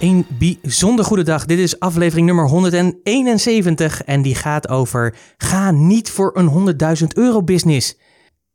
Een 0.00 0.26
bijzonder 0.28 1.04
goede 1.04 1.22
dag. 1.22 1.44
Dit 1.44 1.58
is 1.58 1.80
aflevering 1.80 2.26
nummer 2.26 2.48
171 2.48 4.02
en 4.02 4.22
die 4.22 4.34
gaat 4.34 4.68
over 4.68 5.16
ga 5.36 5.70
niet 5.70 6.10
voor 6.10 6.30
een 6.36 6.76
100.000 7.00 7.06
euro 7.14 7.42
business. 7.42 7.96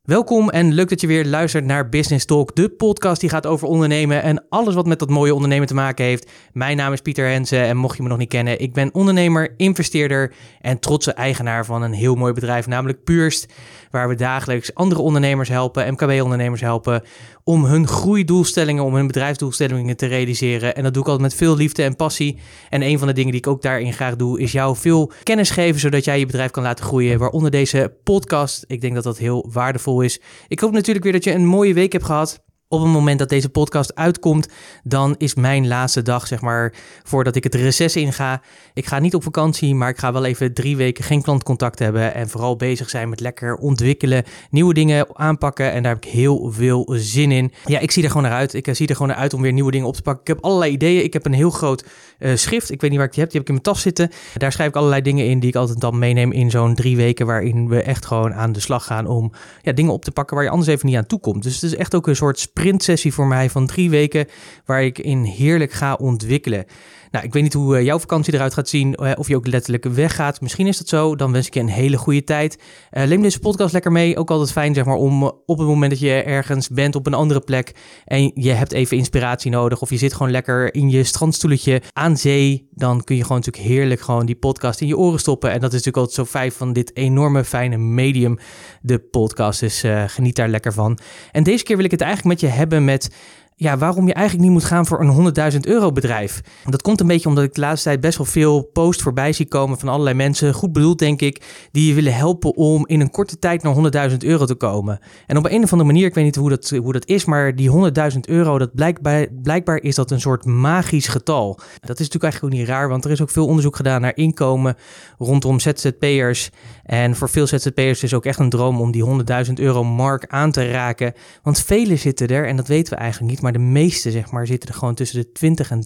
Welkom 0.04 0.50
en 0.50 0.74
leuk 0.74 0.90
dat 0.90 1.02
je 1.02 1.08
weer 1.08 1.26
luistert 1.26 1.66
naar 1.66 1.90
Business 1.90 2.26
Talk, 2.26 2.56
de 2.56 2.70
podcast 2.70 3.22
die 3.22 3.30
gaat 3.30 3.46
over 3.46 3.68
ondernemen 3.68 4.22
en 4.24 4.46
alles 4.50 4.76
wat 4.76 4.86
met 4.86 5.00
dat 5.00 5.10
mooie 5.10 5.34
ondernemen 5.34 5.68
te 5.68 5.74
maken 5.74 6.06
heeft. 6.06 6.32
Mijn 6.54 6.78
naam 6.78 6.94
is 6.94 7.02
Pieter 7.02 7.28
Hensen 7.28 7.64
en 7.64 7.78
mocht 7.78 7.98
je 7.98 8.04
me 8.04 8.10
nog 8.10 8.18
niet 8.18 8.30
kennen, 8.30 8.60
ik 8.60 8.74
ben 8.74 8.94
ondernemer, 8.94 9.54
investeerder 9.58 10.34
en 10.62 10.80
trotse 10.80 11.14
eigenaar 11.14 11.66
van 11.66 11.82
een 11.82 11.94
heel 11.94 12.16
mooi 12.16 12.34
bedrijf, 12.34 12.68
namelijk 12.68 13.04
Purst, 13.04 13.54
waar 13.92 14.08
we 14.08 14.16
dagelijks 14.16 14.74
andere 14.74 15.02
ondernemers 15.02 15.50
helpen, 15.50 15.92
MKB-ondernemers 15.94 16.62
helpen, 16.62 17.04
om 17.44 17.66
hun 17.66 17.88
groeidoelstellingen, 17.88 18.84
om 18.84 18.96
hun 18.96 19.08
bedrijfsdoelstellingen 19.08 19.98
te 19.98 20.06
realiseren. 20.06 20.76
En 20.76 20.84
dat 20.84 20.94
doe 20.94 21.04
ik 21.04 21.10
altijd 21.10 21.30
met 21.30 21.38
veel 21.38 21.56
liefde 21.56 21.84
en 21.84 21.96
passie. 21.96 22.38
En 22.70 22.82
een 22.82 22.98
van 23.00 23.08
de 23.08 23.14
dingen 23.14 23.32
die 23.32 23.40
ik 23.40 23.48
ook 23.48 23.62
daarin 23.62 23.94
graag 23.94 24.16
doe, 24.16 24.40
is 24.40 24.52
jou 24.52 24.76
veel 24.76 25.12
kennis 25.24 25.50
geven, 25.50 25.80
zodat 25.80 26.06
jij 26.06 26.20
je 26.20 26.26
bedrijf 26.26 26.52
kan 26.52 26.64
laten 26.64 26.86
groeien. 26.86 27.20
Waaronder 27.20 27.52
deze 27.52 27.98
podcast. 28.04 28.64
Ik 28.68 28.82
denk 28.82 28.94
dat 28.94 29.04
dat 29.04 29.18
heel 29.18 29.50
waardevol 29.52 30.02
is. 30.02 30.22
Ik 30.48 30.60
hoop 30.60 30.72
natuurlijk 30.72 31.04
weer 31.04 31.14
dat 31.14 31.24
je 31.24 31.34
een 31.34 31.46
mooie 31.46 31.74
week 31.74 31.92
hebt 31.92 32.06
gehad 32.06 32.44
op 32.74 32.82
het 32.82 32.92
moment 32.92 33.20
dat 33.20 33.30
deze 33.30 33.50
podcast 33.50 33.96
uitkomt, 33.96 34.48
dan 34.84 35.16
is 35.18 35.36
mijn 35.36 35.68
laatste 35.68 36.02
dag, 36.02 36.28
zeg 36.28 36.42
maar, 36.42 36.74
voordat 37.04 37.36
ik 37.36 37.44
het 37.44 37.56
reces 37.56 37.96
inga. 37.96 38.42
Ik 38.74 38.86
ga 38.86 39.00
niet 39.00 39.16
op 39.16 39.24
vakantie, 39.24 39.76
maar 39.76 39.90
ik 39.90 39.98
ga 39.98 40.14
wel 40.14 40.26
even 40.26 40.54
drie 40.54 40.78
weken 40.78 41.04
geen 41.04 41.22
klantcontact 41.22 41.80
hebben. 41.80 42.14
En 42.14 42.30
vooral 42.30 42.56
bezig 42.56 42.90
zijn 42.90 43.10
met 43.10 43.20
lekker 43.20 43.56
ontwikkelen, 43.56 44.24
nieuwe 44.50 44.74
dingen 44.74 45.18
aanpakken. 45.18 45.72
En 45.72 45.84
daar 45.84 45.94
heb 45.94 46.06
ik 46.06 46.12
heel 46.12 46.52
veel 46.52 46.90
zin 46.96 47.32
in. 47.32 47.52
Ja, 47.66 47.80
ik 47.80 47.92
zie 47.92 48.04
er 48.04 48.10
gewoon 48.10 48.24
naar 48.24 48.38
uit. 48.38 48.54
Ik 48.54 48.68
zie 48.72 48.88
er 48.88 48.94
gewoon 48.96 49.08
naar 49.08 49.18
uit 49.18 49.34
om 49.34 49.42
weer 49.42 49.54
nieuwe 49.54 49.72
dingen 49.72 49.88
op 49.88 49.96
te 49.96 50.02
pakken. 50.02 50.22
Ik 50.22 50.28
heb 50.28 50.44
allerlei 50.44 50.72
ideeën. 50.72 51.04
Ik 51.04 51.14
heb 51.14 51.26
een 51.26 51.34
heel 51.34 51.50
groot 51.50 51.86
uh, 52.20 52.36
schrift. 52.36 52.72
Ik 52.72 52.82
weet 52.82 52.90
niet 52.90 53.00
waar 53.00 53.08
ik 53.08 53.14
die 53.14 53.24
heb. 53.24 53.32
Die 53.32 53.42
heb 53.42 53.50
ik 53.50 53.56
in 53.56 53.62
mijn 53.64 53.76
tas 53.76 53.82
zitten. 53.84 54.10
Daar 54.38 54.52
schrijf 54.52 54.70
ik 54.70 54.76
allerlei 54.76 55.02
dingen 55.02 55.26
in 55.26 55.40
die 55.40 55.50
ik 55.50 55.56
altijd 55.56 55.80
dan 55.80 56.00
meeneem 56.00 56.32
in 56.32 56.50
zo'n 56.50 56.76
drie 56.76 56.96
weken. 56.96 57.26
Waarin 57.26 57.68
we 57.68 57.82
echt 57.82 58.06
gewoon 58.06 58.34
aan 58.34 58.52
de 58.52 58.60
slag 58.60 58.86
gaan 58.86 59.08
om 59.08 59.32
ja, 59.62 59.72
dingen 59.72 59.94
op 59.94 60.04
te 60.04 60.12
pakken 60.12 60.36
waar 60.36 60.46
je 60.46 60.52
anders 60.52 60.70
even 60.70 60.88
niet 60.88 60.98
aan 60.98 61.06
toe 61.06 61.20
komt. 61.20 61.44
Dus 61.44 61.54
het 61.54 61.64
is 61.64 61.76
echt 61.76 61.96
ook 61.96 62.08
een 62.08 62.16
soort 62.16 62.40
sprintsessie 62.64 63.14
voor 63.14 63.28
mij 63.28 63.50
van 63.50 63.68
drie 63.68 63.90
weken, 63.90 64.28
waar 64.66 64.84
ik 64.84 65.00
in 65.00 65.24
heerlijk 65.24 65.72
ga 65.72 65.94
ontwikkelen. 65.94 66.66
Nou, 67.14 67.26
ik 67.26 67.34
weet 67.34 67.44
niet 67.44 67.54
hoe 67.54 67.78
eh, 67.78 67.84
jouw 67.84 68.00
vakantie 68.00 68.34
eruit 68.34 68.54
gaat 68.54 68.70
zien, 68.70 68.96
eh, 68.96 69.12
of 69.16 69.28
je 69.28 69.36
ook 69.36 69.48
letterlijk 69.48 69.84
weggaat. 69.84 70.42
Misschien 70.42 70.68
is 70.68 70.78
dat 70.78 70.88
zo, 70.88 71.16
dan 71.16 71.32
wens 71.32 71.48
ik 71.48 71.54
je 71.54 71.60
een 71.60 71.68
hele 71.68 71.98
goede 71.98 72.24
tijd. 72.24 72.60
Uh, 72.92 73.22
deze 73.22 73.40
podcast 73.40 73.74
lekker 73.74 73.92
mee, 73.92 74.18
ook 74.18 74.32
altijd 74.32 74.52
fijn 74.52 74.74
zeg 74.74 74.86
maar 74.86 74.96
om 74.96 75.24
op 75.24 75.58
het 75.58 75.68
moment 75.68 75.92
dat 75.92 76.00
je 76.00 76.24
ergens 76.24 76.70
bent 76.70 76.96
op 76.96 77.08
een 77.08 77.14
andere 77.14 77.40
plek 77.40 77.76
en 78.06 78.32
je 78.34 78.52
hebt 78.52 78.72
even 78.72 78.98
inspiratie 78.98 79.52
nodig 79.52 79.82
of 79.82 79.90
je 79.90 79.98
zit 79.98 80.14
gewoon 80.14 80.32
lekker 80.32 80.74
in 80.74 80.90
je 80.90 81.04
strandstoeletje 81.04 81.82
aan 81.92 82.18
zee, 82.18 82.68
dan 82.72 83.04
kun 83.04 83.16
je 83.16 83.22
gewoon 83.22 83.38
natuurlijk 83.38 83.66
heerlijk 83.66 84.02
gewoon 84.02 84.26
die 84.26 84.36
podcast 84.36 84.82
in 84.82 84.88
je 84.88 84.98
oren 84.98 85.20
stoppen. 85.20 85.52
En 85.52 85.60
dat 85.60 85.74
is 85.74 85.84
natuurlijk 85.84 85.98
altijd 85.98 86.28
zo 86.28 86.38
fijn 86.38 86.52
van 86.52 86.74
dit 86.74 86.96
enorme 86.96 87.44
fijne 87.44 87.78
medium, 87.78 88.38
de 88.82 89.00
podcast. 89.00 89.60
Dus 89.60 89.84
geniet 90.08 90.36
daar 90.36 90.50
lekker 90.50 90.74
van. 90.74 91.00
En 91.32 91.44
deze 91.44 91.64
keer 91.64 91.76
wil 91.76 91.86
ik 91.86 91.92
het 91.92 92.02
eigenlijk 92.02 92.42
met 92.42 92.50
je 92.50 92.58
hebben 92.58 92.86
met 92.86 93.10
ja, 93.56 93.78
waarom 93.78 94.08
je 94.08 94.14
eigenlijk 94.14 94.48
niet 94.48 94.58
moet 94.58 94.70
gaan 94.70 94.86
voor 94.86 95.02
een 95.02 95.34
100.000 95.54 95.60
euro 95.60 95.92
bedrijf. 95.92 96.42
Dat 96.70 96.82
komt 96.82 97.00
een 97.00 97.08
beetje 97.08 97.30
omdat 97.30 97.44
ik 97.44 97.54
de 97.54 97.62
laatste 97.62 97.90
tijd 97.90 98.02
best 98.02 98.18
wel 98.18 98.28
veel 98.28 98.62
post 98.74 99.02
voorbij 99.02 99.34
zie 99.34 99.48
komen 99.48 99.80
van 99.80 99.90
allerlei 99.90 100.16
mensen, 100.16 100.54
goed 100.54 100.74
bedoeld 100.74 101.00
denk 101.00 101.22
ik, 101.22 101.68
die 101.72 101.88
je 101.88 101.94
willen 101.94 102.14
helpen 102.14 102.56
om 102.56 102.88
in 102.88 103.02
een 103.02 103.12
korte 103.12 103.40
tijd 103.40 103.64
naar 103.64 104.10
100.000 104.12 104.18
euro 104.18 104.46
te 104.46 104.56
komen. 104.56 105.00
En 105.28 105.38
op 105.38 105.46
een 105.46 105.64
of 105.64 105.72
andere 105.72 105.92
manier, 105.92 106.06
ik 106.06 106.14
weet 106.14 106.24
niet 106.24 106.36
hoe 106.36 106.50
dat, 106.50 106.70
hoe 106.70 106.94
dat 106.94 107.08
is, 107.08 107.26
maar 107.26 107.56
die 107.56 107.92
100.000 108.14 108.20
euro, 108.22 108.58
dat 108.58 108.76
blijkbaar, 108.76 109.28
blijkbaar 109.42 109.78
is 109.78 109.96
dat 109.96 110.12
een 110.12 110.22
soort 110.22 110.46
magisch 110.46 111.08
getal. 111.08 111.60
Dat 111.80 112.00
is 112.00 112.10
natuurlijk 112.10 112.24
eigenlijk 112.24 112.54
ook 112.54 112.60
niet 112.60 112.70
raar, 112.70 112.90
want 112.90 113.06
er 113.06 113.12
is 113.12 113.22
ook 113.22 113.30
veel 113.30 113.48
onderzoek 113.48 113.76
gedaan 113.76 114.02
naar 114.02 114.16
inkomen 114.16 114.76
rondom 115.18 115.60
ZZP'ers. 115.60 116.50
En 116.84 117.16
voor 117.16 117.30
veel 117.30 117.48
ZZP'ers 117.48 118.04
is 118.04 118.14
ook 118.14 118.26
echt 118.26 118.40
een 118.40 118.50
droom 118.50 118.82
om 118.82 118.92
die 118.92 119.06
100.000 119.48 119.54
euro 119.54 119.84
mark 119.84 120.26
aan 120.28 120.52
te 120.52 120.72
raken. 120.72 121.14
Want 121.44 121.60
velen 121.60 122.00
zitten 122.00 122.28
er, 122.28 122.48
en 122.48 122.56
dat 122.56 122.68
weten 122.68 122.94
we 122.94 123.00
eigenlijk 123.00 123.32
niet, 123.32 123.42
maar 123.42 123.52
de 123.52 123.60
meeste 123.60 124.12
zeg 124.12 124.32
maar, 124.32 124.48
zitten 124.48 124.70
er 124.70 124.76
gewoon 124.76 124.96
tussen 124.96 125.22
de 125.22 125.32
20 125.32 125.72
en 125.72 125.84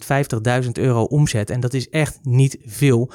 50.000 0.64 0.70
euro 0.72 1.02
omzet. 1.02 1.50
En 1.50 1.60
dat 1.60 1.74
is 1.74 1.88
echt 1.88 2.18
niet 2.22 2.58
veel. 2.64 3.10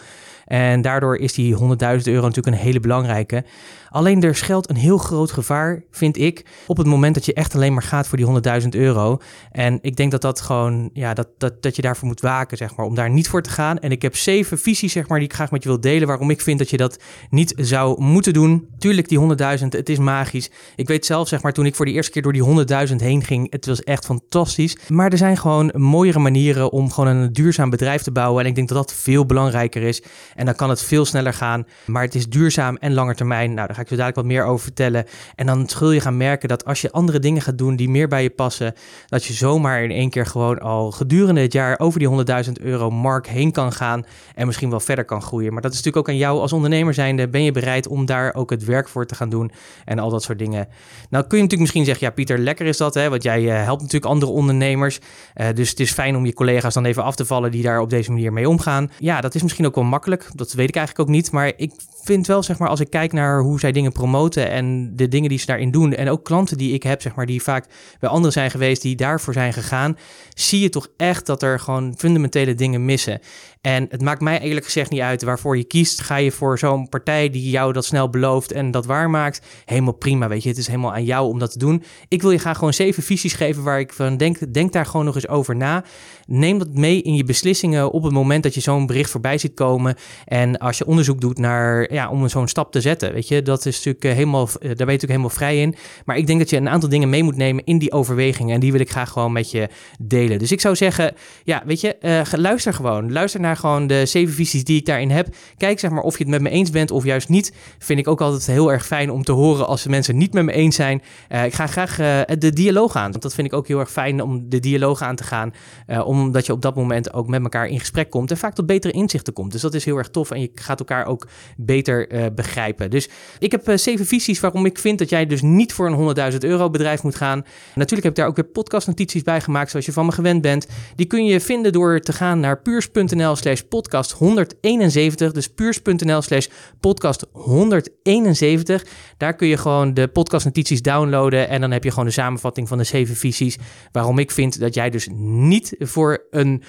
En 0.45 0.81
daardoor 0.81 1.17
is 1.17 1.33
die 1.33 1.55
100.000 1.55 1.59
euro 1.61 2.27
natuurlijk 2.27 2.47
een 2.47 2.53
hele 2.63 2.79
belangrijke. 2.79 3.43
Alleen 3.89 4.23
er 4.23 4.35
schuilt 4.35 4.69
een 4.69 4.75
heel 4.75 4.97
groot 4.97 5.31
gevaar, 5.31 5.83
vind 5.91 6.17
ik, 6.17 6.45
op 6.67 6.77
het 6.77 6.87
moment 6.87 7.13
dat 7.13 7.25
je 7.25 7.33
echt 7.33 7.55
alleen 7.55 7.73
maar 7.73 7.83
gaat 7.83 8.07
voor 8.07 8.17
die 8.17 8.61
100.000 8.61 8.67
euro. 8.69 9.17
En 9.51 9.79
ik 9.81 9.95
denk 9.95 10.11
dat 10.11 10.21
dat 10.21 10.41
gewoon, 10.41 10.89
ja, 10.93 11.13
dat, 11.13 11.27
dat, 11.37 11.61
dat 11.61 11.75
je 11.75 11.81
daarvoor 11.81 12.07
moet 12.07 12.21
waken, 12.21 12.57
zeg 12.57 12.75
maar, 12.75 12.85
om 12.85 12.95
daar 12.95 13.09
niet 13.09 13.27
voor 13.27 13.41
te 13.41 13.49
gaan. 13.49 13.79
En 13.79 13.91
ik 13.91 14.01
heb 14.01 14.15
zeven 14.15 14.59
visies, 14.59 14.91
zeg 14.91 15.07
maar, 15.07 15.19
die 15.19 15.27
ik 15.27 15.33
graag 15.33 15.51
met 15.51 15.63
je 15.63 15.69
wil 15.69 15.79
delen, 15.79 16.07
waarom 16.07 16.29
ik 16.29 16.41
vind 16.41 16.59
dat 16.59 16.69
je 16.69 16.77
dat 16.77 16.99
niet 17.29 17.53
zou 17.57 18.01
moeten 18.01 18.33
doen. 18.33 18.67
Tuurlijk, 18.77 19.09
die 19.09 19.19
100.000, 19.59 19.67
het 19.69 19.89
is 19.89 19.97
magisch. 19.97 20.51
Ik 20.75 20.87
weet 20.87 21.05
zelf, 21.05 21.27
zeg 21.27 21.41
maar, 21.41 21.53
toen 21.53 21.65
ik 21.65 21.75
voor 21.75 21.85
de 21.85 21.91
eerste 21.91 22.11
keer 22.11 22.21
door 22.21 22.33
die 22.33 22.65
100.000 22.89 22.95
heen 22.95 23.23
ging, 23.23 23.51
het 23.51 23.65
was 23.65 23.83
echt 23.83 24.05
fantastisch. 24.05 24.77
Maar 24.87 25.11
er 25.11 25.17
zijn 25.17 25.37
gewoon 25.37 25.71
mooiere 25.75 26.19
manieren 26.19 26.71
om 26.71 26.91
gewoon 26.91 27.15
een 27.15 27.33
duurzaam 27.33 27.69
bedrijf 27.69 28.01
te 28.01 28.11
bouwen. 28.11 28.43
En 28.43 28.49
ik 28.49 28.55
denk 28.55 28.67
dat 28.67 28.77
dat 28.77 28.93
veel 28.93 29.25
belangrijker 29.25 29.81
is. 29.81 30.01
En 30.35 30.45
dan 30.45 30.55
kan 30.55 30.69
het 30.69 30.83
veel 30.83 31.05
sneller 31.05 31.33
gaan. 31.33 31.67
Maar 31.85 32.03
het 32.03 32.15
is 32.15 32.29
duurzaam 32.29 32.75
en 32.75 32.93
langer 32.93 33.15
termijn. 33.15 33.53
Nou, 33.53 33.67
daar 33.67 33.75
ga 33.75 33.81
ik 33.81 33.87
zo 33.87 33.95
dadelijk 33.95 34.15
wat 34.15 34.25
meer 34.25 34.43
over 34.45 34.63
vertellen. 34.63 35.05
En 35.35 35.45
dan 35.45 35.69
zul 35.69 35.91
je 35.91 35.99
gaan 35.99 36.17
merken 36.17 36.49
dat 36.49 36.65
als 36.65 36.81
je 36.81 36.91
andere 36.91 37.19
dingen 37.19 37.41
gaat 37.41 37.57
doen 37.57 37.75
die 37.75 37.89
meer 37.89 38.07
bij 38.07 38.23
je 38.23 38.29
passen, 38.29 38.73
dat 39.07 39.25
je 39.25 39.33
zomaar 39.33 39.83
in 39.83 39.91
één 39.91 40.09
keer 40.09 40.25
gewoon 40.25 40.59
al 40.59 40.91
gedurende 40.91 41.41
het 41.41 41.53
jaar 41.53 41.79
over 41.79 41.99
die 41.99 42.09
100.000 42.45 42.51
euro 42.53 42.91
mark 42.91 43.27
heen 43.27 43.51
kan 43.51 43.71
gaan. 43.73 44.05
En 44.35 44.45
misschien 44.45 44.69
wel 44.69 44.79
verder 44.79 45.05
kan 45.05 45.21
groeien. 45.21 45.53
Maar 45.53 45.61
dat 45.61 45.71
is 45.71 45.77
natuurlijk 45.77 46.07
ook 46.07 46.13
aan 46.13 46.19
jou 46.19 46.39
als 46.39 46.53
ondernemer 46.53 46.93
zijnde. 46.93 47.27
Ben 47.27 47.43
je 47.43 47.51
bereid 47.51 47.87
om 47.87 48.05
daar 48.05 48.33
ook 48.33 48.49
het 48.49 48.63
werk 48.63 48.87
voor 48.89 49.05
te 49.05 49.15
gaan 49.15 49.29
doen? 49.29 49.51
En 49.85 49.99
al 49.99 50.09
dat 50.09 50.23
soort 50.23 50.39
dingen. 50.39 50.67
Nou 51.09 51.27
kun 51.27 51.37
je 51.37 51.43
natuurlijk 51.43 51.59
misschien 51.59 51.85
zeggen, 51.85 52.07
ja 52.07 52.13
Pieter, 52.13 52.37
lekker 52.37 52.65
is 52.65 52.77
dat. 52.77 52.93
Hè? 52.93 53.09
Want 53.09 53.23
jij 53.23 53.41
uh, 53.41 53.63
helpt 53.63 53.81
natuurlijk 53.81 54.11
andere 54.11 54.31
ondernemers. 54.31 54.99
Uh, 55.35 55.47
dus 55.53 55.69
het 55.69 55.79
is 55.79 55.91
fijn 55.91 56.15
om 56.15 56.25
je 56.25 56.33
collega's 56.33 56.73
dan 56.73 56.85
even 56.85 57.03
af 57.03 57.15
te 57.15 57.25
vallen 57.25 57.51
die 57.51 57.63
daar 57.63 57.79
op 57.79 57.89
deze 57.89 58.11
manier 58.11 58.33
mee 58.33 58.49
omgaan. 58.49 58.91
Ja, 58.97 59.21
dat 59.21 59.35
is 59.35 59.41
misschien 59.41 59.65
ook 59.65 59.75
wel 59.75 59.83
makkelijk. 59.83 60.22
Dat 60.35 60.53
weet 60.53 60.69
ik 60.69 60.75
eigenlijk 60.75 61.09
ook 61.09 61.15
niet. 61.15 61.31
Maar 61.31 61.51
ik 61.57 61.71
vind 62.03 62.27
wel, 62.27 62.43
zeg 62.43 62.57
maar, 62.57 62.69
als 62.69 62.79
ik 62.79 62.89
kijk 62.89 63.13
naar 63.13 63.41
hoe 63.41 63.59
zij 63.59 63.71
dingen 63.71 63.91
promoten 63.91 64.49
en 64.49 64.95
de 64.95 65.07
dingen 65.07 65.29
die 65.29 65.39
ze 65.39 65.45
daarin 65.45 65.71
doen. 65.71 65.93
En 65.93 66.09
ook 66.09 66.23
klanten 66.23 66.57
die 66.57 66.73
ik 66.73 66.83
heb, 66.83 67.01
zeg 67.01 67.15
maar, 67.15 67.25
die 67.25 67.43
vaak 67.43 67.65
bij 67.99 68.09
anderen 68.09 68.31
zijn 68.31 68.51
geweest, 68.51 68.81
die 68.81 68.95
daarvoor 68.95 69.33
zijn 69.33 69.53
gegaan. 69.53 69.97
Zie 70.33 70.59
je 70.59 70.69
toch 70.69 70.87
echt 70.97 71.25
dat 71.25 71.43
er 71.43 71.59
gewoon 71.59 71.93
fundamentele 71.97 72.55
dingen 72.55 72.85
missen. 72.85 73.19
En 73.61 73.85
het 73.89 74.01
maakt 74.01 74.21
mij 74.21 74.39
eerlijk 74.39 74.65
gezegd 74.65 74.89
niet 74.89 75.01
uit 75.01 75.23
waarvoor 75.23 75.57
je 75.57 75.63
kiest. 75.63 76.01
Ga 76.01 76.15
je 76.15 76.31
voor 76.31 76.59
zo'n 76.59 76.89
partij 76.89 77.29
die 77.29 77.49
jou 77.49 77.73
dat 77.73 77.85
snel 77.85 78.09
belooft 78.09 78.51
en 78.51 78.71
dat 78.71 78.85
waarmaakt, 78.85 79.45
helemaal 79.65 79.93
prima, 79.93 80.27
weet 80.27 80.43
je. 80.43 80.49
Het 80.49 80.57
is 80.57 80.67
helemaal 80.67 80.93
aan 80.93 81.05
jou 81.05 81.27
om 81.27 81.39
dat 81.39 81.51
te 81.51 81.57
doen. 81.57 81.83
Ik 82.07 82.21
wil 82.21 82.31
je 82.31 82.37
graag 82.37 82.57
gewoon 82.57 82.73
zeven 82.73 83.03
visies 83.03 83.33
geven 83.33 83.63
waar 83.63 83.79
ik 83.79 83.93
van 83.93 84.17
denk, 84.17 84.53
denk 84.53 84.71
daar 84.73 84.85
gewoon 84.85 85.05
nog 85.05 85.15
eens 85.15 85.27
over 85.27 85.55
na. 85.55 85.83
Neem 86.27 86.57
dat 86.57 86.73
mee 86.73 87.01
in 87.01 87.15
je 87.15 87.23
beslissingen 87.23 87.91
op 87.91 88.03
het 88.03 88.13
moment 88.13 88.43
dat 88.43 88.53
je 88.53 88.61
zo'n 88.61 88.85
bericht 88.85 89.09
voorbij 89.09 89.37
ziet 89.37 89.53
komen. 89.53 89.95
En 90.25 90.57
als 90.57 90.77
je 90.77 90.85
onderzoek 90.85 91.21
doet 91.21 91.37
naar, 91.37 91.93
ja, 91.93 92.09
om 92.09 92.29
zo'n 92.29 92.47
stap 92.47 92.71
te 92.71 92.81
zetten, 92.81 93.13
weet 93.13 93.27
je. 93.27 93.41
Dat 93.41 93.65
is 93.65 93.75
natuurlijk 93.75 94.05
eh, 94.05 94.11
helemaal, 94.11 94.47
eh, 94.47 94.49
daar 94.49 94.59
ben 94.59 94.69
je 94.69 94.75
natuurlijk 94.77 95.01
helemaal 95.01 95.29
vrij 95.29 95.61
in. 95.61 95.75
Maar 96.05 96.17
ik 96.17 96.27
denk 96.27 96.39
dat 96.39 96.49
je 96.49 96.57
een 96.57 96.69
aantal 96.69 96.89
dingen 96.89 97.09
mee 97.09 97.23
moet 97.23 97.35
nemen 97.35 97.63
in 97.63 97.77
die 97.77 97.91
overwegingen. 97.91 98.53
En 98.53 98.59
die 98.59 98.71
wil 98.71 98.81
ik 98.81 98.91
graag 98.91 99.09
gewoon 99.09 99.31
met 99.31 99.51
je 99.51 99.69
delen. 99.99 100.39
Dus 100.39 100.51
ik 100.51 100.61
zou 100.61 100.75
zeggen, 100.75 101.13
ja, 101.43 101.63
weet 101.65 101.81
je, 101.81 101.95
uh, 102.01 102.39
luister 102.39 102.73
gewoon. 102.73 103.11
Luister 103.11 103.39
naar 103.39 103.57
gewoon 103.57 103.87
de 103.87 104.05
zeven 104.05 104.33
visies 104.33 104.63
die 104.63 104.79
ik 104.79 104.85
daarin 104.85 105.09
heb. 105.09 105.35
Kijk 105.57 105.79
zeg 105.79 105.91
maar 105.91 106.03
of 106.03 106.17
je 106.17 106.23
het 106.23 106.31
met 106.31 106.41
me 106.41 106.49
eens 106.49 106.69
bent 106.69 106.91
of 106.91 107.03
juist 107.03 107.29
niet. 107.29 107.53
Vind 107.77 107.99
ik 107.99 108.07
ook 108.07 108.21
altijd 108.21 108.45
heel 108.45 108.71
erg 108.71 108.85
fijn 108.85 109.11
om 109.11 109.23
te 109.23 109.31
horen 109.31 109.67
als 109.67 109.83
de 109.83 109.89
mensen 109.89 110.17
niet 110.17 110.33
met 110.33 110.43
me 110.43 110.51
eens 110.51 110.75
zijn. 110.75 111.01
Ik 111.45 111.53
ga 111.53 111.67
graag 111.67 111.95
de 112.37 112.53
dialoog 112.53 112.95
aan. 112.95 113.11
Want 113.11 113.23
dat 113.23 113.33
vind 113.33 113.47
ik 113.47 113.53
ook 113.53 113.67
heel 113.67 113.79
erg 113.79 113.91
fijn 113.91 114.21
om 114.21 114.49
de 114.49 114.59
dialoog 114.59 115.01
aan 115.01 115.15
te 115.15 115.23
gaan. 115.23 115.53
Uh, 115.87 116.07
omdat 116.19 116.45
je 116.45 116.51
op 116.51 116.61
dat 116.61 116.75
moment 116.75 117.13
ook 117.13 117.27
met 117.27 117.43
elkaar 117.43 117.67
in 117.67 117.79
gesprek 117.79 118.09
komt 118.09 118.31
en 118.31 118.37
vaak 118.37 118.55
tot 118.55 118.65
betere 118.65 118.93
inzichten 118.93 119.33
komt. 119.33 119.51
Dus 119.51 119.61
dat 119.61 119.73
is 119.73 119.85
heel 119.85 119.97
erg 119.97 120.09
tof 120.09 120.31
en 120.31 120.41
je 120.41 120.51
gaat 120.55 120.79
elkaar 120.79 121.05
ook 121.05 121.27
beter 121.57 122.13
uh, 122.13 122.25
begrijpen. 122.35 122.89
Dus 122.89 123.09
ik 123.39 123.51
heb 123.51 123.69
uh, 123.69 123.77
zeven 123.77 124.05
visies 124.05 124.39
waarom 124.39 124.65
ik 124.65 124.79
vind 124.79 124.99
dat 124.99 125.09
jij 125.09 125.25
dus 125.25 125.41
niet 125.41 125.73
voor 125.73 125.87
een 125.87 126.31
100.000 126.31 126.37
euro 126.39 126.69
bedrijf 126.69 127.03
moet 127.03 127.15
gaan. 127.15 127.45
Natuurlijk 127.75 128.03
heb 128.03 128.11
ik 128.11 128.15
daar 128.15 128.27
ook 128.27 128.35
weer 128.35 128.45
podcastnotities 128.45 129.21
bij 129.23 129.41
gemaakt, 129.41 129.69
zoals 129.69 129.85
je 129.85 129.91
van 129.91 130.05
me 130.05 130.11
gewend 130.11 130.41
bent. 130.41 130.67
Die 130.95 131.05
kun 131.05 131.25
je 131.25 131.39
vinden 131.39 131.71
door 131.71 131.99
te 131.99 132.13
gaan 132.13 132.39
naar 132.39 132.61
puurs.nl 132.61 133.35
slash 133.35 133.61
podcast 133.61 134.11
171. 134.11 135.31
Dus 135.31 135.49
puurs.nl 135.49 136.21
slash 136.21 136.47
podcast 136.79 137.25
171. 137.31 138.85
Daar 139.17 139.35
kun 139.35 139.47
je 139.47 139.57
gewoon 139.57 139.93
de 139.93 140.07
podcastnotities 140.07 140.81
downloaden 140.81 141.49
en 141.49 141.61
dan 141.61 141.71
heb 141.71 141.83
je 141.83 141.89
gewoon 141.89 142.05
de 142.05 142.11
samenvatting 142.11 142.67
van 142.67 142.77
de 142.77 142.83
zeven 142.83 143.15
visies 143.15 143.57
waarom 143.91 144.19
ik 144.19 144.31
vind 144.31 144.59
dat 144.59 144.73
jij 144.73 144.89
dus 144.89 145.07
niet 145.15 145.75
voor 145.79 146.02
een 146.29 146.63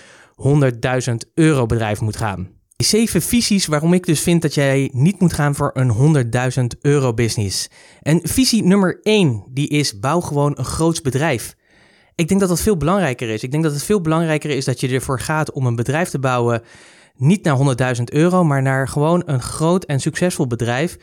100.000 1.09 1.15
euro 1.35 1.67
bedrijf 1.67 2.01
moet 2.01 2.17
gaan. 2.17 2.49
Zeven 2.77 3.23
visies 3.23 3.67
waarom 3.67 3.93
ik 3.93 4.07
dus 4.07 4.21
vind 4.21 4.43
dat 4.43 4.55
jij 4.55 4.91
niet 4.93 5.21
moet 5.21 5.33
gaan 5.33 5.55
voor 5.55 5.71
een 5.75 6.27
100.000 6.59 6.65
euro 6.81 7.15
business. 7.15 7.69
En 8.01 8.21
visie 8.23 8.65
nummer 8.65 9.01
1, 9.03 9.45
die 9.51 9.69
is 9.69 9.99
bouw 9.99 10.21
gewoon 10.21 10.53
een 10.57 10.65
groot 10.65 11.03
bedrijf. 11.03 11.55
Ik 12.15 12.29
denk 12.29 12.41
dat 12.41 12.49
dat 12.49 12.61
veel 12.61 12.77
belangrijker 12.77 13.29
is. 13.29 13.43
Ik 13.43 13.51
denk 13.51 13.63
dat 13.63 13.73
het 13.73 13.85
veel 13.85 14.01
belangrijker 14.01 14.51
is 14.51 14.65
dat 14.65 14.81
je 14.81 14.89
ervoor 14.89 15.21
gaat 15.21 15.53
om 15.53 15.67
een 15.67 15.77
bedrijf 15.77 16.09
te 16.09 16.19
bouwen, 16.19 16.63
niet 17.17 17.45
naar 17.45 17.97
100.000 17.97 18.03
euro, 18.05 18.45
maar 18.45 18.63
naar 18.63 18.89
gewoon 18.89 19.23
een 19.27 19.43
groot 19.43 19.85
en 19.85 20.01
succesvol 20.01 20.47
bedrijf 20.47 20.97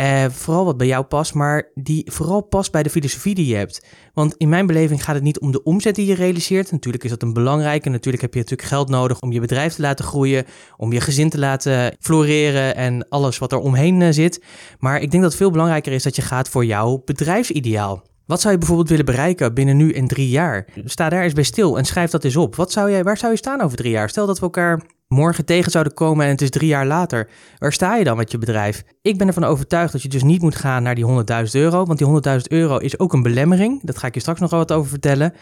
uh, 0.00 0.24
vooral 0.30 0.64
wat 0.64 0.76
bij 0.76 0.86
jou 0.86 1.04
past, 1.04 1.34
maar 1.34 1.70
die 1.74 2.10
vooral 2.12 2.40
past 2.40 2.72
bij 2.72 2.82
de 2.82 2.90
filosofie 2.90 3.34
die 3.34 3.46
je 3.46 3.54
hebt. 3.54 3.86
Want 4.14 4.34
in 4.36 4.48
mijn 4.48 4.66
beleving 4.66 5.04
gaat 5.04 5.14
het 5.14 5.24
niet 5.24 5.40
om 5.40 5.52
de 5.52 5.62
omzet 5.62 5.94
die 5.94 6.06
je 6.06 6.14
realiseert. 6.14 6.72
Natuurlijk 6.72 7.04
is 7.04 7.10
dat 7.10 7.22
een 7.22 7.32
belangrijke. 7.32 7.88
Natuurlijk 7.88 8.22
heb 8.22 8.34
je 8.34 8.40
natuurlijk 8.40 8.68
geld 8.68 8.88
nodig 8.88 9.20
om 9.20 9.32
je 9.32 9.40
bedrijf 9.40 9.74
te 9.74 9.82
laten 9.82 10.04
groeien, 10.04 10.44
om 10.76 10.92
je 10.92 11.00
gezin 11.00 11.30
te 11.30 11.38
laten 11.38 11.96
floreren 12.00 12.76
en 12.76 13.08
alles 13.08 13.38
wat 13.38 13.52
er 13.52 13.58
omheen 13.58 14.00
uh, 14.00 14.08
zit. 14.10 14.44
Maar 14.78 15.00
ik 15.00 15.10
denk 15.10 15.22
dat 15.22 15.32
het 15.32 15.40
veel 15.40 15.50
belangrijker 15.50 15.92
is 15.92 16.02
dat 16.02 16.16
je 16.16 16.22
gaat 16.22 16.48
voor 16.48 16.64
jouw 16.64 17.02
bedrijfsideaal. 17.04 18.02
Wat 18.26 18.40
zou 18.40 18.52
je 18.52 18.58
bijvoorbeeld 18.58 18.88
willen 18.88 19.04
bereiken 19.04 19.54
binnen 19.54 19.76
nu 19.76 19.92
en 19.92 20.06
drie 20.06 20.28
jaar? 20.28 20.66
Sta 20.84 21.08
daar 21.08 21.22
eens 21.22 21.32
bij 21.32 21.44
stil 21.44 21.78
en 21.78 21.84
schrijf 21.84 22.10
dat 22.10 22.24
eens 22.24 22.36
op. 22.36 22.56
Wat 22.56 22.72
zou 22.72 22.90
jij, 22.90 23.02
waar 23.04 23.16
zou 23.16 23.32
je 23.32 23.38
staan 23.38 23.60
over 23.60 23.76
drie 23.76 23.90
jaar? 23.90 24.08
Stel 24.08 24.26
dat 24.26 24.38
we 24.38 24.44
elkaar 24.44 24.82
morgen 25.08 25.44
tegen 25.44 25.70
zouden 25.70 25.94
komen 25.94 26.24
en 26.24 26.30
het 26.30 26.42
is 26.42 26.50
drie 26.50 26.68
jaar 26.68 26.86
later. 26.86 27.28
Waar 27.58 27.72
sta 27.72 27.96
je 27.96 28.04
dan 28.04 28.16
met 28.16 28.30
je 28.30 28.38
bedrijf? 28.38 28.84
Ik 29.02 29.18
ben 29.18 29.26
ervan 29.26 29.44
overtuigd 29.44 29.92
dat 29.92 30.02
je 30.02 30.08
dus 30.08 30.22
niet 30.22 30.42
moet 30.42 30.56
gaan 30.56 30.82
naar 30.82 30.94
die 30.94 31.06
100.000 31.06 31.14
euro, 31.52 31.84
want 31.84 31.98
die 31.98 32.38
100.000 32.38 32.42
euro 32.48 32.76
is 32.76 32.98
ook 32.98 33.12
een 33.12 33.22
belemmering. 33.22 33.80
Dat 33.82 33.98
ga 33.98 34.06
ik 34.06 34.14
je 34.14 34.20
straks 34.20 34.40
nog 34.40 34.50
wat 34.50 34.72
over 34.72 34.90
vertellen. 34.90 35.32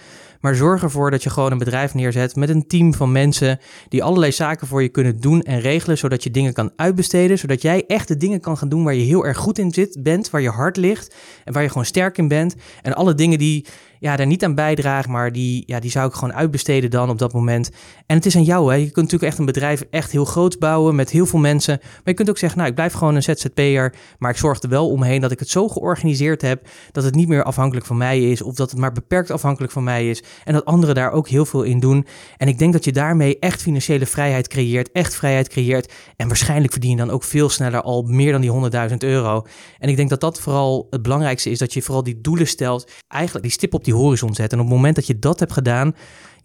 Maar 0.40 0.54
zorg 0.54 0.82
ervoor 0.82 1.10
dat 1.10 1.22
je 1.22 1.30
gewoon 1.30 1.52
een 1.52 1.58
bedrijf 1.58 1.94
neerzet 1.94 2.36
met 2.36 2.48
een 2.48 2.66
team 2.66 2.94
van 2.94 3.12
mensen 3.12 3.58
die 3.88 4.02
allerlei 4.02 4.32
zaken 4.32 4.66
voor 4.66 4.82
je 4.82 4.88
kunnen 4.88 5.20
doen 5.20 5.42
en 5.42 5.60
regelen, 5.60 5.98
zodat 5.98 6.22
je 6.22 6.30
dingen 6.30 6.52
kan 6.52 6.72
uitbesteden, 6.76 7.38
zodat 7.38 7.62
jij 7.62 7.84
echt 7.86 8.08
de 8.08 8.16
dingen 8.16 8.40
kan 8.40 8.56
gaan 8.56 8.68
doen 8.68 8.84
waar 8.84 8.94
je 8.94 9.04
heel 9.04 9.26
erg 9.26 9.36
goed 9.36 9.58
in 9.58 9.72
zit, 9.72 9.98
bent, 10.02 10.30
waar 10.30 10.40
je 10.40 10.50
hart 10.50 10.76
ligt 10.76 11.14
en 11.44 11.52
waar 11.52 11.62
je 11.62 11.68
gewoon 11.68 11.84
sterk 11.84 12.18
in 12.18 12.28
bent. 12.28 12.54
En 12.82 12.94
alle 12.94 13.14
dingen 13.14 13.38
die 13.38 13.66
ja, 13.98 14.16
daar 14.16 14.26
niet 14.26 14.44
aan 14.44 14.54
bijdragen, 14.54 15.10
maar 15.10 15.32
die, 15.32 15.62
ja, 15.66 15.80
die 15.80 15.90
zou 15.90 16.08
ik 16.08 16.14
gewoon 16.14 16.34
uitbesteden 16.34 16.90
dan 16.90 17.10
op 17.10 17.18
dat 17.18 17.32
moment. 17.32 17.70
En 18.06 18.16
het 18.16 18.26
is 18.26 18.36
aan 18.36 18.44
jou, 18.44 18.70
hè. 18.70 18.76
Je 18.76 18.84
kunt 18.84 18.96
natuurlijk 18.96 19.30
echt 19.30 19.38
een 19.38 19.44
bedrijf 19.44 19.82
echt 19.90 20.10
heel 20.10 20.24
groot 20.24 20.58
bouwen 20.58 20.94
met 20.94 21.10
heel 21.10 21.26
veel 21.26 21.38
mensen. 21.38 21.78
Maar 21.80 22.00
je 22.04 22.14
kunt 22.14 22.30
ook 22.30 22.38
zeggen, 22.38 22.58
nou, 22.58 22.70
ik 22.70 22.76
blijf 22.76 22.92
gewoon 22.92 23.14
een 23.14 23.22
ZZP'er, 23.22 23.94
maar 24.18 24.30
ik 24.30 24.36
zorg 24.36 24.62
er 24.62 24.68
wel 24.68 24.90
omheen 24.90 25.20
dat 25.20 25.30
ik 25.30 25.38
het 25.38 25.48
zo 25.48 25.68
georganiseerd 25.68 26.42
heb 26.42 26.68
dat 26.92 27.04
het 27.04 27.14
niet 27.14 27.28
meer 27.28 27.42
afhankelijk 27.42 27.86
van 27.86 27.96
mij 27.96 28.30
is 28.30 28.42
of 28.42 28.54
dat 28.54 28.70
het 28.70 28.80
maar 28.80 28.92
beperkt 28.92 29.30
afhankelijk 29.30 29.72
van 29.72 29.84
mij 29.84 30.10
is 30.10 30.22
en 30.44 30.52
dat 30.52 30.64
anderen 30.64 30.94
daar 30.94 31.12
ook 31.12 31.28
heel 31.28 31.46
veel 31.46 31.62
in 31.62 31.80
doen. 31.80 32.06
En 32.36 32.48
ik 32.48 32.58
denk 32.58 32.72
dat 32.72 32.84
je 32.84 32.92
daarmee 32.92 33.38
echt 33.38 33.62
financiële 33.62 34.06
vrijheid 34.06 34.48
creëert, 34.48 34.92
echt 34.92 35.14
vrijheid 35.14 35.48
creëert 35.48 35.92
en 36.16 36.28
waarschijnlijk 36.28 36.72
verdien 36.72 36.90
je 36.90 36.96
dan 36.96 37.10
ook 37.10 37.24
veel 37.24 37.48
sneller 37.48 37.82
al 37.82 38.02
meer 38.02 38.32
dan 38.32 38.40
die 38.40 38.52
100.000 38.90 38.96
euro. 38.96 39.46
En 39.78 39.88
ik 39.88 39.96
denk 39.96 40.08
dat 40.08 40.20
dat 40.20 40.40
vooral 40.40 40.86
het 40.90 41.02
belangrijkste 41.02 41.50
is, 41.50 41.58
dat 41.58 41.72
je 41.72 41.82
vooral 41.82 42.02
die 42.02 42.20
doelen 42.20 42.46
stelt, 42.46 42.90
eigenlijk 43.08 43.44
die 43.44 43.54
stip 43.54 43.74
op 43.74 43.84
die 43.86 43.94
horizon 43.94 44.34
zet. 44.34 44.52
En 44.52 44.58
op 44.58 44.64
het 44.66 44.74
moment 44.74 44.94
dat 44.94 45.06
je 45.06 45.18
dat 45.18 45.40
hebt 45.40 45.52
gedaan, 45.52 45.94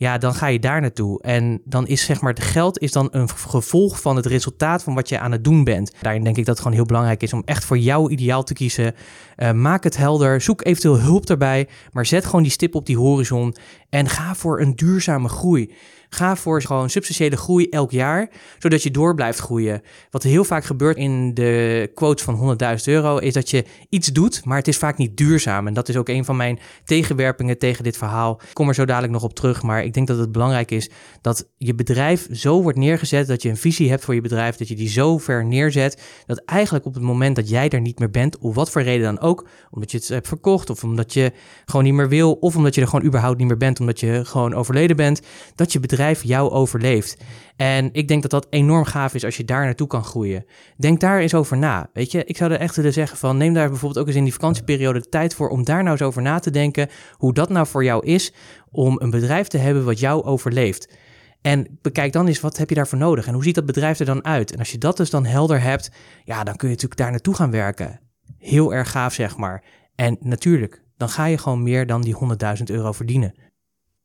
ja, 0.02 0.18
dan 0.18 0.34
ga 0.34 0.48
je 0.48 0.60
daar 0.60 0.82
naartoe. 0.82 1.22
En 1.22 1.62
dan 1.66 1.88
is 1.88 2.06
zeg 2.06 2.22
maar, 2.22 2.34
het 2.34 2.44
geld 2.44 2.80
is 2.80 2.92
dan 2.92 3.08
een 3.12 3.30
gevolg 3.30 4.02
van 4.02 4.16
het 4.16 4.26
resultaat 4.26 4.84
van 4.84 4.94
wat 4.94 5.10
je 5.10 5.20
aan 5.20 5.32
het 5.32 5.44
doen 5.44 5.64
bent. 5.64 5.92
Daarin 6.02 6.24
denk 6.24 6.38
ik 6.38 6.46
dat 6.46 6.54
het 6.54 6.64
gewoon 6.64 6.78
heel 6.78 6.86
belangrijk 6.86 7.24
is 7.24 7.34
om 7.34 7.42
echt 7.46 7.66
voor 7.66 7.78
jouw 7.78 8.10
ideaal 8.10 8.44
te 8.44 8.54
kiezen. 8.54 8.94
Uh, 9.38 9.52
maak 9.52 9.84
het 9.84 9.98
helder, 9.98 10.42
zoek 10.42 10.66
eventueel 10.66 11.00
hulp 11.00 11.26
daarbij, 11.26 11.68
maar 11.92 12.06
zet 12.06 12.26
gewoon 12.26 12.42
die 12.42 12.52
stip 12.52 12.76
op 12.76 12.86
die 12.86 12.98
horizon 12.98 13.56
en 13.90 14.10
ga 14.10 14.36
voor 14.36 14.62
een 14.62 14.76
duurzame 14.76 15.30
groei. 15.30 15.74
Ga 16.16 16.36
voor 16.36 16.62
gewoon 16.62 16.90
substantiële 16.90 17.38
groei 17.38 17.70
elk 17.70 17.92
jaar, 17.92 18.30
zodat 18.60 18.84
je 18.84 18.92
door 18.92 19.16
blijft 19.16 19.40
groeien. 19.40 19.82
Wat 20.10 20.24
heel 20.24 20.44
vaak 20.44 20.64
gebeurt 20.64 20.98
in 20.98 21.34
de 21.34 21.92
quotes 21.94 22.24
van 22.24 22.58
100.000 22.78 22.84
euro, 22.86 23.18
is 23.18 23.34
dat 23.34 23.50
je 23.50 23.66
iets 23.90 24.08
doet, 24.08 24.46
maar 24.46 24.58
het 24.58 24.68
is 24.68 24.78
vaak 24.78 24.98
niet 24.98 25.18
duurzaam. 25.18 25.68
En 25.68 25.74
dat 25.74 25.90
is 25.90 25.96
ook 25.96 26.10
een 26.10 26.26
van 26.26 26.36
mijn 26.36 26.60
tegenwerpingen 26.84 27.58
tegen 27.58 27.84
dit 27.84 27.98
verhaal. 27.98 28.42
Ik 28.42 28.54
kom 28.54 28.68
er 28.68 28.74
zo 28.74 28.86
dadelijk 28.86 29.14
nog 29.14 29.24
op 29.24 29.34
terug, 29.34 29.62
maar 29.62 29.84
ik 29.84 29.94
denk 29.94 30.08
dat 30.08 30.18
het 30.18 30.32
belangrijk 30.32 30.72
is 30.72 30.90
dat 31.22 31.50
je 31.58 31.76
bedrijf 31.76 32.28
zo 32.32 32.62
wordt 32.62 32.78
neergezet, 32.78 33.28
dat 33.28 33.42
je 33.42 33.50
een 33.50 33.58
visie 33.58 33.90
hebt 33.90 34.04
voor 34.04 34.14
je 34.14 34.22
bedrijf, 34.22 34.56
dat 34.56 34.68
je 34.68 34.76
die 34.76 34.90
zo 34.90 35.18
ver 35.18 35.46
neerzet, 35.46 36.02
dat 36.26 36.44
eigenlijk 36.46 36.86
op 36.86 36.94
het 36.94 37.04
moment 37.04 37.36
dat 37.36 37.50
jij 37.50 37.70
er 37.70 37.82
niet 37.82 38.00
meer 38.00 38.12
bent, 38.12 38.38
of 38.38 38.56
wat 38.56 38.72
voor 38.72 38.82
reden 38.82 39.16
dan 39.16 39.20
ook, 39.20 39.48
omdat 39.70 39.92
je 39.92 39.98
het 39.98 40.08
hebt 40.08 40.28
verkocht, 40.28 40.70
of 40.70 40.84
omdat 40.84 41.14
je 41.14 41.32
gewoon 41.66 41.84
niet 41.84 41.94
meer 41.94 42.10
wil, 42.10 42.34
of 42.34 42.56
omdat 42.56 42.76
je 42.76 42.82
er 42.82 42.88
gewoon 42.88 43.06
überhaupt 43.06 43.38
niet 43.38 43.48
meer 43.48 43.58
bent, 43.58 43.80
omdat 43.80 44.00
je 44.00 44.26
gewoon 44.26 44.54
overleden 44.54 44.96
bent, 44.96 45.22
dat 45.56 45.72
je 45.72 45.80
bedrijf 45.80 46.00
bedrijf 46.02 46.24
jou 46.24 46.52
overleeft. 46.52 47.18
En 47.56 47.90
ik 47.92 48.08
denk 48.08 48.22
dat 48.22 48.32
dat 48.32 48.48
enorm 48.50 48.86
gaaf 48.86 49.14
is 49.14 49.26
als 49.26 49.38
je 49.38 49.46
daar 49.46 49.66
naartoe 49.66 49.88
kan 49.88 50.04
groeien. 50.04 50.46
Denk 50.78 51.00
daar 51.00 51.20
eens 51.20 51.34
over 51.34 51.58
na. 51.58 51.90
Weet 51.94 52.12
je, 52.12 52.24
ik 52.26 52.38
zou 52.38 52.52
er 52.52 52.60
echt 52.60 52.76
willen 52.76 52.94
zeggen 52.94 53.18
van 53.18 53.38
neem 53.38 53.54
daar 53.54 53.70
bijvoorbeeld 53.70 54.00
ook 54.00 54.08
eens 54.08 54.16
in 54.16 54.24
die 54.24 54.34
vakantieperiode 54.34 55.00
de 55.00 55.10
tijd 55.10 55.36
voor 55.36 55.50
om 55.50 55.64
daar 55.64 55.84
nou 55.84 55.92
eens 55.92 56.02
over 56.02 56.22
na 56.22 56.40
te 56.40 56.52
denken 56.52 56.90
hoe 57.14 57.34
dat 57.34 57.50
nou 57.50 57.68
voor 57.68 57.84
jou 57.84 58.06
is 58.06 58.34
om 58.70 59.02
een 59.02 59.10
bedrijf 59.10 59.48
te 59.48 59.58
hebben 59.58 59.86
wat 59.86 60.00
jou 60.00 60.24
overleeft. 60.24 60.94
En 61.42 61.80
bekijk 61.82 62.14
dan 62.14 62.28
eens 62.28 62.40
wat 62.40 62.58
heb 62.58 62.70
je 62.70 62.76
daarvoor 62.76 62.98
nodig 62.98 63.28
en 63.28 63.34
hoe 63.34 63.44
ziet 63.44 63.56
dat 63.56 63.66
bedrijf 63.66 64.00
er 64.00 64.06
dan 64.06 64.26
uit? 64.26 64.52
En 64.52 64.60
als 64.60 64.72
je 64.72 64.78
dat 64.78 64.98
dus 64.98 65.10
dan 65.10 65.26
helder 65.26 65.62
hebt, 65.62 65.92
ja, 66.24 66.44
dan 66.44 66.56
kun 66.56 66.68
je 66.68 66.74
natuurlijk 66.74 67.02
daar 67.02 67.12
naartoe 67.12 67.36
gaan 67.36 67.52
werken. 67.52 68.00
Heel 68.38 68.74
erg 68.74 68.92
gaaf, 68.92 69.14
zeg 69.14 69.38
maar. 69.38 69.64
En 69.96 70.18
natuurlijk, 70.20 70.84
dan 70.98 71.10
ga 71.10 71.26
je 71.26 71.38
gewoon 71.38 71.64
meer 71.64 71.88
dan 71.88 72.02
die 72.02 72.16
100.000 72.58 72.64
euro 72.64 72.92
verdienen. 72.92 73.34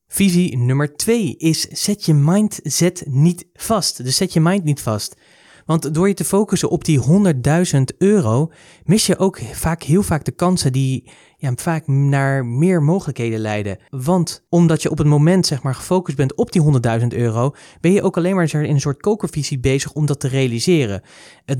Visie 0.08 0.56
nummer 0.56 0.96
2 0.96 1.36
is 1.36 1.60
zet 1.60 2.04
je 2.04 2.14
mindset 2.14 3.04
niet 3.06 3.46
vast. 3.54 4.04
Dus 4.04 4.16
zet 4.16 4.32
je 4.32 4.40
mind 4.40 4.64
niet 4.64 4.80
vast. 4.80 5.16
Want 5.66 5.94
door 5.94 6.08
je 6.08 6.14
te 6.14 6.24
focussen 6.24 6.70
op 6.70 6.84
die 6.84 7.00
100.000 7.74 7.80
euro, 7.98 8.52
mis 8.84 9.06
je 9.06 9.18
ook 9.18 9.40
vaak 9.52 9.82
heel 9.82 10.02
vaak 10.02 10.24
de 10.24 10.32
kansen 10.32 10.72
die 10.72 11.10
ja, 11.36 11.52
vaak 11.54 11.86
naar 11.86 12.46
meer 12.46 12.82
mogelijkheden 12.82 13.38
leiden. 13.38 13.78
Want 13.90 14.44
omdat 14.48 14.82
je 14.82 14.90
op 14.90 14.98
het 14.98 15.06
moment 15.06 15.46
zeg 15.46 15.62
maar 15.62 15.74
gefocust 15.74 16.16
bent 16.16 16.34
op 16.34 16.52
die 16.52 16.62
100.000 17.00 17.06
euro, 17.08 17.54
ben 17.80 17.92
je 17.92 18.02
ook 18.02 18.16
alleen 18.16 18.34
maar 18.34 18.54
in 18.54 18.74
een 18.74 18.80
soort 18.80 19.00
kokervisie 19.00 19.58
bezig 19.58 19.92
om 19.92 20.06
dat 20.06 20.20
te 20.20 20.28
realiseren. 20.28 21.02
Het 21.44 21.58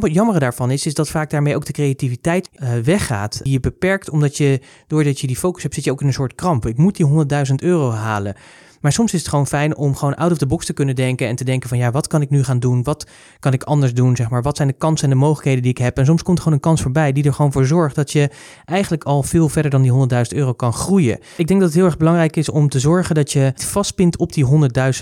jammere 0.00 0.38
daarvan 0.38 0.70
is, 0.70 0.86
is 0.86 0.94
dat 0.94 1.08
vaak 1.08 1.30
daarmee 1.30 1.56
ook 1.56 1.66
de 1.66 1.72
creativiteit 1.72 2.50
uh, 2.54 2.72
weggaat. 2.78 3.40
Die 3.42 3.52
je 3.52 3.60
beperkt 3.60 4.10
omdat 4.10 4.36
je, 4.36 4.60
doordat 4.86 5.20
je 5.20 5.26
die 5.26 5.36
focus 5.36 5.62
hebt, 5.62 5.74
zit 5.74 5.84
je 5.84 5.90
ook 5.90 6.00
in 6.00 6.06
een 6.06 6.12
soort 6.12 6.34
kramp. 6.34 6.66
Ik 6.66 6.76
moet 6.76 6.96
die 6.96 7.06
100.000 7.48 7.54
euro 7.54 7.90
halen. 7.90 8.34
Maar 8.80 8.92
soms 8.92 9.12
is 9.12 9.20
het 9.20 9.28
gewoon 9.28 9.46
fijn 9.46 9.76
om 9.76 9.96
gewoon 9.96 10.14
out 10.14 10.32
of 10.32 10.38
the 10.38 10.46
box 10.46 10.66
te 10.66 10.72
kunnen 10.72 10.94
denken 10.94 11.26
en 11.26 11.36
te 11.36 11.44
denken 11.44 11.68
van 11.68 11.78
ja, 11.78 11.90
wat 11.90 12.06
kan 12.06 12.22
ik 12.22 12.30
nu 12.30 12.44
gaan 12.44 12.58
doen? 12.58 12.82
Wat 12.82 13.06
kan 13.38 13.52
ik 13.52 13.62
anders 13.62 13.94
doen? 13.94 14.16
Zeg 14.16 14.30
maar, 14.30 14.42
wat 14.42 14.56
zijn 14.56 14.68
de 14.68 14.74
kansen 14.74 15.04
en 15.04 15.10
de 15.10 15.20
mogelijkheden 15.20 15.62
die 15.62 15.70
ik 15.70 15.78
heb? 15.78 15.98
En 15.98 16.06
soms 16.06 16.22
komt 16.22 16.36
er 16.36 16.42
gewoon 16.42 16.58
een 16.58 16.64
kans 16.64 16.82
voorbij 16.82 17.12
die 17.12 17.24
er 17.24 17.32
gewoon 17.32 17.52
voor 17.52 17.66
zorgt 17.66 17.94
dat 17.94 18.12
je 18.12 18.30
eigenlijk 18.64 19.04
al 19.04 19.22
veel 19.22 19.48
verder 19.48 19.70
dan 19.70 19.82
die 19.82 19.92
100.000 20.32 20.36
euro 20.36 20.52
kan 20.52 20.72
groeien. 20.72 21.18
Ik 21.36 21.46
denk 21.46 21.60
dat 21.60 21.68
het 21.68 21.78
heel 21.78 21.84
erg 21.84 21.96
belangrijk 21.96 22.36
is 22.36 22.48
om 22.48 22.68
te 22.68 22.78
zorgen 22.78 23.14
dat 23.14 23.32
je 23.32 23.52
vastpint 23.54 24.18
op 24.18 24.32
die 24.32 24.46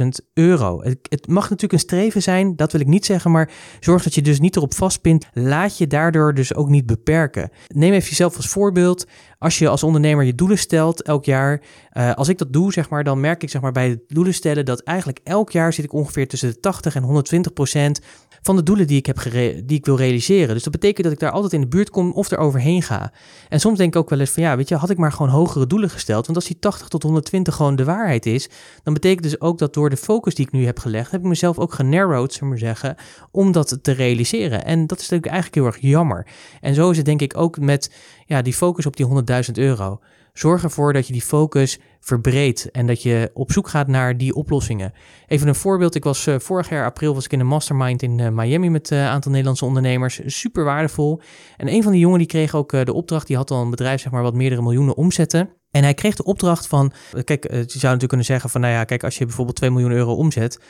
100.000 0.03 0.07
euro. 0.35 0.83
Het, 0.83 0.99
het 1.09 1.29
mag 1.29 1.43
natuurlijk 1.43 1.73
een 1.73 1.79
streven 1.79 2.23
zijn, 2.23 2.57
dat 2.57 2.73
wil 2.73 2.81
ik 2.81 2.87
niet 2.87 3.05
zeggen, 3.07 3.31
maar 3.31 3.51
zorg 3.81 4.03
dat 4.03 4.15
je 4.15 4.23
dus 4.23 4.41
niet 4.41 4.57
erop 4.57 4.75
vastpint. 4.75 5.27
Laat 5.33 5.79
je 5.79 5.87
daardoor 5.87 6.35
dus 6.35 6.55
ook 6.55 6.69
niet 6.69 6.87
beperken. 6.87 7.51
Neem 7.67 7.93
even 7.93 8.09
jezelf 8.09 8.37
als 8.37 8.49
voorbeeld. 8.49 9.07
Als 9.39 9.59
je 9.59 9.69
als 9.69 9.83
ondernemer 9.83 10.25
je 10.25 10.35
doelen 10.35 10.59
stelt 10.59 11.03
elk 11.03 11.25
jaar, 11.25 11.61
uh, 11.93 12.15
als 12.15 12.29
ik 12.29 12.39
dat 12.39 12.53
doe, 12.53 12.73
zeg 12.73 12.89
maar, 12.89 13.05
dan 13.05 13.21
merk 13.21 13.43
ik 13.43 13.51
zeg 13.51 13.63
maar, 13.63 13.73
bij 13.73 13.89
het 13.89 14.01
doelen 14.09 14.35
stellen 14.35 14.65
dat 14.65 14.83
eigenlijk 14.83 15.21
elk 15.25 15.51
jaar 15.51 15.73
zit 15.73 15.85
ik 15.85 15.93
ongeveer 15.93 16.29
tussen 16.29 16.49
de 16.49 16.61
80 16.61 16.95
en 16.95 17.03
120 17.03 17.53
procent 17.53 18.01
van 18.47 18.57
de 18.57 18.63
doelen 18.63 18.87
die 18.87 18.99
ik, 18.99 19.07
heb 19.07 19.23
die 19.65 19.79
ik 19.79 19.87
wil 19.87 19.97
realiseren. 19.97 20.55
Dus 20.55 20.63
dat 20.63 20.73
betekent 20.73 21.05
dat 21.05 21.13
ik 21.13 21.19
daar 21.19 21.31
altijd 21.31 21.53
in 21.53 21.61
de 21.61 21.67
buurt 21.67 21.91
kom 21.91 22.13
of 22.13 22.31
er 22.31 22.39
overheen 22.39 22.83
ga. 22.83 23.13
En 23.49 23.61
soms 23.61 23.79
denk 23.79 23.95
ik 23.95 24.01
ook 24.01 24.11
wel 24.11 24.21
eens 24.21 24.31
van 24.31 24.43
ja, 24.43 24.57
weet 24.57 24.69
je, 24.69 24.75
had 24.75 24.91
ik 24.91 24.99
maar 24.99 25.13
gewoon 25.13 25.29
hogere 25.29 25.67
doelen 25.67 25.91
gesteld. 25.91 26.27
Want 26.27 26.39
als 26.39 26.47
die 26.47 26.59
80 26.59 26.89
tot 26.89 27.03
120 27.03 27.55
gewoon 27.55 27.77
de 27.77 27.85
waarheid 27.85 28.27
is, 28.27 28.49
dan 28.83 28.95
betekent 28.95 29.23
dus 29.23 29.41
ook 29.41 29.59
dat 29.59 29.75
door 29.75 29.91
de 29.91 29.97
focus 29.97 30.35
die 30.35 30.47
ik 30.47 30.53
nu 30.53 30.65
heb 30.65 30.79
gelegd, 30.79 31.11
heb 31.11 31.21
ik 31.21 31.27
mezelf 31.27 31.59
ook 31.59 31.75
genarrowd, 31.75 32.33
zullen 32.33 32.53
we 32.53 32.59
zeggen, 32.59 32.97
om 33.31 33.53
dat 33.53 33.79
te 33.83 33.93
realiseren. 33.93 34.65
En 34.65 34.87
dat 34.87 34.99
is 34.99 35.09
natuurlijk 35.09 35.33
eigenlijk 35.33 35.55
heel 35.55 35.67
erg 35.67 35.93
jammer. 35.93 36.27
En 36.61 36.75
zo 36.75 36.91
is 36.91 36.97
het 36.97 37.07
denk 37.07 37.23
ik 37.23 37.37
ook 37.37 37.59
met 37.59 37.95
ja, 38.27 38.43
die 38.43 38.55
focus 38.55 38.87
op 38.87 38.97
die 38.97 39.07
100.000 39.47 39.53
euro. 39.53 40.01
Zorg 40.39 40.63
ervoor 40.63 40.93
dat 40.93 41.07
je 41.07 41.13
die 41.13 41.23
focus 41.23 41.79
verbreedt 42.01 42.71
en 42.71 42.87
dat 42.87 43.03
je 43.03 43.31
op 43.35 43.53
zoek 43.53 43.69
gaat 43.69 43.87
naar 43.87 44.17
die 44.17 44.35
oplossingen. 44.35 44.93
Even 45.27 45.49
een 45.49 45.55
voorbeeld. 45.55 45.95
Ik 45.95 46.05
was 46.05 46.27
uh, 46.27 46.39
vorig 46.39 46.69
jaar 46.69 46.85
april 46.85 47.15
was 47.15 47.25
ik 47.25 47.33
in 47.33 47.41
een 47.41 47.47
mastermind 47.47 48.03
in 48.03 48.19
uh, 48.19 48.29
Miami 48.29 48.71
met 48.71 48.91
een 48.91 48.99
uh, 48.99 49.09
aantal 49.09 49.31
Nederlandse 49.31 49.65
ondernemers. 49.65 50.21
Super 50.27 50.65
waardevol. 50.65 51.21
En 51.57 51.69
een 51.69 51.83
van 51.83 51.93
die 51.93 52.01
jongen 52.01 52.19
die 52.19 52.27
kreeg 52.27 52.55
ook 52.55 52.71
de 52.85 52.93
opdracht. 52.93 53.27
Die 53.27 53.37
had 53.37 53.51
al 53.51 53.63
een 53.63 53.71
bedrijf 53.71 54.01
zeg 54.01 54.13
maar 54.13 54.23
wat 54.23 54.35
meerdere 54.35 54.63
miljoenen 54.63 54.97
omzetten. 54.97 55.49
En 55.71 55.83
hij 55.83 55.95
kreeg 55.95 56.15
de 56.17 56.25
opdracht 56.25 56.67
van, 56.67 56.93
kijk, 57.25 57.43
je 57.43 57.49
zou 57.51 57.65
natuurlijk 57.67 58.09
kunnen 58.09 58.27
zeggen 58.27 58.51
van, 58.51 58.61
nou 58.61 58.73
ja, 58.73 58.85
kijk, 58.85 59.05
als 59.05 59.19
je 59.19 59.25
bijvoorbeeld 59.25 59.57
2 59.57 59.71
miljoen 59.71 59.93
euro 59.93 60.15
omzet, 60.15 60.61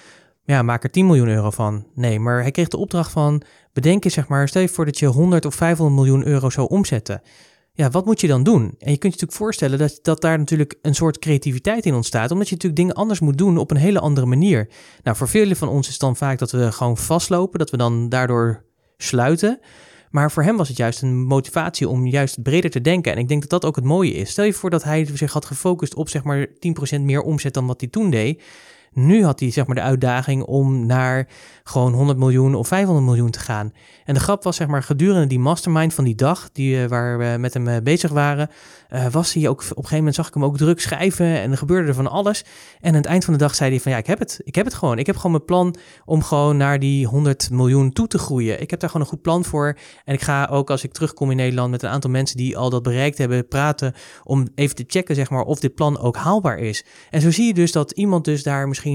ja, 0.44 0.62
maak 0.62 0.84
er 0.84 0.90
10 0.90 1.06
miljoen 1.06 1.28
euro 1.28 1.50
van. 1.50 1.86
Nee, 1.94 2.20
maar 2.20 2.40
hij 2.40 2.50
kreeg 2.50 2.68
de 2.68 2.76
opdracht 2.76 3.12
van, 3.12 3.42
bedenk 3.72 4.04
je 4.04 4.10
zeg 4.10 4.28
maar, 4.28 4.48
stel 4.48 4.62
je 4.62 4.68
voor 4.68 4.84
dat 4.84 4.98
je 4.98 5.06
100 5.06 5.44
of 5.44 5.54
500 5.54 5.96
miljoen 5.96 6.26
euro 6.26 6.50
zou 6.50 6.68
omzetten 6.68 7.22
ja, 7.76 7.90
wat 7.90 8.04
moet 8.04 8.20
je 8.20 8.26
dan 8.26 8.42
doen? 8.42 8.62
En 8.62 8.90
je 8.90 8.98
kunt 8.98 9.00
je 9.00 9.08
natuurlijk 9.08 9.32
voorstellen 9.32 9.78
dat, 9.78 9.98
dat 10.02 10.20
daar 10.20 10.38
natuurlijk 10.38 10.78
een 10.82 10.94
soort 10.94 11.18
creativiteit 11.18 11.86
in 11.86 11.94
ontstaat, 11.94 12.30
omdat 12.30 12.48
je 12.48 12.54
natuurlijk 12.54 12.80
dingen 12.80 12.94
anders 12.94 13.20
moet 13.20 13.38
doen 13.38 13.58
op 13.58 13.70
een 13.70 13.76
hele 13.76 14.00
andere 14.00 14.26
manier. 14.26 14.68
Nou, 15.02 15.16
voor 15.16 15.28
velen 15.28 15.56
van 15.56 15.68
ons 15.68 15.86
is 15.86 15.92
het 15.92 16.00
dan 16.00 16.16
vaak 16.16 16.38
dat 16.38 16.50
we 16.50 16.72
gewoon 16.72 16.96
vastlopen, 16.96 17.58
dat 17.58 17.70
we 17.70 17.76
dan 17.76 18.08
daardoor 18.08 18.64
sluiten. 18.96 19.60
Maar 20.10 20.32
voor 20.32 20.42
hem 20.42 20.56
was 20.56 20.68
het 20.68 20.76
juist 20.76 21.02
een 21.02 21.24
motivatie 21.24 21.88
om 21.88 22.06
juist 22.06 22.42
breder 22.42 22.70
te 22.70 22.80
denken. 22.80 23.12
En 23.12 23.18
ik 23.18 23.28
denk 23.28 23.40
dat 23.40 23.50
dat 23.50 23.64
ook 23.64 23.76
het 23.76 23.84
mooie 23.84 24.12
is. 24.12 24.30
Stel 24.30 24.44
je 24.44 24.52
voor 24.52 24.70
dat 24.70 24.84
hij 24.84 25.08
zich 25.14 25.32
had 25.32 25.44
gefocust 25.44 25.94
op 25.94 26.08
zeg 26.08 26.24
maar 26.24 26.46
10% 26.96 27.00
meer 27.00 27.20
omzet 27.22 27.54
dan 27.54 27.66
wat 27.66 27.80
hij 27.80 27.90
toen 27.90 28.10
deed. 28.10 28.42
Nu 28.96 29.24
had 29.24 29.40
hij 29.40 29.50
zeg 29.50 29.66
maar 29.66 29.74
de 29.74 29.82
uitdaging 29.82 30.42
om 30.42 30.86
naar 30.86 31.28
gewoon 31.64 31.92
100 31.92 32.18
miljoen 32.18 32.54
of 32.54 32.68
500 32.68 33.06
miljoen 33.06 33.30
te 33.30 33.38
gaan. 33.38 33.72
En 34.04 34.14
de 34.14 34.20
grap 34.20 34.42
was 34.42 34.56
zeg 34.56 34.66
maar 34.66 34.82
gedurende 34.82 35.26
die 35.26 35.38
mastermind 35.38 35.94
van 35.94 36.04
die 36.04 36.14
dag, 36.14 36.48
die, 36.52 36.76
uh, 36.76 36.88
waar 36.88 37.18
we 37.18 37.36
met 37.38 37.54
hem 37.54 37.68
uh, 37.68 37.76
bezig 37.82 38.10
waren, 38.10 38.50
uh, 38.90 39.06
was 39.06 39.32
hij 39.32 39.48
ook 39.48 39.60
op 39.60 39.68
een 39.68 39.74
gegeven 39.74 39.96
moment 39.96 40.14
zag 40.14 40.28
ik 40.28 40.34
hem 40.34 40.44
ook 40.44 40.56
druk 40.56 40.80
schrijven 40.80 41.26
en 41.26 41.50
er 41.50 41.58
gebeurde 41.58 41.88
er 41.88 41.94
van 41.94 42.10
alles. 42.10 42.44
En 42.80 42.88
aan 42.88 42.94
het 42.94 43.06
eind 43.06 43.24
van 43.24 43.32
de 43.32 43.38
dag 43.38 43.54
zei 43.54 43.70
hij 43.70 43.80
van 43.80 43.92
ja, 43.92 43.98
ik 43.98 44.06
heb 44.06 44.18
het. 44.18 44.40
Ik 44.44 44.54
heb 44.54 44.64
het 44.64 44.74
gewoon. 44.74 44.98
Ik 44.98 45.06
heb 45.06 45.16
gewoon 45.16 45.32
mijn 45.32 45.44
plan 45.44 45.76
om 46.04 46.22
gewoon 46.22 46.56
naar 46.56 46.78
die 46.78 47.06
100 47.06 47.50
miljoen 47.50 47.92
toe 47.92 48.06
te 48.06 48.18
groeien. 48.18 48.60
Ik 48.60 48.70
heb 48.70 48.80
daar 48.80 48.90
gewoon 48.90 49.06
een 49.06 49.12
goed 49.12 49.22
plan 49.22 49.44
voor. 49.44 49.78
En 50.04 50.14
ik 50.14 50.22
ga 50.22 50.46
ook 50.50 50.70
als 50.70 50.84
ik 50.84 50.92
terugkom 50.92 51.30
in 51.30 51.36
Nederland 51.36 51.70
met 51.70 51.82
een 51.82 51.90
aantal 51.90 52.10
mensen 52.10 52.36
die 52.36 52.56
al 52.56 52.70
dat 52.70 52.82
bereikt 52.82 53.18
hebben, 53.18 53.48
praten 53.48 53.94
om 54.24 54.48
even 54.54 54.76
te 54.76 54.84
checken 54.86 55.14
zeg 55.14 55.30
maar 55.30 55.42
of 55.42 55.60
dit 55.60 55.74
plan 55.74 55.98
ook 55.98 56.16
haalbaar 56.16 56.58
is. 56.58 56.84
En 57.10 57.20
zo 57.20 57.30
zie 57.30 57.46
je 57.46 57.54
dus 57.54 57.72
dat 57.72 57.90
iemand 57.90 58.24
dus 58.24 58.42
daar 58.42 58.68
misschien 58.68 58.85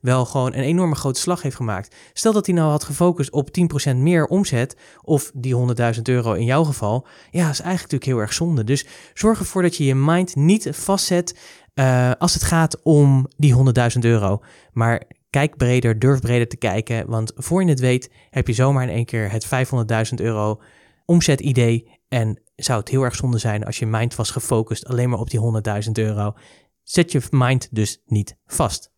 wel 0.00 0.24
gewoon 0.24 0.54
een 0.54 0.62
enorme 0.62 0.94
grote 0.94 1.20
slag 1.20 1.42
heeft 1.42 1.56
gemaakt. 1.56 1.94
Stel 2.12 2.32
dat 2.32 2.46
hij 2.46 2.54
nou 2.54 2.70
had 2.70 2.84
gefocust 2.84 3.30
op 3.30 3.48
10% 3.92 3.96
meer 3.96 4.26
omzet, 4.26 4.76
of 5.02 5.30
die 5.34 5.54
100.000 5.94 6.02
euro 6.02 6.32
in 6.32 6.44
jouw 6.44 6.64
geval, 6.64 7.06
ja, 7.30 7.50
is 7.50 7.60
eigenlijk 7.60 7.72
natuurlijk 7.72 8.04
heel 8.04 8.18
erg 8.18 8.32
zonde. 8.32 8.64
Dus 8.64 8.86
zorg 9.14 9.38
ervoor 9.38 9.62
dat 9.62 9.76
je 9.76 9.84
je 9.84 9.94
mind 9.94 10.36
niet 10.36 10.68
vastzet 10.72 11.38
uh, 11.74 12.10
als 12.18 12.34
het 12.34 12.42
gaat 12.42 12.82
om 12.82 13.28
die 13.36 13.54
100.000 13.92 13.98
euro. 14.00 14.40
Maar 14.72 15.02
kijk 15.30 15.56
breder, 15.56 15.98
durf 15.98 16.20
breder 16.20 16.48
te 16.48 16.56
kijken, 16.56 17.08
want 17.08 17.32
voor 17.34 17.62
je 17.62 17.68
het 17.68 17.80
weet 17.80 18.10
heb 18.30 18.46
je 18.46 18.52
zomaar 18.52 18.82
in 18.82 18.94
één 18.94 19.04
keer 19.04 19.30
het 19.30 19.46
500.000 19.46 20.24
euro 20.24 20.60
omzet 21.04 21.40
idee 21.40 21.90
en 22.08 22.40
zou 22.56 22.80
het 22.80 22.88
heel 22.88 23.02
erg 23.02 23.14
zonde 23.14 23.38
zijn 23.38 23.64
als 23.64 23.78
je 23.78 23.86
mind 23.86 24.14
was 24.14 24.30
gefocust 24.30 24.86
alleen 24.86 25.08
maar 25.08 25.18
op 25.18 25.30
die 25.30 25.40
100.000 25.86 25.90
euro. 25.92 26.34
Zet 26.82 27.12
je 27.12 27.22
mind 27.30 27.68
dus 27.70 28.02
niet 28.06 28.36
vast. 28.46 28.93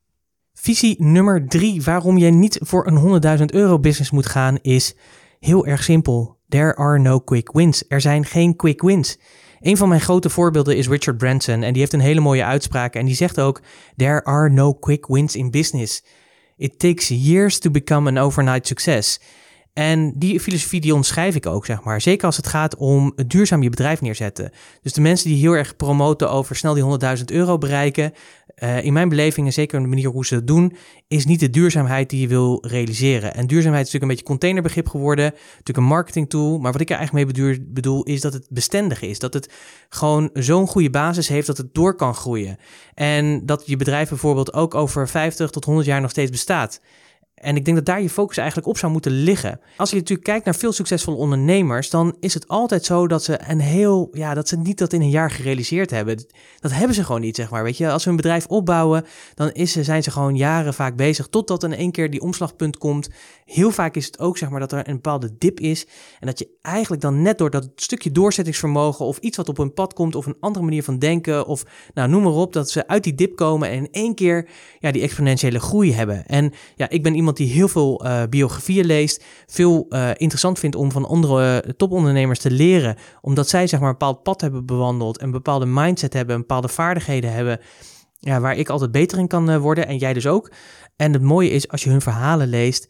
Visie 0.58 0.96
nummer 0.98 1.48
drie, 1.48 1.82
waarom 1.82 2.18
je 2.18 2.30
niet 2.30 2.58
voor 2.62 2.86
een 2.86 3.22
100.000 3.38 3.44
euro 3.44 3.78
business 3.78 4.10
moet 4.10 4.26
gaan, 4.26 4.58
is 4.62 4.94
heel 5.40 5.66
erg 5.66 5.82
simpel. 5.82 6.36
There 6.48 6.76
are 6.76 6.98
no 6.98 7.20
quick 7.20 7.52
wins. 7.52 7.84
Er 7.88 8.00
zijn 8.00 8.24
geen 8.24 8.56
quick 8.56 8.82
wins. 8.82 9.18
Een 9.60 9.76
van 9.76 9.88
mijn 9.88 10.00
grote 10.00 10.30
voorbeelden 10.30 10.76
is 10.76 10.88
Richard 10.88 11.18
Branson 11.18 11.62
en 11.62 11.72
die 11.72 11.80
heeft 11.80 11.92
een 11.92 12.00
hele 12.00 12.20
mooie 12.20 12.44
uitspraak 12.44 12.94
en 12.94 13.06
die 13.06 13.14
zegt 13.14 13.40
ook: 13.40 13.62
There 13.96 14.24
are 14.24 14.50
no 14.50 14.74
quick 14.74 15.06
wins 15.06 15.36
in 15.36 15.50
business. 15.50 16.04
It 16.56 16.78
takes 16.78 17.08
years 17.08 17.58
to 17.58 17.70
become 17.70 18.10
an 18.10 18.18
overnight 18.18 18.66
success. 18.66 19.20
En 19.76 20.12
die 20.18 20.40
filosofie 20.40 20.80
die 20.80 20.94
omschrijf 20.94 21.34
ik 21.34 21.46
ook, 21.46 21.66
zeg 21.66 21.82
maar. 21.82 22.00
Zeker 22.00 22.26
als 22.26 22.36
het 22.36 22.46
gaat 22.46 22.76
om 22.76 23.12
duurzaam 23.26 23.62
je 23.62 23.70
bedrijf 23.70 24.00
neerzetten. 24.00 24.50
Dus 24.82 24.92
de 24.92 25.00
mensen 25.00 25.28
die 25.28 25.38
heel 25.38 25.52
erg 25.52 25.76
promoten 25.76 26.30
over 26.30 26.56
snel 26.56 26.74
die 26.74 27.16
100.000 27.18 27.24
euro 27.24 27.58
bereiken. 27.58 28.12
Uh, 28.62 28.84
in 28.84 28.92
mijn 28.92 29.08
beleving, 29.08 29.46
en 29.46 29.52
zeker 29.52 29.80
de 29.80 29.86
manier 29.86 30.08
hoe 30.08 30.26
ze 30.26 30.34
dat 30.34 30.46
doen, 30.46 30.76
is 31.08 31.26
niet 31.26 31.40
de 31.40 31.50
duurzaamheid 31.50 32.10
die 32.10 32.20
je 32.20 32.28
wil 32.28 32.66
realiseren. 32.66 33.34
En 33.34 33.46
duurzaamheid 33.46 33.86
is 33.86 33.92
natuurlijk 33.92 34.02
een 34.02 34.08
beetje 34.08 34.24
containerbegrip 34.24 34.88
geworden. 34.88 35.24
Natuurlijk 35.34 35.78
een 35.78 35.84
marketing 35.84 36.30
tool. 36.30 36.58
Maar 36.58 36.72
wat 36.72 36.80
ik 36.80 36.90
er 36.90 36.96
eigenlijk 36.96 37.36
mee 37.36 37.58
bedoel, 37.60 38.02
is 38.02 38.20
dat 38.20 38.32
het 38.32 38.46
bestendig 38.50 39.02
is. 39.02 39.18
Dat 39.18 39.34
het 39.34 39.52
gewoon 39.88 40.30
zo'n 40.32 40.66
goede 40.66 40.90
basis 40.90 41.28
heeft 41.28 41.46
dat 41.46 41.56
het 41.56 41.74
door 41.74 41.94
kan 41.94 42.14
groeien. 42.14 42.56
En 42.94 43.46
dat 43.46 43.62
je 43.66 43.76
bedrijf 43.76 44.08
bijvoorbeeld 44.08 44.52
ook 44.52 44.74
over 44.74 45.08
50 45.08 45.50
tot 45.50 45.64
100 45.64 45.86
jaar 45.86 46.00
nog 46.00 46.10
steeds 46.10 46.30
bestaat. 46.30 46.80
En 47.36 47.56
ik 47.56 47.64
denk 47.64 47.76
dat 47.76 47.86
daar 47.86 48.02
je 48.02 48.10
focus 48.10 48.36
eigenlijk 48.36 48.68
op 48.68 48.78
zou 48.78 48.92
moeten 48.92 49.12
liggen. 49.12 49.60
Als 49.76 49.90
je 49.90 49.96
natuurlijk 49.96 50.26
kijkt 50.26 50.44
naar 50.44 50.54
veel 50.54 50.72
succesvolle 50.72 51.16
ondernemers, 51.16 51.90
dan 51.90 52.16
is 52.20 52.34
het 52.34 52.48
altijd 52.48 52.84
zo 52.84 53.06
dat 53.06 53.24
ze 53.24 53.40
een 53.46 53.60
heel, 53.60 54.08
ja, 54.12 54.34
dat 54.34 54.48
ze 54.48 54.56
niet 54.56 54.78
dat 54.78 54.92
in 54.92 55.00
een 55.00 55.10
jaar 55.10 55.30
gerealiseerd 55.30 55.90
hebben. 55.90 56.24
Dat 56.60 56.72
hebben 56.72 56.94
ze 56.94 57.04
gewoon 57.04 57.20
niet, 57.20 57.36
zeg 57.36 57.50
maar. 57.50 57.62
Weet 57.62 57.76
je, 57.76 57.90
als 57.90 58.02
ze 58.02 58.08
een 58.08 58.16
bedrijf 58.16 58.46
opbouwen, 58.46 59.04
dan 59.34 59.52
is, 59.52 59.72
zijn 59.72 60.02
ze 60.02 60.10
gewoon 60.10 60.36
jaren 60.36 60.74
vaak 60.74 60.96
bezig, 60.96 61.26
totdat 61.26 61.62
in 61.62 61.72
één 61.72 61.90
keer 61.90 62.10
die 62.10 62.20
omslagpunt 62.20 62.78
komt. 62.78 63.08
Heel 63.44 63.70
vaak 63.70 63.96
is 63.96 64.06
het 64.06 64.18
ook, 64.18 64.38
zeg 64.38 64.50
maar, 64.50 64.60
dat 64.60 64.72
er 64.72 64.88
een 64.88 64.94
bepaalde 64.94 65.36
dip 65.38 65.60
is. 65.60 65.86
En 66.20 66.26
dat 66.26 66.38
je 66.38 66.48
eigenlijk 66.62 67.02
dan 67.02 67.22
net 67.22 67.38
door 67.38 67.50
dat 67.50 67.68
stukje 67.74 68.12
doorzettingsvermogen 68.12 69.04
of 69.04 69.18
iets 69.18 69.36
wat 69.36 69.48
op 69.48 69.56
hun 69.56 69.74
pad 69.74 69.92
komt, 69.92 70.14
of 70.14 70.26
een 70.26 70.36
andere 70.40 70.64
manier 70.64 70.82
van 70.82 70.98
denken, 70.98 71.46
of 71.46 71.64
nou, 71.94 72.08
noem 72.08 72.22
maar 72.22 72.32
op, 72.32 72.52
dat 72.52 72.70
ze 72.70 72.88
uit 72.88 73.04
die 73.04 73.14
dip 73.14 73.36
komen 73.36 73.68
en 73.68 73.76
in 73.76 73.88
één 73.90 74.14
keer 74.14 74.48
ja, 74.78 74.90
die 74.92 75.02
exponentiële 75.02 75.60
groei 75.60 75.92
hebben. 75.92 76.26
En 76.26 76.52
ja, 76.76 76.88
ik 76.88 77.02
ben 77.02 77.14
iemand 77.14 77.25
die 77.34 77.52
heel 77.52 77.68
veel 77.68 78.06
uh, 78.06 78.22
biografieën 78.30 78.84
leest, 78.84 79.24
veel 79.46 79.86
uh, 79.88 80.10
interessant 80.16 80.58
vindt 80.58 80.76
om 80.76 80.92
van 80.92 81.04
andere 81.04 81.62
uh, 81.66 81.70
topondernemers 81.72 82.38
te 82.38 82.50
leren, 82.50 82.96
omdat 83.20 83.48
zij 83.48 83.66
zeg 83.66 83.80
maar 83.80 83.88
een 83.88 83.98
bepaald 83.98 84.22
pad 84.22 84.40
hebben 84.40 84.66
bewandeld, 84.66 85.22
een 85.22 85.30
bepaalde 85.30 85.66
mindset 85.66 86.12
hebben, 86.12 86.34
een 86.34 86.40
bepaalde 86.40 86.68
vaardigheden 86.68 87.32
hebben, 87.32 87.60
ja, 88.18 88.40
waar 88.40 88.56
ik 88.56 88.68
altijd 88.68 88.92
beter 88.92 89.18
in 89.18 89.28
kan 89.28 89.58
worden 89.58 89.86
en 89.86 89.96
jij 89.96 90.12
dus 90.12 90.26
ook. 90.26 90.52
En 90.96 91.12
het 91.12 91.22
mooie 91.22 91.50
is 91.50 91.68
als 91.68 91.84
je 91.84 91.90
hun 91.90 92.00
verhalen 92.00 92.48
leest, 92.48 92.88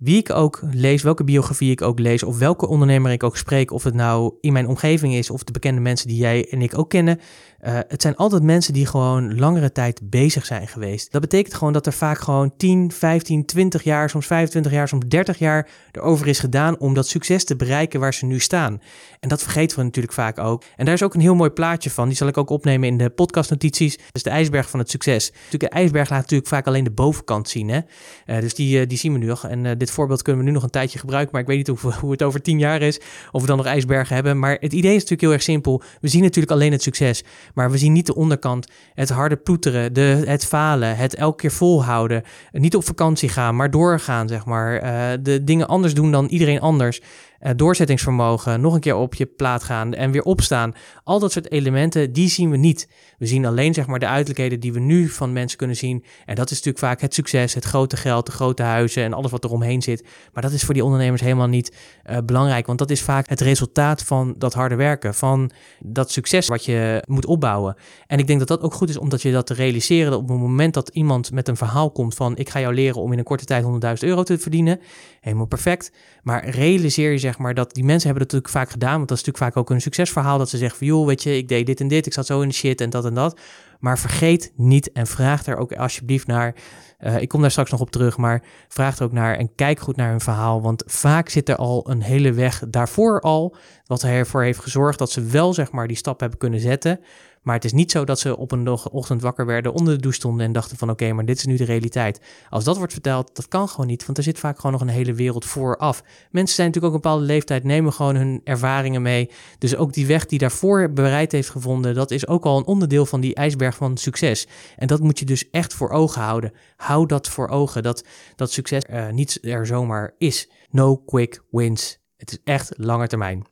wie 0.00 0.16
ik 0.16 0.30
ook 0.30 0.62
lees, 0.70 1.02
welke 1.02 1.24
biografie 1.24 1.70
ik 1.70 1.82
ook 1.82 1.98
lees, 1.98 2.22
of 2.22 2.38
welke 2.38 2.68
ondernemer 2.68 3.12
ik 3.12 3.22
ook 3.22 3.36
spreek, 3.36 3.70
of 3.70 3.84
het 3.84 3.94
nou 3.94 4.34
in 4.40 4.52
mijn 4.52 4.66
omgeving 4.66 5.14
is, 5.14 5.30
of 5.30 5.44
de 5.44 5.52
bekende 5.52 5.80
mensen 5.80 6.08
die 6.08 6.16
jij 6.16 6.48
en 6.50 6.62
ik 6.62 6.78
ook 6.78 6.90
kennen, 6.90 7.20
uh, 7.66 7.78
het 7.88 8.02
zijn 8.02 8.16
altijd 8.16 8.42
mensen 8.42 8.72
die 8.72 8.86
gewoon 8.86 9.38
langere 9.38 9.72
tijd 9.72 10.00
bezig 10.02 10.46
zijn 10.46 10.68
geweest. 10.68 11.12
Dat 11.12 11.20
betekent 11.20 11.54
gewoon 11.54 11.72
dat 11.72 11.86
er 11.86 11.92
vaak 11.92 12.18
gewoon 12.18 12.56
10, 12.56 12.92
15, 12.92 13.44
20 13.44 13.82
jaar, 13.82 14.10
soms 14.10 14.26
25 14.26 14.72
jaar, 14.72 14.88
soms 14.88 15.04
30 15.08 15.38
jaar 15.38 15.68
erover 15.92 16.26
is 16.26 16.38
gedaan 16.38 16.78
om 16.78 16.94
dat 16.94 17.08
succes 17.08 17.44
te 17.44 17.56
bereiken 17.56 18.00
waar 18.00 18.14
ze 18.14 18.26
nu 18.26 18.38
staan. 18.38 18.80
En 19.20 19.28
dat 19.28 19.42
vergeten 19.42 19.78
we 19.78 19.84
natuurlijk 19.84 20.14
vaak 20.14 20.38
ook. 20.38 20.62
En 20.76 20.84
daar 20.84 20.94
is 20.94 21.02
ook 21.02 21.14
een 21.14 21.20
heel 21.20 21.34
mooi 21.34 21.50
plaatje 21.50 21.90
van. 21.90 22.08
Die 22.08 22.16
zal 22.16 22.28
ik 22.28 22.36
ook 22.36 22.50
opnemen 22.50 22.88
in 22.88 22.96
de 22.96 23.10
podcastnotities. 23.10 23.96
Dat 23.96 24.06
is 24.12 24.22
de 24.22 24.30
ijsberg 24.30 24.70
van 24.70 24.78
het 24.78 24.90
succes. 24.90 25.30
Natuurlijk, 25.30 25.72
de 25.72 25.78
ijsberg 25.78 26.10
laat 26.10 26.20
natuurlijk 26.20 26.48
vaak 26.48 26.66
alleen 26.66 26.84
de 26.84 26.90
bovenkant 26.90 27.48
zien. 27.48 27.68
Hè? 27.68 27.80
Uh, 28.26 28.40
dus 28.40 28.54
die, 28.54 28.80
uh, 28.80 28.86
die 28.86 28.98
zien 28.98 29.12
we 29.12 29.18
nu 29.18 29.26
nog. 29.26 29.46
En 29.46 29.78
dit 29.78 29.90
voorbeeld 29.90 30.22
kunnen 30.22 30.42
we 30.42 30.48
nu 30.48 30.54
nog 30.54 30.62
een 30.62 30.70
tijdje 30.70 30.98
gebruiken. 30.98 31.32
Maar 31.32 31.40
ik 31.40 31.46
weet 31.46 31.56
niet 31.56 31.66
hoe, 31.66 31.92
hoe 32.00 32.10
het 32.10 32.22
over 32.22 32.42
10 32.42 32.58
jaar 32.58 32.82
is. 32.82 33.00
Of 33.30 33.40
we 33.40 33.46
dan 33.46 33.56
nog 33.56 33.66
ijsbergen 33.66 34.14
hebben. 34.14 34.38
Maar 34.38 34.56
het 34.60 34.72
idee 34.72 34.90
is 34.94 34.94
natuurlijk 34.94 35.20
heel 35.20 35.32
erg 35.32 35.42
simpel. 35.42 35.82
We 36.00 36.08
zien 36.08 36.22
natuurlijk 36.22 36.52
alleen 36.52 36.72
het 36.72 36.82
succes. 36.82 37.22
Maar 37.54 37.70
we 37.70 37.78
zien 37.78 37.92
niet 37.92 38.06
de 38.06 38.14
onderkant, 38.14 38.66
het 38.94 39.08
harde 39.08 39.36
ploeteren, 39.36 39.92
de, 39.92 40.22
het 40.26 40.46
falen, 40.46 40.96
het 40.96 41.14
elke 41.14 41.36
keer 41.36 41.50
volhouden. 41.50 42.22
Niet 42.52 42.76
op 42.76 42.84
vakantie 42.84 43.28
gaan, 43.28 43.56
maar 43.56 43.70
doorgaan, 43.70 44.28
zeg 44.28 44.44
maar. 44.44 44.84
Uh, 44.84 45.18
de 45.22 45.44
dingen 45.44 45.68
anders 45.68 45.94
doen 45.94 46.10
dan 46.10 46.26
iedereen 46.26 46.60
anders 46.60 47.00
uh, 47.40 47.50
doorzettingsvermogen, 47.56 48.60
nog 48.60 48.74
een 48.74 48.80
keer 48.80 48.96
op 48.96 49.14
je 49.14 49.26
plaat 49.26 49.62
gaan 49.62 49.94
en 49.94 50.10
weer 50.10 50.22
opstaan. 50.22 50.74
Al 51.04 51.18
dat 51.18 51.32
soort 51.32 51.50
elementen, 51.50 52.12
die 52.12 52.28
zien 52.28 52.50
we 52.50 52.56
niet. 52.56 52.88
We 53.18 53.26
zien 53.26 53.46
alleen 53.46 53.74
zeg 53.74 53.86
maar 53.86 53.98
de 53.98 54.06
uiterlijkheden 54.06 54.60
die 54.60 54.72
we 54.72 54.80
nu 54.80 55.08
van 55.08 55.32
mensen 55.32 55.58
kunnen 55.58 55.76
zien. 55.76 56.04
En 56.26 56.34
dat 56.34 56.50
is 56.50 56.56
natuurlijk 56.56 56.84
vaak 56.84 57.00
het 57.00 57.14
succes, 57.14 57.54
het 57.54 57.64
grote 57.64 57.96
geld, 57.96 58.26
de 58.26 58.32
grote 58.32 58.62
huizen 58.62 59.02
en 59.02 59.12
alles 59.12 59.30
wat 59.30 59.44
er 59.44 59.50
omheen 59.50 59.82
zit. 59.82 60.04
Maar 60.32 60.42
dat 60.42 60.52
is 60.52 60.64
voor 60.64 60.74
die 60.74 60.84
ondernemers 60.84 61.20
helemaal 61.20 61.48
niet 61.48 61.76
uh, 62.10 62.16
belangrijk, 62.24 62.66
want 62.66 62.78
dat 62.78 62.90
is 62.90 63.02
vaak 63.02 63.28
het 63.28 63.40
resultaat 63.40 64.02
van 64.02 64.34
dat 64.38 64.54
harde 64.54 64.74
werken, 64.74 65.14
van 65.14 65.50
dat 65.78 66.10
succes 66.10 66.46
wat 66.46 66.64
je 66.64 67.02
moet 67.06 67.26
opbouwen. 67.26 67.76
En 68.06 68.18
ik 68.18 68.26
denk 68.26 68.38
dat 68.38 68.48
dat 68.48 68.60
ook 68.60 68.74
goed 68.74 68.88
is 68.88 68.98
omdat 68.98 69.22
je 69.22 69.32
dat 69.32 69.46
te 69.46 69.54
realiseren 69.54 70.10
dat 70.10 70.20
op 70.20 70.28
het 70.28 70.38
moment 70.38 70.74
dat 70.74 70.88
iemand 70.88 71.32
met 71.32 71.48
een 71.48 71.56
verhaal 71.56 71.90
komt 71.90 72.14
van 72.14 72.36
ik 72.36 72.48
ga 72.48 72.60
jou 72.60 72.74
leren 72.74 73.02
om 73.02 73.12
in 73.12 73.18
een 73.18 73.24
korte 73.24 73.44
tijd 73.44 73.64
100.000 73.64 73.70
euro 74.00 74.22
te 74.22 74.38
verdienen, 74.38 74.80
helemaal 75.20 75.46
perfect. 75.46 75.92
Maar 76.22 76.48
realiseer 76.48 77.10
je 77.12 77.18
zeg 77.30 77.38
maar, 77.38 77.54
dat 77.54 77.74
die 77.74 77.84
mensen 77.84 78.08
hebben 78.08 78.26
dat 78.26 78.32
natuurlijk 78.32 78.64
vaak 78.64 78.72
gedaan. 78.72 78.96
Want 78.96 79.08
dat 79.08 79.18
is 79.18 79.24
natuurlijk 79.24 79.52
vaak 79.52 79.62
ook 79.62 79.70
een 79.70 79.80
succesverhaal. 79.80 80.38
Dat 80.38 80.48
ze 80.48 80.56
zeggen 80.56 80.78
van, 80.78 80.86
joh, 80.86 81.06
weet 81.06 81.22
je, 81.22 81.36
ik 81.36 81.48
deed 81.48 81.66
dit 81.66 81.80
en 81.80 81.88
dit. 81.88 82.06
Ik 82.06 82.12
zat 82.12 82.26
zo 82.26 82.40
in 82.40 82.48
de 82.48 82.54
shit 82.54 82.80
en 82.80 82.90
dat 82.90 83.04
en 83.04 83.14
dat. 83.14 83.40
Maar 83.80 83.98
vergeet 83.98 84.52
niet 84.56 84.92
en 84.92 85.06
vraag 85.06 85.46
er 85.46 85.56
ook 85.56 85.72
alsjeblieft 85.72 86.26
naar. 86.26 86.54
Uh, 87.00 87.20
ik 87.20 87.28
kom 87.28 87.40
daar 87.40 87.50
straks 87.50 87.70
nog 87.70 87.80
op 87.80 87.90
terug, 87.90 88.16
maar 88.16 88.42
vraag 88.68 88.98
er 88.98 89.04
ook 89.04 89.12
naar 89.12 89.36
en 89.36 89.54
kijk 89.54 89.80
goed 89.80 89.96
naar 89.96 90.10
hun 90.10 90.20
verhaal. 90.20 90.62
Want 90.62 90.82
vaak 90.86 91.28
zit 91.28 91.48
er 91.48 91.56
al 91.56 91.90
een 91.90 92.02
hele 92.02 92.32
weg 92.32 92.62
daarvoor 92.68 93.20
al, 93.20 93.56
wat 93.86 94.02
ervoor 94.02 94.42
heeft 94.42 94.58
gezorgd 94.58 94.98
dat 94.98 95.10
ze 95.10 95.22
wel 95.22 95.54
zeg 95.54 95.72
maar 95.72 95.86
die 95.86 95.96
stap 95.96 96.20
hebben 96.20 96.38
kunnen 96.38 96.60
zetten. 96.60 97.00
Maar 97.42 97.54
het 97.54 97.64
is 97.64 97.72
niet 97.72 97.90
zo 97.90 98.04
dat 98.04 98.18
ze 98.18 98.36
op 98.36 98.52
een 98.52 98.68
ochtend 98.68 99.22
wakker 99.22 99.46
werden, 99.46 99.72
onder 99.72 99.94
de 99.94 100.00
douche 100.00 100.18
stonden 100.18 100.46
en 100.46 100.52
dachten 100.52 100.76
van 100.76 100.90
oké, 100.90 101.12
maar 101.12 101.24
dit 101.24 101.36
is 101.36 101.44
nu 101.44 101.56
de 101.56 101.64
realiteit. 101.64 102.20
Als 102.50 102.64
dat 102.64 102.76
wordt 102.76 102.92
verteld, 102.92 103.36
dat 103.36 103.48
kan 103.48 103.68
gewoon 103.68 103.86
niet, 103.86 104.06
want 104.06 104.18
er 104.18 104.24
zit 104.24 104.38
vaak 104.38 104.56
gewoon 104.56 104.72
nog 104.72 104.80
een 104.80 104.88
hele 104.88 105.14
wereld 105.14 105.44
vooraf. 105.44 106.02
Mensen 106.30 106.54
zijn 106.54 106.66
natuurlijk 106.66 106.94
ook 106.94 107.02
een 107.02 107.10
bepaalde 107.10 107.32
leeftijd, 107.32 107.64
nemen 107.64 107.92
gewoon 107.92 108.16
hun 108.16 108.40
ervaringen 108.44 109.02
mee. 109.02 109.30
Dus 109.58 109.76
ook 109.76 109.92
die 109.92 110.06
weg 110.06 110.26
die 110.26 110.38
daarvoor 110.38 110.92
bereid 110.92 111.32
heeft 111.32 111.50
gevonden, 111.50 111.94
dat 111.94 112.10
is 112.10 112.26
ook 112.26 112.44
al 112.44 112.58
een 112.58 112.66
onderdeel 112.66 113.06
van 113.06 113.20
die 113.20 113.34
ijsberg 113.34 113.76
van 113.76 113.96
succes. 113.96 114.46
En 114.76 114.86
dat 114.86 115.00
moet 115.00 115.18
je 115.18 115.24
dus 115.24 115.50
echt 115.50 115.74
voor 115.74 115.90
ogen 115.90 116.22
houden. 116.22 116.52
Hou 116.76 117.06
dat 117.06 117.28
voor 117.28 117.48
ogen, 117.48 117.82
dat, 117.82 118.04
dat 118.36 118.52
succes 118.52 118.82
uh, 118.90 119.10
niet 119.10 119.38
er 119.42 119.66
zomaar 119.66 120.14
is. 120.18 120.50
No 120.70 120.96
quick 120.96 121.42
wins. 121.50 121.98
Het 122.16 122.30
is 122.30 122.38
echt 122.44 122.72
lange 122.76 123.06
termijn. 123.06 123.46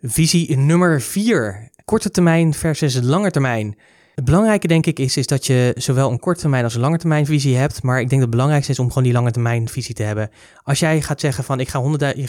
Visie 0.00 0.56
nummer 0.56 1.00
4 1.00 1.70
korte 1.88 2.10
termijn 2.10 2.54
versus 2.54 3.00
lange 3.02 3.30
termijn. 3.30 3.76
Het 4.18 4.26
belangrijke 4.26 4.66
denk 4.66 4.86
ik 4.86 4.98
is, 4.98 5.16
is 5.16 5.26
dat 5.26 5.46
je 5.46 5.72
zowel 5.76 6.10
een 6.10 6.18
korte 6.18 6.40
termijn 6.40 6.64
als 6.64 6.74
een 6.74 6.80
lange 6.80 6.98
termijn 6.98 7.26
visie 7.26 7.56
hebt. 7.56 7.82
Maar 7.82 8.00
ik 8.00 8.08
denk 8.08 8.10
dat 8.10 8.20
het 8.20 8.30
belangrijkste 8.30 8.72
is 8.72 8.78
om 8.78 8.88
gewoon 8.88 9.02
die 9.02 9.12
lange 9.12 9.30
termijn 9.30 9.68
visie 9.68 9.94
te 9.94 10.02
hebben. 10.02 10.30
Als 10.62 10.78
jij 10.78 11.02
gaat 11.02 11.20
zeggen 11.20 11.44
van 11.44 11.60
ik 11.60 11.68
ga 11.68 11.82
100.000, 11.82 12.22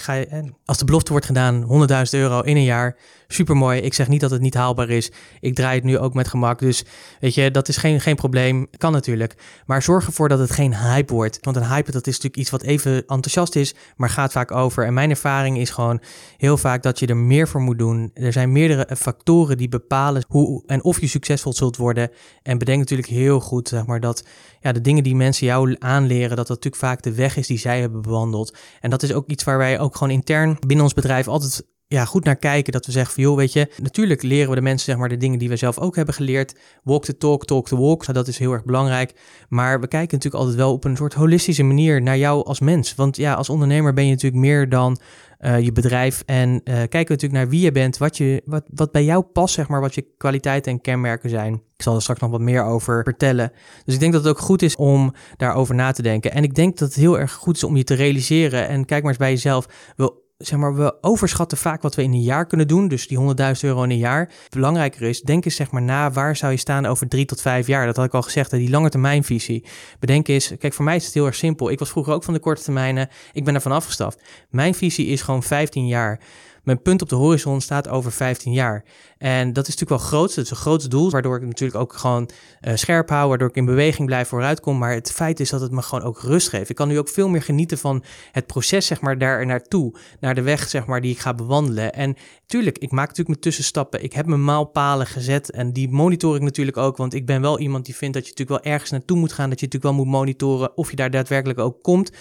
als 0.65 0.77
de 0.77 0.85
belofte 0.85 1.11
wordt 1.11 1.25
gedaan 1.25 1.87
100.000 1.89 1.99
euro 2.09 2.41
in 2.41 2.55
een 2.55 2.63
jaar, 2.63 2.97
super 3.27 3.57
mooi. 3.57 3.81
Ik 3.81 3.93
zeg 3.93 4.07
niet 4.07 4.21
dat 4.21 4.31
het 4.31 4.41
niet 4.41 4.53
haalbaar 4.53 4.89
is. 4.89 5.11
Ik 5.39 5.55
draai 5.55 5.75
het 5.75 5.83
nu 5.83 5.97
ook 5.97 6.13
met 6.13 6.27
gemak. 6.27 6.59
Dus 6.59 6.85
weet 7.19 7.33
je, 7.33 7.51
dat 7.51 7.67
is 7.67 7.77
geen, 7.77 8.01
geen 8.01 8.15
probleem. 8.15 8.67
Kan 8.77 8.91
natuurlijk. 8.91 9.35
Maar 9.65 9.81
zorg 9.81 10.05
ervoor 10.05 10.29
dat 10.29 10.39
het 10.39 10.51
geen 10.51 10.75
hype 10.75 11.13
wordt. 11.13 11.37
Want 11.41 11.55
een 11.55 11.67
hype 11.67 11.91
dat 11.91 12.07
is 12.07 12.13
natuurlijk 12.13 12.37
iets 12.37 12.49
wat 12.49 12.61
even 12.61 12.93
enthousiast 12.95 13.55
is, 13.55 13.75
maar 13.95 14.09
gaat 14.09 14.31
vaak 14.31 14.51
over. 14.51 14.85
En 14.85 14.93
mijn 14.93 15.09
ervaring 15.09 15.57
is 15.57 15.69
gewoon 15.69 16.01
heel 16.37 16.57
vaak 16.57 16.83
dat 16.83 16.99
je 16.99 17.07
er 17.07 17.17
meer 17.17 17.47
voor 17.47 17.61
moet 17.61 17.79
doen. 17.79 18.11
Er 18.13 18.33
zijn 18.33 18.51
meerdere 18.51 18.95
factoren 18.95 19.57
die 19.57 19.69
bepalen 19.69 20.23
hoe 20.27 20.63
en 20.65 20.83
of 20.83 21.01
je 21.01 21.07
succesvol 21.07 21.53
zult 21.53 21.77
worden. 21.79 22.11
En 22.41 22.57
bedenk 22.57 22.79
natuurlijk 22.79 23.07
heel 23.07 23.39
goed 23.39 23.67
zeg 23.67 23.85
maar, 23.85 23.99
dat 23.99 24.25
ja, 24.59 24.71
de 24.71 24.81
dingen 24.81 25.03
die 25.03 25.15
mensen 25.15 25.47
jou 25.47 25.75
aanleren, 25.79 26.29
dat 26.29 26.37
dat 26.37 26.47
natuurlijk 26.47 26.83
vaak 26.83 27.01
de 27.01 27.13
weg 27.13 27.37
is 27.37 27.47
die 27.47 27.57
zij 27.57 27.79
hebben 27.79 28.01
bewandeld. 28.01 28.57
En 28.79 28.89
dat 28.89 29.03
is 29.03 29.13
ook 29.13 29.27
iets 29.27 29.43
waar 29.43 29.57
wij 29.57 29.79
ook 29.79 29.95
gewoon 29.95 30.13
intern 30.13 30.57
binnen 30.59 30.85
ons 30.85 30.93
bedrijf 30.93 31.27
altijd 31.27 31.63
ja, 31.91 32.05
goed 32.05 32.23
naar 32.23 32.35
kijken. 32.35 32.73
Dat 32.73 32.85
we 32.85 32.91
zeggen 32.91 33.13
van 33.13 33.23
joh, 33.23 33.35
weet 33.35 33.53
je, 33.53 33.71
natuurlijk 33.81 34.21
leren 34.21 34.49
we 34.49 34.55
de 34.55 34.61
mensen 34.61 34.85
zeg 34.85 34.97
maar 34.97 35.09
de 35.09 35.17
dingen 35.17 35.39
die 35.39 35.49
we 35.49 35.55
zelf 35.55 35.79
ook 35.79 35.95
hebben 35.95 36.13
geleerd. 36.13 36.55
Walk 36.83 37.05
the 37.05 37.17
talk, 37.17 37.45
talk 37.45 37.67
the 37.67 37.77
walk. 37.77 38.01
Nou, 38.01 38.13
dat 38.13 38.27
is 38.27 38.37
heel 38.37 38.51
erg 38.51 38.63
belangrijk. 38.63 39.13
Maar 39.49 39.79
we 39.79 39.87
kijken 39.87 40.15
natuurlijk 40.17 40.43
altijd 40.43 40.55
wel 40.55 40.73
op 40.73 40.83
een 40.83 40.97
soort 40.97 41.13
holistische 41.13 41.63
manier 41.63 42.01
naar 42.01 42.17
jou 42.17 42.45
als 42.45 42.59
mens. 42.59 42.95
Want 42.95 43.17
ja, 43.17 43.33
als 43.33 43.49
ondernemer 43.49 43.93
ben 43.93 44.05
je 44.05 44.11
natuurlijk 44.11 44.41
meer 44.41 44.69
dan 44.69 44.99
uh, 45.39 45.59
je 45.59 45.71
bedrijf. 45.71 46.23
En 46.25 46.49
uh, 46.49 46.61
kijken 46.63 46.89
we 46.89 47.13
natuurlijk 47.13 47.41
naar 47.41 47.49
wie 47.49 47.61
je 47.61 47.71
bent, 47.71 47.97
wat, 47.97 48.17
je, 48.17 48.41
wat, 48.45 48.63
wat 48.73 48.91
bij 48.91 49.03
jou 49.03 49.23
past, 49.23 49.53
zeg 49.53 49.67
maar, 49.67 49.81
wat 49.81 49.95
je 49.95 50.05
kwaliteiten 50.17 50.71
en 50.71 50.81
kenmerken 50.81 51.29
zijn. 51.29 51.53
Ik 51.53 51.83
zal 51.83 51.95
er 51.95 52.01
straks 52.01 52.19
nog 52.19 52.31
wat 52.31 52.41
meer 52.41 52.63
over 52.63 53.03
vertellen. 53.03 53.51
Dus 53.85 53.93
ik 53.93 53.99
denk 53.99 54.13
dat 54.13 54.23
het 54.23 54.31
ook 54.31 54.39
goed 54.39 54.61
is 54.61 54.75
om 54.75 55.13
daarover 55.37 55.75
na 55.75 55.91
te 55.91 56.01
denken. 56.01 56.31
En 56.31 56.43
ik 56.43 56.55
denk 56.55 56.77
dat 56.77 56.87
het 56.87 56.97
heel 56.97 57.19
erg 57.19 57.31
goed 57.31 57.55
is 57.55 57.63
om 57.63 57.77
je 57.77 57.83
te 57.83 57.93
realiseren. 57.93 58.67
En 58.67 58.85
kijk 58.85 59.01
maar 59.01 59.11
eens 59.11 59.19
bij 59.19 59.31
jezelf. 59.31 59.67
We 59.95 60.27
zeg 60.39 60.59
maar, 60.59 60.75
we 60.75 60.97
overschatten 61.01 61.57
vaak 61.57 61.81
wat 61.81 61.95
we 61.95 62.03
in 62.03 62.13
een 62.13 62.21
jaar 62.21 62.45
kunnen 62.45 62.67
doen. 62.67 62.87
Dus 62.87 63.07
die 63.07 63.17
100.000 63.17 63.25
euro 63.61 63.83
in 63.83 63.89
een 63.89 63.97
jaar. 63.97 64.31
Belangrijker 64.49 65.01
is, 65.01 65.21
denk 65.21 65.45
eens 65.45 65.55
zeg 65.55 65.71
maar 65.71 65.81
na, 65.81 66.11
waar 66.11 66.35
zou 66.35 66.51
je 66.51 66.57
staan 66.57 66.85
over 66.85 67.07
drie 67.07 67.25
tot 67.25 67.41
vijf 67.41 67.67
jaar? 67.67 67.85
Dat 67.85 67.95
had 67.95 68.05
ik 68.05 68.13
al 68.13 68.21
gezegd, 68.21 68.51
die 68.51 68.69
lange 68.69 68.89
termijnvisie. 68.89 69.65
Bedenk 69.99 70.27
eens, 70.27 70.53
kijk, 70.59 70.73
voor 70.73 70.85
mij 70.85 70.95
is 70.95 71.05
het 71.05 71.13
heel 71.13 71.25
erg 71.25 71.35
simpel. 71.35 71.69
Ik 71.69 71.79
was 71.79 71.89
vroeger 71.89 72.13
ook 72.13 72.23
van 72.23 72.33
de 72.33 72.39
korte 72.39 72.63
termijnen. 72.63 73.09
Ik 73.33 73.43
ben 73.43 73.55
ervan 73.55 73.71
afgestaft. 73.71 74.21
Mijn 74.49 74.75
visie 74.75 75.07
is 75.07 75.21
gewoon 75.21 75.43
15 75.43 75.87
jaar. 75.87 76.19
Mijn 76.63 76.81
punt 76.81 77.01
op 77.01 77.09
de 77.09 77.15
horizon 77.15 77.61
staat 77.61 77.87
over 77.87 78.11
15 78.11 78.53
jaar. 78.53 78.83
En 79.17 79.53
dat 79.53 79.67
is 79.67 79.75
natuurlijk 79.75 80.01
wel 80.01 80.09
groot. 80.09 80.35
Dat 80.35 80.45
is 80.45 80.51
een 80.51 80.57
groot 80.57 80.91
doel, 80.91 81.09
waardoor 81.09 81.35
ik 81.35 81.45
natuurlijk 81.45 81.79
ook 81.79 81.93
gewoon 81.93 82.29
uh, 82.61 82.75
scherp 82.75 83.09
hou, 83.09 83.29
waardoor 83.29 83.49
ik 83.49 83.55
in 83.55 83.65
beweging 83.65 84.07
blijf 84.07 84.27
vooruitkom. 84.27 84.77
Maar 84.77 84.93
het 84.93 85.11
feit 85.11 85.39
is 85.39 85.49
dat 85.49 85.61
het 85.61 85.71
me 85.71 85.81
gewoon 85.81 86.03
ook 86.03 86.21
rust 86.21 86.49
geeft. 86.49 86.69
Ik 86.69 86.75
kan 86.75 86.87
nu 86.87 86.99
ook 86.99 87.09
veel 87.09 87.29
meer 87.29 87.41
genieten 87.41 87.77
van 87.77 88.03
het 88.31 88.47
proces, 88.47 88.85
zeg 88.85 89.01
maar, 89.01 89.17
daar 89.17 89.45
naartoe. 89.45 89.93
Naar 90.19 90.35
de 90.35 90.41
weg, 90.41 90.69
zeg 90.69 90.85
maar, 90.85 91.01
die 91.01 91.11
ik 91.11 91.19
ga 91.19 91.33
bewandelen. 91.33 91.93
En 91.93 92.15
tuurlijk, 92.45 92.77
ik 92.77 92.91
maak 92.91 93.07
natuurlijk 93.07 93.27
mijn 93.27 93.39
tussenstappen. 93.39 94.03
Ik 94.03 94.13
heb 94.13 94.25
mijn 94.25 94.43
maalpalen 94.43 95.07
gezet 95.07 95.51
en 95.51 95.73
die 95.73 95.89
monitor 95.89 96.35
ik 96.35 96.41
natuurlijk 96.41 96.77
ook. 96.77 96.97
Want 96.97 97.13
ik 97.13 97.25
ben 97.25 97.41
wel 97.41 97.59
iemand 97.59 97.85
die 97.85 97.95
vindt 97.95 98.13
dat 98.13 98.23
je 98.25 98.29
natuurlijk 98.29 98.63
wel 98.63 98.73
ergens 98.73 98.91
naartoe 98.91 99.17
moet 99.17 99.33
gaan. 99.33 99.49
Dat 99.49 99.59
je 99.59 99.65
natuurlijk 99.65 99.95
wel 99.95 100.05
moet 100.05 100.13
monitoren 100.13 100.77
of 100.77 100.89
je 100.89 100.95
daar 100.95 101.11
daadwerkelijk 101.11 101.59
ook 101.59 101.81
komt. 101.81 102.11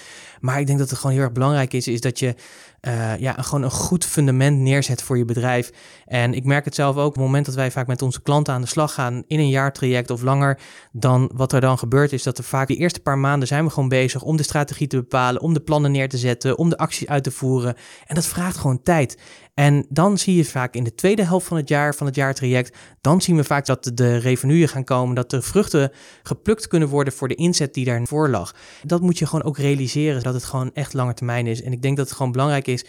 Maar 0.41 0.61
ik 0.61 0.67
denk 0.67 0.79
dat 0.79 0.91
het 0.91 0.99
gewoon 0.99 1.15
heel 1.15 1.25
erg 1.25 1.33
belangrijk 1.33 1.73
is, 1.73 1.89
is 1.89 2.01
dat 2.01 2.19
je 2.19 2.35
uh, 2.81 3.19
ja, 3.19 3.33
gewoon 3.33 3.63
een 3.63 3.71
goed 3.71 4.05
fundament 4.05 4.59
neerzet 4.59 5.03
voor 5.03 5.19
je 5.19 5.25
bedrijf. 5.25 5.71
En 6.07 6.35
ik 6.35 6.45
merk 6.45 6.65
het 6.65 6.75
zelf 6.75 6.97
ook 6.97 7.07
op 7.07 7.15
het 7.15 7.23
moment 7.23 7.47
dat 7.47 7.55
wij 7.55 7.71
vaak 7.71 7.87
met 7.87 8.03
onze 8.03 8.23
klanten 8.23 8.55
aan 8.55 8.61
de 8.61 8.67
slag 8.67 8.95
gaan 8.95 9.23
in 9.27 9.39
een 9.39 9.49
jaartraject 9.49 10.11
of 10.11 10.23
langer, 10.23 10.59
dan 10.93 11.31
wat 11.35 11.53
er 11.53 11.61
dan 11.61 11.79
gebeurt 11.79 12.13
is 12.13 12.23
dat 12.23 12.39
er 12.39 12.45
vaak 12.45 12.69
de 12.69 12.77
eerste 12.77 13.01
paar 13.01 13.19
maanden 13.19 13.49
zijn 13.49 13.65
we 13.65 13.71
gewoon 13.71 13.89
bezig 13.89 14.23
om 14.23 14.37
de 14.37 14.43
strategie 14.43 14.87
te 14.87 14.97
bepalen, 14.97 15.43
om 15.43 15.55
de 15.55 15.61
plannen 15.61 15.93
neer 15.93 16.09
te 16.09 16.19
zetten, 16.19 16.59
om 16.59 16.69
de 16.69 16.79
acties 16.79 17.09
uit 17.09 17.25
te 17.25 17.31
voeren. 17.31 17.75
En 18.07 18.15
dat 18.15 18.27
vraagt 18.27 18.57
gewoon 18.57 18.83
tijd. 18.83 19.19
En 19.55 19.87
dan 19.89 20.19
zie 20.19 20.37
je 20.37 20.45
vaak 20.45 20.75
in 20.75 20.85
de 20.85 20.95
tweede 20.95 21.25
helft 21.25 21.47
van 21.47 21.57
het 21.57 21.69
jaar, 21.69 21.95
van 21.95 22.07
het 22.07 22.15
jaartraject, 22.15 22.77
dan 23.01 23.21
zien 23.21 23.37
we 23.37 23.45
vaak 23.45 23.67
dat 23.67 23.91
de 23.95 24.17
revenuen 24.17 24.69
gaan 24.69 24.85
komen, 24.85 25.15
dat 25.15 25.31
de 25.31 25.43
vruchten 25.43 25.93
geplukt 26.23 26.67
kunnen 26.67 26.89
worden 26.89 27.13
voor 27.13 27.29
de 27.29 27.35
inzet 27.35 27.75
die 27.75 27.85
daarvoor 27.85 28.29
lag. 28.29 28.55
Dat 28.83 29.01
moet 29.01 29.19
je 29.19 29.27
gewoon 29.27 29.45
ook 29.45 29.59
realiseren, 29.59 30.23
dat 30.33 30.41
het 30.41 30.51
gewoon 30.51 30.71
echt 30.75 30.95
lange 30.95 31.15
termijn 31.15 31.47
is. 31.47 31.63
En 31.63 31.73
ik 31.73 31.83
denk 31.83 31.97
dat 31.97 32.07
het 32.07 32.17
gewoon 32.17 32.33
belangrijk 32.33 32.67
is 32.67 32.85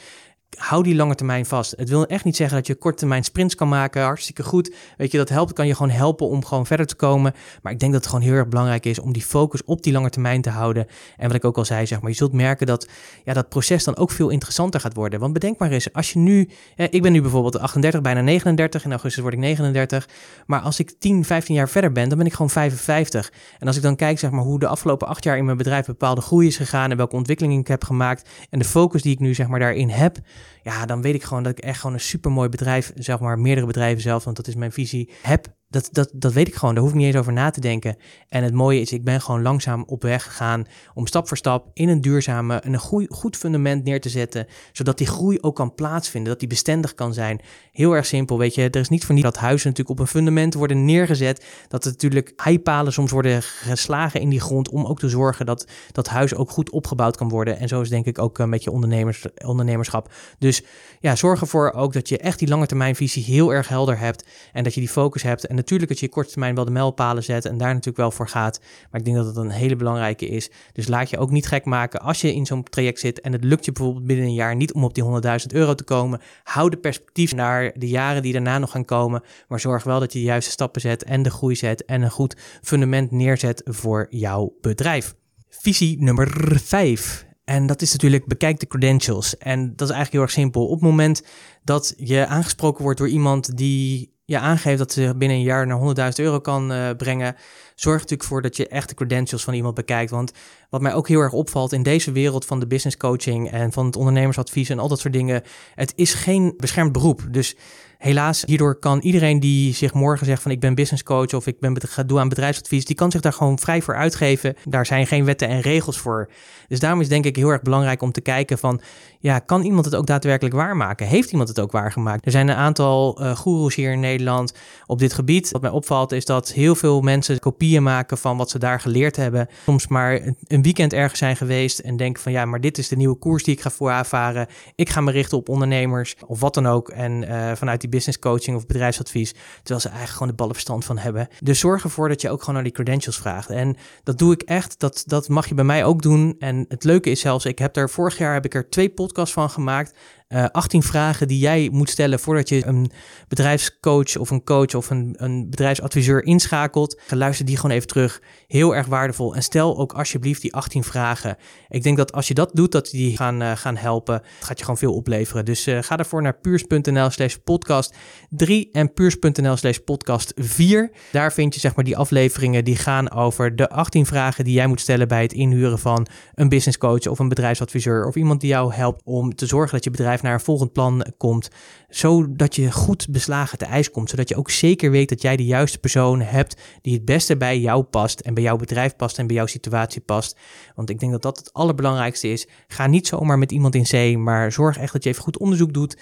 hou 0.58 0.84
die 0.84 0.96
lange 0.96 1.16
termijn 1.16 1.46
vast. 1.46 1.74
Het 1.78 1.90
wil 1.90 2.06
echt 2.06 2.24
niet 2.24 2.36
zeggen 2.36 2.58
dat 2.58 2.68
je 2.68 2.76
korte 2.76 2.98
termijn 2.98 3.24
sprints 3.24 3.56
kan 3.56 3.70
maken. 3.70 4.04
Hartstikke 4.04 4.44
goed. 4.44 4.76
Weet 4.98 5.12
je, 5.12 5.18
dat 5.18 5.30
helpt. 5.30 5.54
Kan 5.54 5.68
je 5.68 5.76
gewoon 5.76 5.92
helpen 5.92 6.28
om 6.28 6.46
gewoon 6.46 6.66
verder 6.66 6.86
te 6.86 6.96
komen. 6.96 7.34
Maar 7.62 7.72
ik 7.72 7.80
denk 7.80 7.92
dat 7.92 8.02
het 8.02 8.10
gewoon 8.10 8.26
heel 8.26 8.36
erg 8.36 8.48
belangrijk 8.48 8.86
is 8.86 9.00
om 9.00 9.14
die 9.14 9.22
focus 9.22 9.64
op 9.64 9.84
die 9.84 9.94
lange 9.94 10.10
termijn 10.10 10.42
te 10.42 10.50
houden. 10.50 10.88
En 11.18 11.28
wat 11.28 11.36
ik 11.36 11.46
ook 11.46 11.58
al 11.58 11.66
zei, 11.66 11.86
zeg 11.86 12.02
maar, 12.02 12.10
je 12.10 12.16
zult 12.16 12.34
merken 12.34 12.68
dat 12.68 12.88
ja, 13.24 13.34
dat 13.34 13.50
proces 13.50 13.84
dan 13.84 13.98
ook 13.98 14.12
veel 14.12 14.30
interessanter 14.30 14.80
gaat 14.80 14.94
worden. 14.94 15.20
Want 15.20 15.34
bedenk 15.34 15.58
maar 15.58 15.72
eens, 15.72 15.94
als 15.94 16.14
je 16.14 16.20
nu, 16.20 16.50
ik 16.76 17.02
ben 17.02 17.12
nu 17.12 17.22
bijvoorbeeld 17.22 17.60
38, 17.60 18.02
bijna 18.02 18.22
39. 18.22 18.86
In 18.86 18.92
augustus 18.92 19.22
word 19.22 19.34
ik 19.34 19.40
39. 19.40 20.08
Maar 20.46 20.62
als 20.62 20.80
ik 20.80 20.92
10, 21.00 21.26
15 21.26 21.56
jaar 21.56 21.70
verder 21.70 21.92
ben, 21.92 22.10
dan 22.10 22.18
ben 22.18 22.28
ik 22.28 22.34
gewoon 22.34 22.50
55. 22.50 23.32
En 23.60 23.68
als 23.68 23.76
ik 23.76 23.82
dan 23.82 23.96
kijk, 23.96 24.20
zeg 24.20 24.32
maar, 24.32 24.44
hoe 24.44 24.60
de 24.60 24.68
afgelopen 24.68 25.08
acht 25.08 25.24
jaar 25.24 25.38
in 25.38 25.46
mijn 25.46 25.58
bedrijf 25.58 25.86
bepaalde 25.86 26.22
groei 26.22 26.48
is 26.48 26.58
gegaan 26.58 26.92
en 26.92 26.98
welke 26.98 27.16
ontwikkelingen 27.16 27.60
ik 27.60 27.68
heb 27.68 27.84
gemaakt 27.84 28.30
en 28.50 28.60
de 28.60 28.66
focus 28.66 29.02
die 29.02 29.14
ik 29.14 29.20
nu, 29.20 29.34
zeg 29.34 29.48
maar, 29.48 29.60
daarin 29.60 29.90
heb 29.90 30.18
ja, 30.64 30.86
dan 30.86 31.02
weet 31.02 31.16
ik 31.16 31.24
gewoon 31.24 31.44
dat 31.44 31.58
ik 31.58 31.64
echt 31.64 31.80
gewoon 31.80 31.96
een 31.96 32.02
supermooi 32.02 32.50
bedrijf, 32.50 32.92
zeg 32.96 33.20
maar 33.20 33.40
meerdere 33.40 33.68
bedrijven 33.68 34.02
zelf, 34.02 34.24
want 34.24 34.36
dat 34.36 34.48
is 34.48 34.56
mijn 34.56 34.72
visie, 34.72 35.12
heb 35.22 35.58
dat, 35.70 35.90
dat, 35.92 36.10
dat 36.14 36.34
weet 36.34 36.48
ik 36.48 36.56
gewoon. 36.56 36.74
Daar 36.74 36.84
hoef 36.84 36.92
ik 36.92 36.98
niet 36.98 37.08
eens 37.08 37.16
over 37.16 37.34
na 37.34 37.50
te 37.50 37.60
denken. 37.60 37.98
En 38.30 38.44
het 38.44 38.54
mooie 38.54 38.82
is, 38.82 38.92
ik 38.92 39.04
ben 39.04 39.22
gewoon 39.22 39.42
langzaam 39.42 39.84
op 39.88 40.02
weg 40.02 40.24
gegaan 40.24 40.66
om 40.94 41.08
stap 41.08 41.28
voor 41.28 41.38
stap 41.38 41.70
in 41.74 41.90
een 41.90 42.02
duurzame, 42.02 42.62
een 42.66 42.78
goed, 42.78 43.08
goed 43.10 43.38
fundament 43.38 43.84
neer 43.84 44.02
te 44.02 44.10
zetten. 44.10 44.48
Zodat 44.72 44.98
die 44.98 45.08
groei 45.08 45.38
ook 45.42 45.56
kan 45.56 45.74
plaatsvinden, 45.74 46.32
dat 46.32 46.40
die 46.40 46.50
bestendig 46.50 46.94
kan 46.94 47.14
zijn. 47.14 47.42
Heel 47.72 47.96
erg 47.96 48.06
simpel, 48.06 48.38
weet 48.38 48.56
je. 48.56 48.70
Er 48.70 48.80
is 48.80 48.90
niet 48.90 49.06
voor 49.06 49.16
niet 49.16 49.24
dat 49.24 49.38
huizen 49.38 49.70
natuurlijk 49.70 50.00
op 50.00 50.06
een 50.06 50.12
fundament 50.12 50.54
worden 50.54 50.86
neergezet. 50.86 51.46
Dat 51.68 51.86
er 51.86 51.92
natuurlijk 51.92 52.34
heipalen 52.36 52.94
soms 52.94 53.12
worden 53.12 53.44
geslagen 53.44 54.22
in 54.22 54.30
die 54.30 54.40
grond 54.40 54.70
om 54.70 54.86
ook 54.86 55.00
te 55.00 55.10
zorgen 55.10 55.46
dat 55.46 55.68
dat 55.92 56.08
huis 56.08 56.36
ook 56.36 56.50
goed 56.50 56.70
opgebouwd 56.70 57.18
kan 57.18 57.30
worden. 57.30 57.60
En 57.60 57.68
zo 57.68 57.82
is 57.82 57.90
denk 57.90 58.06
ik 58.06 58.20
ook 58.20 58.46
met 58.46 58.64
je 58.64 58.72
ondernemers, 58.72 59.26
ondernemerschap. 59.46 60.14
Dus 60.40 60.64
ja, 61.00 61.16
zorg 61.16 61.42
ervoor 61.42 61.72
ook 61.72 61.94
dat 61.94 62.10
je 62.10 62.18
echt 62.18 62.40
die 62.40 62.48
lange 62.48 62.66
termijn 62.66 62.96
visie 62.96 63.24
heel 63.24 63.54
erg 63.54 63.68
helder 63.68 64.00
hebt. 64.00 64.26
En 64.54 64.64
dat 64.64 64.74
je 64.74 64.80
die 64.80 64.90
focus 64.90 65.24
hebt. 65.24 65.48
En 65.48 65.59
natuurlijk 65.60 65.90
dat 65.90 66.00
je 66.00 66.10
korte 66.10 66.30
termijn 66.30 66.56
wel 66.56 66.66
de 66.66 66.72
mijlpalen 66.72 67.24
zet 67.24 67.46
en 67.46 67.58
daar 67.58 67.70
natuurlijk 67.70 67.98
wel 67.98 68.12
voor 68.12 68.28
gaat. 68.28 68.60
Maar 68.92 69.00
ik 69.00 69.06
denk 69.06 69.18
dat 69.18 69.26
het 69.26 69.36
een 69.36 69.50
hele 69.50 69.76
belangrijke 69.76 70.28
is. 70.28 70.50
Dus 70.74 70.88
laat 70.88 71.10
je 71.10 71.18
ook 71.18 71.32
niet 71.32 71.48
gek 71.48 71.66
maken 71.66 72.02
als 72.02 72.22
je 72.22 72.34
in 72.34 72.46
zo'n 72.46 72.64
traject 72.64 73.00
zit 73.00 73.22
en 73.22 73.32
het 73.32 73.44
lukt 73.44 73.66
je 73.66 73.72
bijvoorbeeld 73.72 74.06
binnen 74.06 74.26
een 74.26 74.34
jaar 74.34 74.56
niet 74.56 74.74
om 74.74 74.84
op 74.84 74.94
die 74.94 75.04
100.000 75.04 75.10
euro 75.48 75.76
te 75.76 75.84
komen. 75.84 76.22
Hou 76.44 76.70
de 76.70 76.78
perspectief 76.78 77.36
naar 77.36 77.72
de 77.76 77.88
jaren 77.88 78.22
die 78.22 78.34
daarna 78.34 78.58
nog 78.58 78.72
gaan 78.72 78.86
komen. 78.86 79.24
Maar 79.48 79.60
zorg 79.60 79.84
wel 79.84 80.00
dat 80.00 80.14
je 80.14 80.20
de 80.20 80.26
juiste 80.26 80.52
stappen 80.52 80.82
zet 80.82 81.04
en 81.04 81.24
de 81.24 81.30
groei 81.30 81.56
zet 81.56 81.86
en 81.86 82.02
een 82.02 82.12
goed 82.12 82.38
fundament 82.62 83.12
neerzet 83.12 83.62
voor 83.66 84.08
jouw 84.10 84.54
bedrijf. 84.62 85.16
Visie 85.50 86.04
nummer 86.04 86.60
5. 86.64 87.28
En 87.50 87.68
dat 87.68 87.82
is 87.82 87.92
natuurlijk 87.92 88.26
bekijk 88.26 88.60
de 88.60 88.68
credentials. 88.68 89.38
En 89.38 89.60
dat 89.60 89.90
is 89.90 89.96
eigenlijk 89.96 90.12
heel 90.12 90.22
erg 90.22 90.32
simpel. 90.32 90.66
Op 90.66 90.72
het 90.72 90.90
moment 90.90 91.24
dat 91.64 91.94
je 91.98 92.26
aangesproken 92.26 92.84
wordt 92.84 93.00
door 93.00 93.10
iemand 93.10 93.58
die 93.58 94.18
je 94.30 94.40
aangeeft 94.40 94.78
dat 94.78 94.92
ze 94.92 95.14
binnen 95.16 95.38
een 95.38 95.44
jaar 95.44 95.68
naar 95.68 96.12
100.000 96.12 96.16
euro 96.16 96.40
kan 96.40 96.72
uh, 96.72 96.90
brengen, 96.98 97.36
zorg 97.80 98.02
natuurlijk 98.02 98.30
voor 98.30 98.42
dat 98.42 98.58
je 98.58 98.68
echt 98.68 98.90
de 98.90 98.96
credentials 98.96 99.44
van 99.44 99.54
iemand 99.54 99.76
bekijkt. 99.76 100.12
Want 100.12 100.32
wat 100.70 100.82
mij 100.82 100.94
ook 100.94 101.08
heel 101.08 101.20
erg 101.20 101.34
opvalt 101.34 101.74
in 101.74 101.84
deze 101.84 102.12
wereld 102.12 102.46
van 102.46 102.60
de 102.60 102.68
business 102.68 102.98
coaching 102.98 103.52
en 103.52 103.72
van 103.72 103.86
het 103.86 103.96
ondernemersadvies 103.96 104.70
en 104.70 104.80
al 104.80 104.88
dat 104.88 105.00
soort 105.00 105.14
dingen, 105.14 105.44
het 105.76 105.94
is 105.96 106.14
geen 106.14 106.54
beschermd 106.58 106.92
beroep. 106.92 107.28
Dus 107.32 107.56
helaas, 108.00 108.44
hierdoor 108.46 108.80
kan 108.80 109.00
iedereen 109.00 109.40
die 109.40 109.74
zich 109.74 109.94
morgen 109.94 110.26
zegt 110.26 110.42
van 110.42 110.52
ik 110.52 110.60
ben 110.60 110.76
business 110.76 111.04
coach 111.04 111.34
of 111.34 111.48
ik 111.48 111.60
ben 111.60 111.82
ga 111.88 112.04
doen 112.04 112.20
aan 112.20 112.30
bedrijfsadvies, 112.30 112.86
die 112.86 112.96
kan 112.96 113.12
zich 113.12 113.22
daar 113.22 113.34
gewoon 113.34 113.60
vrij 113.60 113.82
voor 113.82 113.96
uitgeven. 113.96 114.56
Daar 114.64 114.86
zijn 114.86 115.08
geen 115.08 115.26
wetten 115.26 115.48
en 115.48 115.62
regels 115.62 115.98
voor. 115.98 116.30
Dus 116.68 116.80
daarom 116.80 117.02
is 117.02 117.08
denk 117.08 117.26
ik 117.26 117.36
heel 117.36 117.50
erg 117.50 117.62
belangrijk 117.62 118.02
om 118.02 118.12
te 118.12 118.22
kijken 118.22 118.58
van 118.58 118.82
ja, 119.20 119.40
kan 119.40 119.64
iemand 119.64 119.86
het 119.86 119.96
ook 119.96 120.06
daadwerkelijk 120.06 120.56
waarmaken? 120.56 121.08
Heeft 121.08 121.32
iemand 121.32 121.50
het 121.50 121.60
ook 121.60 121.72
waargemaakt? 121.72 122.26
Er 122.26 122.32
zijn 122.32 122.48
een 122.48 122.56
aantal 122.56 123.22
uh, 123.22 123.36
goeroes 123.36 123.76
hier 123.76 123.92
in 123.92 124.00
Nederland 124.00 124.54
op 124.86 125.00
dit 125.00 125.14
gebied. 125.14 125.52
Wat 125.52 125.62
mij 125.62 125.72
opvalt 125.72 126.12
is 126.12 126.26
dat 126.26 126.52
heel 126.52 126.76
veel 126.76 127.02
mensen 127.02 127.40
kopieën 127.40 127.69
maken 127.78 128.18
van 128.18 128.38
wat 128.38 128.50
ze 128.50 128.60
daar 128.60 128.80
geleerd 128.80 129.16
hebben. 129.16 129.48
Soms 129.64 129.88
maar 129.88 130.22
een 130.48 130.62
weekend 130.62 130.94
ergens 130.94 131.20
zijn 131.20 131.36
geweest 131.36 131.80
en 131.80 131.98
denken 131.98 132.24
van 132.24 132.32
ja, 132.32 132.46
maar 132.46 132.62
dit 132.62 132.78
is 132.78 132.88
de 132.88 132.96
nieuwe 132.96 133.16
koers 133.16 133.44
die 133.44 133.54
ik 133.54 133.62
ga 133.62 133.70
voorafvaren. 133.70 134.48
Ik 134.76 134.90
ga 134.90 135.02
me 135.02 135.12
richten 135.12 135.38
op 135.38 135.50
ondernemers 135.50 136.16
of 136.28 136.40
wat 136.40 136.54
dan 136.54 136.68
ook. 136.68 136.90
En 136.90 137.24
uh, 137.24 137.52
vanuit 137.56 137.82
die 137.82 137.90
business 137.90 138.20
coaching 138.20 138.58
of 138.58 138.66
bedrijfsadvies, 138.66 139.32
terwijl 139.32 139.80
ze 139.80 139.88
eigenlijk 139.88 140.12
gewoon 140.12 140.28
de 140.28 140.34
ballenverstand 140.34 140.86
van 140.86 140.98
hebben. 140.98 141.28
Dus 141.44 141.60
zorg 141.60 141.84
ervoor 141.84 142.08
dat 142.10 142.22
je 142.22 142.30
ook 142.30 142.40
gewoon 142.40 142.56
naar 142.56 142.64
die 142.64 142.74
credentials 142.74 143.18
vraagt. 143.18 143.50
En 143.50 143.76
dat 144.04 144.18
doe 144.18 144.34
ik 144.34 144.42
echt. 144.42 144.80
Dat, 144.80 145.04
dat 145.06 145.28
mag 145.28 145.48
je 145.48 145.56
bij 145.56 145.66
mij 145.66 145.86
ook 145.86 146.02
doen. 146.02 146.36
En 146.40 146.66
het 146.68 146.84
leuke 146.84 147.10
is 147.10 147.20
zelfs, 147.20 147.46
ik 147.46 147.60
heb 147.60 147.76
er 147.76 147.90
vorig 147.90 148.18
jaar 148.18 148.34
heb 148.34 148.46
ik 148.46 148.56
er 148.56 148.70
twee 148.70 148.90
podcasts 148.90 149.34
van 149.34 149.50
gemaakt. 149.50 149.98
Uh, 150.34 150.44
eh, 150.44 150.50
18 150.52 150.84
vragen 150.84 151.28
die 151.28 151.40
jij 151.40 151.70
moet 151.72 151.90
stellen 151.90 152.20
voordat 152.20 152.50
je 152.50 152.66
een 152.66 152.92
bedrijfscoach 153.28 154.18
of 154.18 154.30
een 154.30 154.44
coach 154.44 154.74
of 154.74 154.90
een, 154.90 155.16
een 155.18 155.50
bedrijfsadviseur 155.50 156.24
inschakelt. 156.24 157.00
Luister 157.08 157.46
die 157.46 157.56
gewoon 157.56 157.76
even 157.76 157.88
terug. 157.88 158.22
Heel 158.48 158.76
erg 158.76 158.88
waardevol. 158.88 159.36
En 159.36 159.44
stel 159.44 159.78
ook 159.78 159.94
alsjeblieft 159.94 160.42
die 160.42 160.54
18 160.54 160.84
vragen. 160.84 161.38
Ik 161.70 161.84
denk 161.84 161.98
dat 161.98 162.12
als 162.12 162.28
je 162.28 162.34
dat 162.34 162.50
doet, 162.54 162.72
dat 162.72 162.90
die 162.90 163.18
gaan, 163.18 163.42
uh, 163.42 163.52
gaan 163.56 163.78
helpen. 163.78 164.14
Het 164.14 164.46
gaat 164.46 164.58
je 164.58 164.64
gewoon 164.64 164.80
veel 164.80 164.94
opleveren. 164.94 165.46
Dus 165.46 165.68
uh, 165.68 165.82
ga 165.82 165.96
daarvoor 165.96 166.22
naar 166.22 166.40
puurs.nl 166.40 167.10
slash 167.10 167.36
podcast 167.44 167.96
3 168.30 168.70
en 168.72 168.94
puurs.nl 168.94 169.56
slash 169.56 169.78
podcast 169.78 170.34
4. 170.36 170.92
Daar 171.12 171.34
vind 171.34 171.54
je 171.54 171.60
zeg 171.60 171.76
maar 171.76 171.86
die 171.86 171.98
afleveringen 171.98 172.64
die 172.64 172.76
gaan 172.76 173.12
over 173.12 173.56
de 173.56 173.70
18 173.70 174.06
vragen 174.06 174.44
die 174.44 174.54
jij 174.54 174.68
moet 174.68 174.82
stellen 174.82 175.08
bij 175.08 175.22
het 175.22 175.34
inhuren 175.34 175.80
van 175.80 176.08
een 176.34 176.50
business 176.50 176.78
coach 176.78 177.08
of 177.08 177.20
een 177.20 177.30
bedrijfsadviseur 177.30 178.06
of 178.06 178.16
iemand 178.16 178.42
die 178.42 178.50
jou 178.50 178.74
helpt 178.74 179.02
om 179.04 179.36
te 179.36 179.46
zorgen 179.46 179.72
dat 179.72 179.84
je 179.84 179.92
bedrijf 179.92 180.18
naar 180.22 180.34
een 180.34 180.40
volgend 180.40 180.74
plan 180.74 181.06
komt. 181.18 181.50
Zodat 181.90 182.56
je 182.56 182.72
goed 182.72 183.08
beslagen 183.10 183.58
te 183.58 183.66
ijs 183.66 183.92
komt. 183.92 184.10
Zodat 184.10 184.30
je 184.30 184.36
ook 184.36 184.50
zeker 184.50 184.92
weet 184.92 185.10
dat 185.10 185.22
jij 185.22 185.36
de 185.36 185.46
juiste 185.46 185.80
persoon 185.80 186.22
hebt 186.22 186.62
die 186.82 186.94
het 186.94 187.06
beste 187.06 187.38
bij 187.38 187.60
jou 187.60 187.84
past. 187.84 188.20
En 188.20 188.34
bij 188.34 188.44
jouw 188.44 188.56
bedrijf 188.56 188.96
past 188.96 189.18
en 189.18 189.28
bij 189.28 189.36
jouw 189.36 189.46
situatie 189.46 190.02
past. 190.02 190.38
Want 190.76 190.90
ik 190.90 191.00
denk 191.00 191.12
dat 191.12 191.22
dat 191.22 191.38
het 191.38 191.54
allerbelangrijkste 191.54 192.28
is. 192.28 192.48
Ga 192.68 192.88
niet 192.88 193.08
zomaar 193.08 193.38
met 193.38 193.52
iemand 193.52 193.76
in 193.76 193.86
zee, 193.86 194.18
maar 194.18 194.52
zorg 194.52 194.78
echt 194.78 194.94
dat 194.94 195.04
je 195.04 195.10
even 195.10 195.24
goed 195.24 195.38
onderzoek 195.38 195.74
doet. 195.74 195.98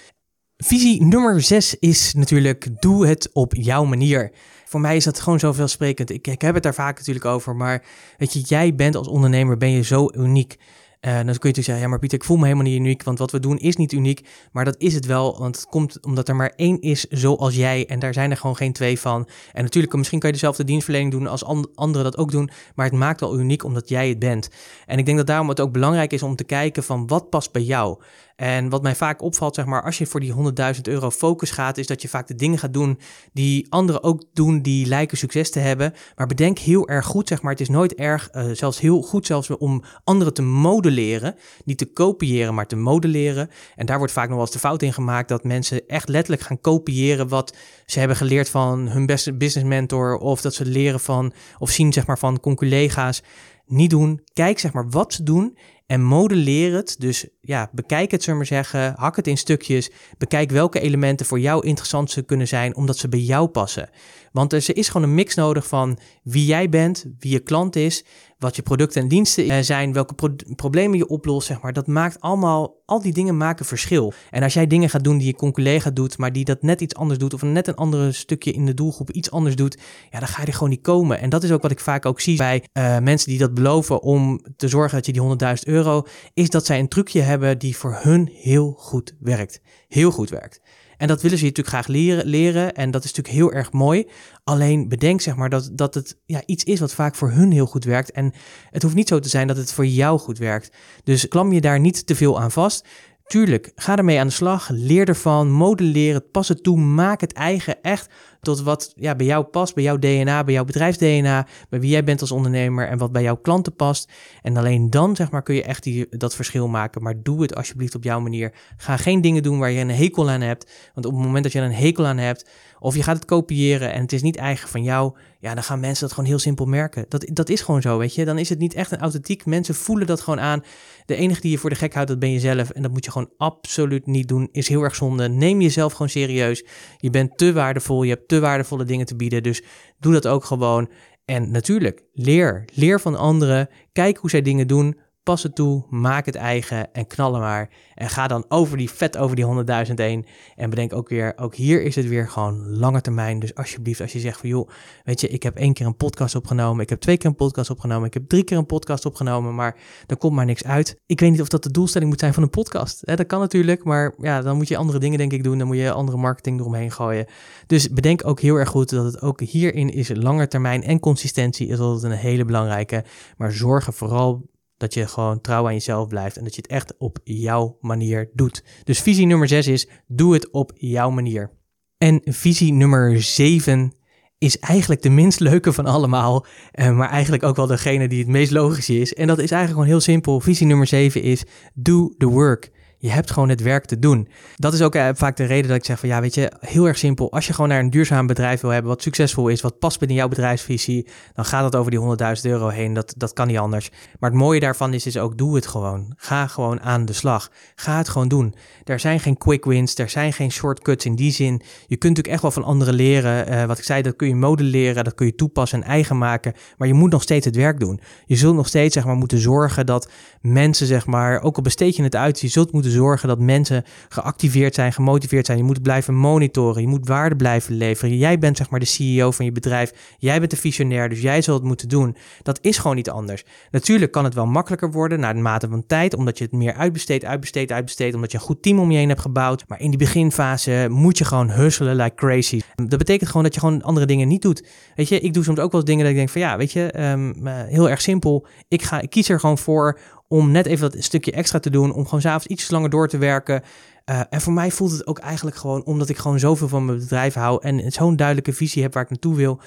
Visie 0.56 1.04
nummer 1.04 1.42
6 1.42 1.78
is 1.78 2.14
natuurlijk: 2.14 2.68
doe 2.80 3.06
het 3.06 3.30
op 3.32 3.54
jouw 3.54 3.84
manier. 3.84 4.32
Voor 4.64 4.80
mij 4.80 4.96
is 4.96 5.04
dat 5.04 5.20
gewoon 5.20 5.38
zo 5.38 5.52
veelsprekend. 5.52 6.10
Ik, 6.10 6.26
ik 6.26 6.40
heb 6.40 6.54
het 6.54 6.62
daar 6.62 6.74
vaak 6.74 6.98
natuurlijk 6.98 7.24
over, 7.24 7.56
maar 7.56 7.84
weet 8.16 8.32
je, 8.32 8.40
jij 8.40 8.74
bent 8.74 8.96
als 8.96 9.08
ondernemer 9.08 9.56
ben 9.56 9.70
je 9.70 9.82
zo 9.82 10.10
uniek. 10.14 10.56
Uh, 11.00 11.12
dan 11.12 11.20
kun 11.20 11.26
je 11.26 11.32
natuurlijk 11.32 11.64
zeggen, 11.64 11.82
ja 11.84 11.88
maar 11.88 11.98
Pieter, 11.98 12.18
ik 12.18 12.24
voel 12.24 12.36
me 12.36 12.42
helemaal 12.42 12.64
niet 12.64 12.78
uniek, 12.78 13.02
want 13.02 13.18
wat 13.18 13.30
we 13.30 13.40
doen 13.40 13.58
is 13.58 13.76
niet 13.76 13.92
uniek. 13.92 14.28
Maar 14.52 14.64
dat 14.64 14.74
is 14.78 14.94
het 14.94 15.06
wel, 15.06 15.38
want 15.38 15.56
het 15.56 15.66
komt 15.66 16.04
omdat 16.04 16.28
er 16.28 16.36
maar 16.36 16.52
één 16.56 16.80
is 16.80 17.04
zoals 17.04 17.54
jij 17.54 17.86
en 17.86 17.98
daar 17.98 18.12
zijn 18.12 18.30
er 18.30 18.36
gewoon 18.36 18.56
geen 18.56 18.72
twee 18.72 19.00
van. 19.00 19.28
En 19.52 19.62
natuurlijk, 19.62 19.94
misschien 19.96 20.18
kan 20.18 20.28
je 20.28 20.34
dezelfde 20.34 20.64
dienstverlening 20.64 21.12
doen 21.12 21.26
als 21.26 21.44
anderen 21.74 22.04
dat 22.04 22.16
ook 22.16 22.30
doen, 22.30 22.50
maar 22.74 22.86
het 22.86 22.94
maakt 22.94 23.20
wel 23.20 23.38
uniek 23.38 23.64
omdat 23.64 23.88
jij 23.88 24.08
het 24.08 24.18
bent. 24.18 24.48
En 24.86 24.98
ik 24.98 25.04
denk 25.06 25.16
dat 25.16 25.26
daarom 25.26 25.48
het 25.48 25.60
ook 25.60 25.72
belangrijk 25.72 26.12
is 26.12 26.22
om 26.22 26.36
te 26.36 26.44
kijken 26.44 26.82
van 26.82 27.06
wat 27.06 27.30
past 27.30 27.52
bij 27.52 27.62
jou. 27.62 27.98
En 28.38 28.68
wat 28.68 28.82
mij 28.82 28.94
vaak 28.94 29.22
opvalt, 29.22 29.54
zeg 29.54 29.64
maar, 29.64 29.82
als 29.82 29.98
je 29.98 30.06
voor 30.06 30.20
die 30.20 30.34
100.000 30.74 30.80
euro 30.82 31.10
focus 31.10 31.50
gaat, 31.50 31.78
is 31.78 31.86
dat 31.86 32.02
je 32.02 32.08
vaak 32.08 32.26
de 32.26 32.34
dingen 32.34 32.58
gaat 32.58 32.72
doen 32.72 32.98
die 33.32 33.66
anderen 33.68 34.02
ook 34.02 34.24
doen, 34.32 34.62
die 34.62 34.86
lijken 34.86 35.18
succes 35.18 35.50
te 35.50 35.58
hebben. 35.58 35.94
Maar 36.16 36.26
bedenk 36.26 36.58
heel 36.58 36.88
erg 36.88 37.06
goed, 37.06 37.28
zeg 37.28 37.42
maar, 37.42 37.52
het 37.52 37.60
is 37.60 37.68
nooit 37.68 37.94
erg, 37.94 38.28
uh, 38.32 38.50
zelfs 38.52 38.80
heel 38.80 39.02
goed 39.02 39.26
zelfs 39.26 39.56
om 39.56 39.82
anderen 40.04 40.34
te 40.34 40.42
modelleren. 40.42 41.34
Niet 41.64 41.78
te 41.78 41.92
kopiëren, 41.92 42.54
maar 42.54 42.66
te 42.66 42.76
modelleren. 42.76 43.50
En 43.76 43.86
daar 43.86 43.98
wordt 43.98 44.12
vaak 44.12 44.26
nog 44.26 44.36
wel 44.36 44.44
eens 44.44 44.54
de 44.54 44.58
fout 44.58 44.82
in 44.82 44.92
gemaakt 44.92 45.28
dat 45.28 45.44
mensen 45.44 45.86
echt 45.86 46.08
letterlijk 46.08 46.42
gaan 46.42 46.60
kopiëren 46.60 47.28
wat 47.28 47.56
ze 47.86 47.98
hebben 47.98 48.16
geleerd 48.16 48.48
van 48.48 48.88
hun 48.88 49.06
beste 49.06 49.34
business 49.34 49.68
mentor. 49.68 50.16
Of 50.16 50.40
dat 50.40 50.54
ze 50.54 50.64
leren 50.64 51.00
van, 51.00 51.32
of 51.58 51.70
zien, 51.70 51.92
zeg 51.92 52.06
maar, 52.06 52.18
van 52.18 52.40
conculega's. 52.40 53.22
Niet 53.66 53.90
doen. 53.90 54.20
Kijk, 54.32 54.58
zeg 54.58 54.72
maar, 54.72 54.88
wat 54.88 55.12
ze 55.12 55.22
doen 55.22 55.56
en 55.88 56.02
modelleer 56.02 56.74
het. 56.74 56.96
Dus 56.98 57.26
ja, 57.40 57.70
bekijk 57.72 58.10
het, 58.10 58.22
zullen 58.22 58.38
we 58.40 58.46
zeggen. 58.46 58.94
Hak 58.96 59.16
het 59.16 59.26
in 59.26 59.38
stukjes. 59.38 59.90
Bekijk 60.18 60.50
welke 60.50 60.80
elementen 60.80 61.26
voor 61.26 61.40
jou 61.40 61.66
interessant 61.66 62.22
kunnen 62.26 62.48
zijn, 62.48 62.76
omdat 62.76 62.96
ze 62.96 63.08
bij 63.08 63.18
jou 63.20 63.48
passen. 63.48 63.90
Want 64.32 64.52
er 64.52 64.76
is 64.76 64.88
gewoon 64.88 65.08
een 65.08 65.14
mix 65.14 65.34
nodig 65.34 65.66
van 65.66 65.98
wie 66.22 66.46
jij 66.46 66.68
bent, 66.68 67.06
wie 67.18 67.32
je 67.32 67.38
klant 67.38 67.76
is, 67.76 68.04
wat 68.38 68.56
je 68.56 68.62
producten 68.62 69.02
en 69.02 69.08
diensten 69.08 69.64
zijn, 69.64 69.92
welke 69.92 70.34
problemen 70.56 70.98
je 70.98 71.08
oplost, 71.08 71.46
zeg 71.46 71.60
maar. 71.60 71.72
Dat 71.72 71.86
maakt 71.86 72.20
allemaal, 72.20 72.82
al 72.84 73.02
die 73.02 73.12
dingen 73.12 73.36
maken 73.36 73.64
verschil. 73.64 74.12
En 74.30 74.42
als 74.42 74.54
jij 74.54 74.66
dingen 74.66 74.90
gaat 74.90 75.04
doen 75.04 75.18
die 75.18 75.26
je 75.26 75.52
collega 75.52 75.90
doet, 75.90 76.18
maar 76.18 76.32
die 76.32 76.44
dat 76.44 76.62
net 76.62 76.80
iets 76.80 76.94
anders 76.94 77.18
doet, 77.18 77.34
of 77.34 77.42
net 77.42 77.66
een 77.66 77.74
ander 77.74 78.14
stukje 78.14 78.52
in 78.52 78.66
de 78.66 78.74
doelgroep 78.74 79.10
iets 79.10 79.30
anders 79.30 79.56
doet, 79.56 79.78
ja, 80.10 80.18
dan 80.18 80.28
ga 80.28 80.40
je 80.40 80.46
er 80.46 80.52
gewoon 80.52 80.68
niet 80.68 80.80
komen. 80.80 81.20
En 81.20 81.30
dat 81.30 81.42
is 81.42 81.52
ook 81.52 81.62
wat 81.62 81.70
ik 81.70 81.80
vaak 81.80 82.06
ook 82.06 82.20
zie 82.20 82.36
bij 82.36 82.64
uh, 82.72 82.98
mensen 82.98 83.28
die 83.28 83.38
dat 83.38 83.54
beloven 83.54 84.02
om 84.02 84.40
te 84.56 84.68
zorgen 84.68 84.96
dat 84.96 85.06
je 85.06 85.12
die 85.12 85.56
100.000 85.56 85.72
euro, 85.72 86.02
is 86.34 86.50
dat 86.50 86.66
zij 86.66 86.78
een 86.78 86.88
trucje 86.88 87.20
hebben 87.20 87.58
die 87.58 87.76
voor 87.76 87.98
hun 88.00 88.30
heel 88.32 88.74
goed 88.78 89.14
werkt. 89.20 89.60
Heel 89.88 90.10
goed 90.10 90.30
werkt. 90.30 90.60
En 90.98 91.08
dat 91.08 91.22
willen 91.22 91.38
ze 91.38 91.44
je 91.44 91.50
natuurlijk 91.50 91.76
graag 91.76 91.86
leren, 91.86 92.26
leren. 92.26 92.74
En 92.74 92.90
dat 92.90 93.04
is 93.04 93.12
natuurlijk 93.12 93.36
heel 93.36 93.52
erg 93.52 93.72
mooi. 93.72 94.06
Alleen 94.44 94.88
bedenk 94.88 95.20
zeg 95.20 95.36
maar 95.36 95.48
dat, 95.48 95.70
dat 95.72 95.94
het 95.94 96.18
ja, 96.26 96.42
iets 96.46 96.64
is 96.64 96.80
wat 96.80 96.94
vaak 96.94 97.14
voor 97.14 97.30
hun 97.30 97.52
heel 97.52 97.66
goed 97.66 97.84
werkt. 97.84 98.10
En 98.10 98.32
het 98.70 98.82
hoeft 98.82 98.94
niet 98.94 99.08
zo 99.08 99.18
te 99.18 99.28
zijn 99.28 99.46
dat 99.46 99.56
het 99.56 99.72
voor 99.72 99.86
jou 99.86 100.18
goed 100.18 100.38
werkt. 100.38 100.76
Dus 101.04 101.28
klam 101.28 101.52
je 101.52 101.60
daar 101.60 101.80
niet 101.80 102.06
te 102.06 102.14
veel 102.14 102.40
aan 102.40 102.50
vast. 102.50 102.86
Tuurlijk, 103.26 103.72
ga 103.74 103.96
ermee 103.96 104.18
aan 104.18 104.26
de 104.26 104.32
slag, 104.32 104.68
leer 104.68 105.08
ervan, 105.08 105.50
modelleer 105.50 106.14
het, 106.14 106.30
pas 106.30 106.48
het 106.48 106.62
toe, 106.62 106.78
maak 106.78 107.20
het 107.20 107.32
eigen 107.32 107.82
echt 107.82 108.10
tot 108.40 108.62
wat 108.62 108.92
ja, 108.96 109.14
bij 109.14 109.26
jou 109.26 109.44
past, 109.44 109.74
bij 109.74 109.84
jouw 109.84 109.98
DNA, 109.98 110.44
bij 110.44 110.54
jouw 110.54 110.64
bedrijfs-DNA, 110.64 111.46
bij 111.68 111.80
wie 111.80 111.90
jij 111.90 112.04
bent 112.04 112.20
als 112.20 112.32
ondernemer 112.32 112.88
en 112.88 112.98
wat 112.98 113.12
bij 113.12 113.22
jouw 113.22 113.36
klanten 113.36 113.74
past. 113.74 114.12
En 114.42 114.56
alleen 114.56 114.90
dan 114.90 115.16
zeg 115.16 115.30
maar 115.30 115.42
kun 115.42 115.54
je 115.54 115.62
echt 115.62 115.82
die, 115.82 116.06
dat 116.10 116.34
verschil 116.34 116.68
maken, 116.68 117.02
maar 117.02 117.22
doe 117.22 117.42
het 117.42 117.54
alsjeblieft 117.54 117.94
op 117.94 118.04
jouw 118.04 118.20
manier. 118.20 118.54
Ga 118.76 118.96
geen 118.96 119.20
dingen 119.20 119.42
doen 119.42 119.58
waar 119.58 119.70
je 119.70 119.80
een 119.80 119.90
hekel 119.90 120.30
aan 120.30 120.40
hebt, 120.40 120.90
want 120.94 121.06
op 121.06 121.12
het 121.12 121.22
moment 121.22 121.42
dat 121.42 121.52
je 121.52 121.60
een 121.60 121.72
hekel 121.72 122.06
aan 122.06 122.18
hebt, 122.18 122.50
of 122.78 122.94
je 122.94 123.02
gaat 123.02 123.16
het 123.16 123.24
kopiëren 123.24 123.92
en 123.92 124.00
het 124.00 124.12
is 124.12 124.22
niet 124.22 124.36
eigen 124.36 124.68
van 124.68 124.82
jou, 124.82 125.16
ja, 125.40 125.54
dan 125.54 125.62
gaan 125.62 125.80
mensen 125.80 126.06
dat 126.06 126.14
gewoon 126.14 126.28
heel 126.28 126.38
simpel 126.38 126.66
merken. 126.66 127.04
Dat, 127.08 127.26
dat 127.32 127.48
is 127.48 127.60
gewoon 127.60 127.82
zo, 127.82 127.98
weet 127.98 128.14
je. 128.14 128.24
Dan 128.24 128.38
is 128.38 128.48
het 128.48 128.58
niet 128.58 128.74
echt 128.74 128.90
een 128.90 129.00
authentiek. 129.00 129.46
Mensen 129.46 129.74
voelen 129.74 130.06
dat 130.06 130.20
gewoon 130.20 130.40
aan. 130.40 130.64
De 131.06 131.14
enige 131.14 131.40
die 131.40 131.50
je 131.50 131.58
voor 131.58 131.70
de 131.70 131.76
gek 131.76 131.94
houdt, 131.94 132.08
dat 132.08 132.18
ben 132.18 132.30
je 132.30 132.40
zelf. 132.40 132.70
En 132.70 132.82
dat 132.82 132.90
moet 132.90 133.04
je 133.04 133.10
gewoon 133.10 133.30
absoluut 133.36 134.06
niet 134.06 134.28
doen. 134.28 134.48
Is 134.52 134.68
heel 134.68 134.82
erg 134.82 134.94
zonde. 134.94 135.28
Neem 135.28 135.60
jezelf 135.60 135.92
gewoon 135.92 136.08
serieus. 136.08 136.64
Je 136.96 137.10
bent 137.10 137.38
te 137.38 137.52
waardevol. 137.52 138.02
Je 138.02 138.10
hebt 138.10 138.28
te 138.28 138.40
waardevolle 138.40 138.84
dingen 138.84 139.06
te 139.06 139.16
bieden. 139.16 139.42
Dus 139.42 139.62
doe 139.98 140.12
dat 140.12 140.26
ook 140.26 140.44
gewoon. 140.44 140.90
En 141.24 141.50
natuurlijk, 141.50 142.02
leer. 142.12 142.64
Leer 142.74 143.00
van 143.00 143.16
anderen. 143.16 143.68
Kijk 143.92 144.16
hoe 144.16 144.30
zij 144.30 144.42
dingen 144.42 144.66
doen. 144.66 144.98
Pas 145.28 145.42
het 145.42 145.54
toe, 145.54 145.84
maak 145.90 146.26
het 146.26 146.34
eigen 146.34 146.92
en 146.92 147.06
knallen 147.06 147.40
maar. 147.40 147.70
En 147.94 148.08
ga 148.08 148.26
dan 148.26 148.44
over 148.48 148.76
die 148.76 148.90
vet 148.90 149.16
over 149.16 149.36
die 149.36 149.44
100.000 149.86 149.94
heen. 149.94 150.26
En 150.56 150.70
bedenk 150.70 150.92
ook 150.92 151.08
weer, 151.08 151.32
ook 151.36 151.54
hier 151.54 151.82
is 151.82 151.94
het 151.94 152.08
weer 152.08 152.28
gewoon 152.28 152.68
lange 152.68 153.00
termijn. 153.00 153.38
Dus 153.38 153.54
alsjeblieft, 153.54 154.00
als 154.00 154.12
je 154.12 154.18
zegt 154.18 154.40
van 154.40 154.48
joh, 154.48 154.68
weet 155.04 155.20
je, 155.20 155.28
ik 155.28 155.42
heb 155.42 155.56
één 155.56 155.72
keer 155.72 155.86
een 155.86 155.96
podcast 155.96 156.34
opgenomen. 156.34 156.82
Ik 156.82 156.88
heb 156.88 157.00
twee 157.00 157.16
keer 157.16 157.30
een 157.30 157.36
podcast 157.36 157.70
opgenomen. 157.70 158.06
Ik 158.06 158.14
heb 158.14 158.28
drie 158.28 158.44
keer 158.44 158.56
een 158.56 158.66
podcast 158.66 159.06
opgenomen. 159.06 159.54
Maar 159.54 159.76
er 160.06 160.16
komt 160.16 160.34
maar 160.34 160.44
niks 160.44 160.64
uit. 160.64 161.00
Ik 161.06 161.20
weet 161.20 161.30
niet 161.30 161.40
of 161.40 161.48
dat 161.48 161.62
de 161.62 161.70
doelstelling 161.70 162.10
moet 162.10 162.20
zijn 162.20 162.34
van 162.34 162.42
een 162.42 162.50
podcast. 162.50 163.06
dat 163.06 163.26
kan 163.26 163.40
natuurlijk, 163.40 163.84
maar 163.84 164.14
ja, 164.18 164.42
dan 164.42 164.56
moet 164.56 164.68
je 164.68 164.76
andere 164.76 164.98
dingen 164.98 165.18
denk 165.18 165.32
ik 165.32 165.44
doen. 165.44 165.58
Dan 165.58 165.66
moet 165.66 165.76
je 165.76 165.92
andere 165.92 166.18
marketing 166.18 166.60
eromheen 166.60 166.90
gooien. 166.90 167.26
Dus 167.66 167.90
bedenk 167.90 168.26
ook 168.26 168.40
heel 168.40 168.56
erg 168.56 168.68
goed 168.68 168.90
dat 168.90 169.04
het 169.04 169.22
ook 169.22 169.40
hierin 169.40 169.90
is 169.92 170.10
lange 170.14 170.48
termijn 170.48 170.82
en 170.82 171.00
consistentie 171.00 171.68
is 171.68 171.78
altijd 171.78 172.12
een 172.12 172.18
hele 172.18 172.44
belangrijke. 172.44 173.04
Maar 173.36 173.52
zorg 173.52 173.86
er 173.86 173.92
vooral 173.92 174.46
dat 174.78 174.94
je 174.94 175.06
gewoon 175.06 175.40
trouw 175.40 175.66
aan 175.66 175.72
jezelf 175.72 176.08
blijft 176.08 176.36
en 176.36 176.44
dat 176.44 176.54
je 176.54 176.60
het 176.60 176.70
echt 176.70 176.94
op 176.98 177.18
jouw 177.24 177.78
manier 177.80 178.30
doet. 178.32 178.64
Dus 178.84 179.00
visie 179.00 179.26
nummer 179.26 179.48
6 179.48 179.66
is: 179.66 179.88
doe 180.06 180.32
het 180.32 180.50
op 180.50 180.72
jouw 180.74 181.10
manier. 181.10 181.50
En 181.98 182.20
visie 182.24 182.72
nummer 182.72 183.22
7 183.22 183.92
is 184.38 184.58
eigenlijk 184.58 185.02
de 185.02 185.10
minst 185.10 185.40
leuke 185.40 185.72
van 185.72 185.86
allemaal, 185.86 186.46
eh, 186.72 186.96
maar 186.96 187.10
eigenlijk 187.10 187.42
ook 187.42 187.56
wel 187.56 187.66
degene 187.66 188.08
die 188.08 188.18
het 188.18 188.28
meest 188.28 188.50
logisch 188.50 188.90
is. 188.90 189.14
En 189.14 189.26
dat 189.26 189.38
is 189.38 189.50
eigenlijk 189.50 189.70
gewoon 189.70 189.86
heel 189.86 190.00
simpel. 190.00 190.40
Visie 190.40 190.66
nummer 190.66 190.86
7 190.86 191.22
is: 191.22 191.44
do 191.74 192.14
the 192.18 192.26
work. 192.26 192.70
Je 193.00 193.10
hebt 193.10 193.30
gewoon 193.30 193.48
het 193.48 193.62
werk 193.62 193.84
te 193.84 193.98
doen. 193.98 194.28
Dat 194.56 194.72
is 194.72 194.82
ook 194.82 194.94
eh, 194.94 195.08
vaak 195.14 195.36
de 195.36 195.44
reden 195.44 195.68
dat 195.68 195.76
ik 195.76 195.84
zeg 195.84 195.98
van 195.98 196.08
ja, 196.08 196.20
weet 196.20 196.34
je, 196.34 196.52
heel 196.60 196.86
erg 196.86 196.98
simpel. 196.98 197.32
Als 197.32 197.46
je 197.46 197.52
gewoon 197.52 197.68
naar 197.68 197.78
een 197.78 197.90
duurzaam 197.90 198.26
bedrijf 198.26 198.60
wil 198.60 198.70
hebben, 198.70 198.90
wat 198.90 199.02
succesvol 199.02 199.48
is, 199.48 199.60
wat 199.60 199.78
past 199.78 199.98
binnen 199.98 200.16
jouw 200.16 200.28
bedrijfsvisie, 200.28 201.06
dan 201.34 201.44
gaat 201.44 201.64
het 201.64 201.76
over 201.76 201.90
die 201.90 202.00
100.000 202.36 202.42
euro 202.42 202.68
heen. 202.68 202.92
Dat, 202.92 203.14
dat 203.16 203.32
kan 203.32 203.46
niet 203.46 203.58
anders. 203.58 203.90
Maar 204.18 204.30
het 204.30 204.38
mooie 204.38 204.60
daarvan 204.60 204.94
is, 204.94 205.06
is 205.06 205.18
ook 205.18 205.38
doe 205.38 205.54
het 205.54 205.66
gewoon. 205.66 206.12
Ga 206.16 206.46
gewoon 206.46 206.80
aan 206.80 207.04
de 207.04 207.12
slag. 207.12 207.50
Ga 207.74 207.96
het 207.96 208.08
gewoon 208.08 208.28
doen. 208.28 208.54
Er 208.84 209.00
zijn 209.00 209.20
geen 209.20 209.36
quick 209.36 209.64
wins, 209.64 209.98
er 209.98 210.08
zijn 210.08 210.32
geen 210.32 210.50
shortcuts 210.50 211.04
in 211.04 211.14
die 211.14 211.32
zin. 211.32 211.62
Je 211.86 211.96
kunt 211.96 212.16
natuurlijk 212.16 212.28
echt 212.28 212.42
wel 212.42 212.50
van 212.50 212.64
anderen 212.64 212.94
leren. 212.94 213.46
Eh, 213.46 213.64
wat 213.64 213.78
ik 213.78 213.84
zei, 213.84 214.02
dat 214.02 214.16
kun 214.16 214.28
je 214.28 214.34
modelleren, 214.34 215.04
dat 215.04 215.14
kun 215.14 215.26
je 215.26 215.34
toepassen 215.34 215.82
en 215.82 215.88
eigen 215.88 216.18
maken. 216.18 216.52
Maar 216.76 216.88
je 216.88 216.94
moet 216.94 217.10
nog 217.10 217.22
steeds 217.22 217.44
het 217.44 217.56
werk 217.56 217.80
doen. 217.80 218.00
Je 218.26 218.36
zult 218.36 218.56
nog 218.56 218.66
steeds 218.66 218.94
zeg 218.94 219.04
maar, 219.04 219.16
moeten 219.16 219.38
zorgen 219.38 219.86
dat 219.86 220.10
mensen, 220.40 220.86
zeg 220.86 221.06
maar, 221.06 221.42
ook 221.42 221.56
al 221.56 221.62
besteed 221.62 221.96
je 221.96 222.02
het 222.02 222.16
uit, 222.16 222.40
je 222.40 222.48
zult 222.48 222.72
moeten 222.72 222.87
zorgen 222.90 223.28
dat 223.28 223.38
mensen 223.38 223.84
geactiveerd 224.08 224.74
zijn, 224.74 224.92
gemotiveerd 224.92 225.46
zijn. 225.46 225.58
Je 225.58 225.64
moet 225.64 225.82
blijven 225.82 226.14
monitoren, 226.14 226.82
je 226.82 226.88
moet 226.88 227.08
waarde 227.08 227.36
blijven 227.36 227.74
leveren. 227.74 228.16
Jij 228.16 228.38
bent 228.38 228.56
zeg 228.56 228.70
maar 228.70 228.80
de 228.80 228.86
CEO 228.86 229.30
van 229.30 229.44
je 229.44 229.52
bedrijf, 229.52 230.16
jij 230.18 230.38
bent 230.38 230.50
de 230.50 230.56
visionair, 230.56 231.08
dus 231.08 231.20
jij 231.20 231.42
zult 231.42 231.58
het 231.58 231.66
moeten 231.66 231.88
doen. 231.88 232.16
Dat 232.42 232.58
is 232.62 232.78
gewoon 232.78 232.96
niet 232.96 233.10
anders. 233.10 233.44
Natuurlijk 233.70 234.12
kan 234.12 234.24
het 234.24 234.34
wel 234.34 234.46
makkelijker 234.46 234.90
worden 234.90 235.20
naar 235.20 235.34
de 235.34 235.40
mate 235.40 235.68
van 235.68 235.86
tijd, 235.86 236.14
omdat 236.14 236.38
je 236.38 236.44
het 236.44 236.52
meer 236.52 236.74
uitbesteedt, 236.74 237.24
uitbesteedt, 237.24 237.72
uitbesteedt, 237.72 238.14
omdat 238.14 238.32
je 238.32 238.38
een 238.38 238.44
goed 238.44 238.62
team 238.62 238.78
om 238.78 238.90
je 238.90 238.98
heen 238.98 239.08
hebt 239.08 239.20
gebouwd. 239.20 239.64
Maar 239.68 239.80
in 239.80 239.90
die 239.90 239.98
beginfase 239.98 240.86
moet 240.90 241.18
je 241.18 241.24
gewoon 241.24 241.50
hustelen 241.50 241.96
like 241.96 242.14
crazy. 242.14 242.60
Dat 242.74 242.98
betekent 242.98 243.28
gewoon 243.28 243.42
dat 243.42 243.54
je 243.54 243.60
gewoon 243.60 243.82
andere 243.82 244.06
dingen 244.06 244.28
niet 244.28 244.42
doet. 244.42 244.66
Weet 244.94 245.08
je, 245.08 245.20
ik 245.20 245.34
doe 245.34 245.44
soms 245.44 245.58
ook 245.58 245.72
wel 245.72 245.84
dingen 245.84 246.02
dat 246.02 246.10
ik 246.10 246.16
denk 246.16 246.28
van 246.28 246.40
ja, 246.40 246.56
weet 246.56 246.72
je, 246.72 247.10
um, 247.10 247.46
heel 247.46 247.90
erg 247.90 248.00
simpel. 248.00 248.46
Ik, 248.68 248.82
ga, 248.82 249.00
ik 249.00 249.10
kies 249.10 249.28
er 249.28 249.40
gewoon 249.40 249.58
voor 249.58 249.98
om 250.28 250.50
net 250.50 250.66
even 250.66 250.90
dat 250.90 251.02
stukje 251.04 251.32
extra 251.32 251.58
te 251.58 251.70
doen, 251.70 251.92
om 251.92 252.04
gewoon 252.04 252.20
s'avonds 252.20 252.46
iets 252.46 252.70
langer 252.70 252.90
door 252.90 253.08
te 253.08 253.18
werken. 253.18 253.62
Uh, 254.10 254.20
en 254.30 254.40
voor 254.40 254.52
mij 254.52 254.70
voelt 254.70 254.90
het 254.90 255.06
ook 255.06 255.18
eigenlijk 255.18 255.56
gewoon 255.56 255.84
omdat 255.84 256.08
ik 256.08 256.16
gewoon 256.16 256.38
zoveel 256.38 256.68
van 256.68 256.84
mijn 256.84 256.98
bedrijf 256.98 257.34
hou 257.34 257.62
en 257.62 257.92
zo'n 257.92 258.16
duidelijke 258.16 258.52
visie 258.52 258.82
heb 258.82 258.94
waar 258.94 259.02
ik 259.02 259.10
naartoe 259.10 259.36
wil. 259.36 259.60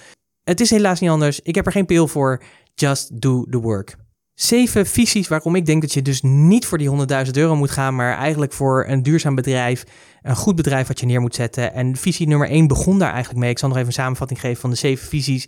Het 0.43 0.61
is 0.61 0.69
helaas 0.69 0.99
niet 0.99 1.09
anders. 1.09 1.39
Ik 1.39 1.55
heb 1.55 1.65
er 1.65 1.71
geen 1.71 1.85
pil 1.85 2.07
voor. 2.07 2.43
Just 2.73 3.21
do 3.21 3.45
the 3.49 3.59
work. 3.59 3.97
Zeven 4.33 4.85
visies 4.85 5.27
waarom 5.27 5.55
ik 5.55 5.65
denk 5.65 5.81
dat 5.81 5.93
je 5.93 6.01
dus 6.01 6.21
niet 6.21 6.65
voor 6.65 6.77
die 6.77 6.89
100.000 7.25 7.31
euro 7.31 7.55
moet 7.55 7.71
gaan, 7.71 7.95
maar 7.95 8.17
eigenlijk 8.17 8.53
voor 8.53 8.85
een 8.87 9.03
duurzaam 9.03 9.35
bedrijf, 9.35 9.83
een 10.21 10.35
goed 10.35 10.55
bedrijf 10.55 10.87
wat 10.87 10.99
je 10.99 11.05
neer 11.05 11.21
moet 11.21 11.35
zetten. 11.35 11.73
En 11.73 11.95
visie 11.95 12.27
nummer 12.27 12.49
1 12.49 12.67
begon 12.67 12.99
daar 12.99 13.11
eigenlijk 13.11 13.39
mee. 13.39 13.49
Ik 13.49 13.59
zal 13.59 13.67
nog 13.67 13.77
even 13.77 13.89
een 13.89 13.95
samenvatting 13.95 14.39
geven 14.39 14.61
van 14.61 14.69
de 14.69 14.75
zeven 14.75 15.07
visies. 15.07 15.47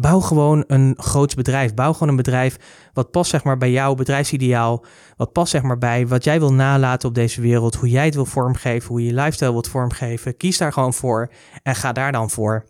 Bouw 0.00 0.20
gewoon 0.20 0.64
een 0.66 0.94
groot 0.96 1.34
bedrijf. 1.34 1.74
Bouw 1.74 1.92
gewoon 1.92 2.08
een 2.08 2.16
bedrijf 2.16 2.56
wat 2.92 3.10
past 3.10 3.30
zeg 3.30 3.44
maar 3.44 3.58
bij 3.58 3.70
jouw 3.70 3.94
bedrijfsideaal. 3.94 4.84
Wat 5.16 5.32
past 5.32 5.50
zeg 5.50 5.62
maar 5.62 5.78
bij 5.78 6.06
wat 6.06 6.24
jij 6.24 6.38
wil 6.38 6.52
nalaten 6.52 7.08
op 7.08 7.14
deze 7.14 7.40
wereld. 7.40 7.74
Hoe 7.74 7.88
jij 7.88 8.04
het 8.04 8.14
wil 8.14 8.24
vormgeven. 8.24 8.88
Hoe 8.88 9.00
je 9.00 9.06
je 9.06 9.14
lifestyle 9.14 9.52
wilt 9.52 9.68
vormgeven. 9.68 10.36
Kies 10.36 10.58
daar 10.58 10.72
gewoon 10.72 10.94
voor 10.94 11.30
en 11.62 11.74
ga 11.74 11.92
daar 11.92 12.12
dan 12.12 12.30
voor. 12.30 12.64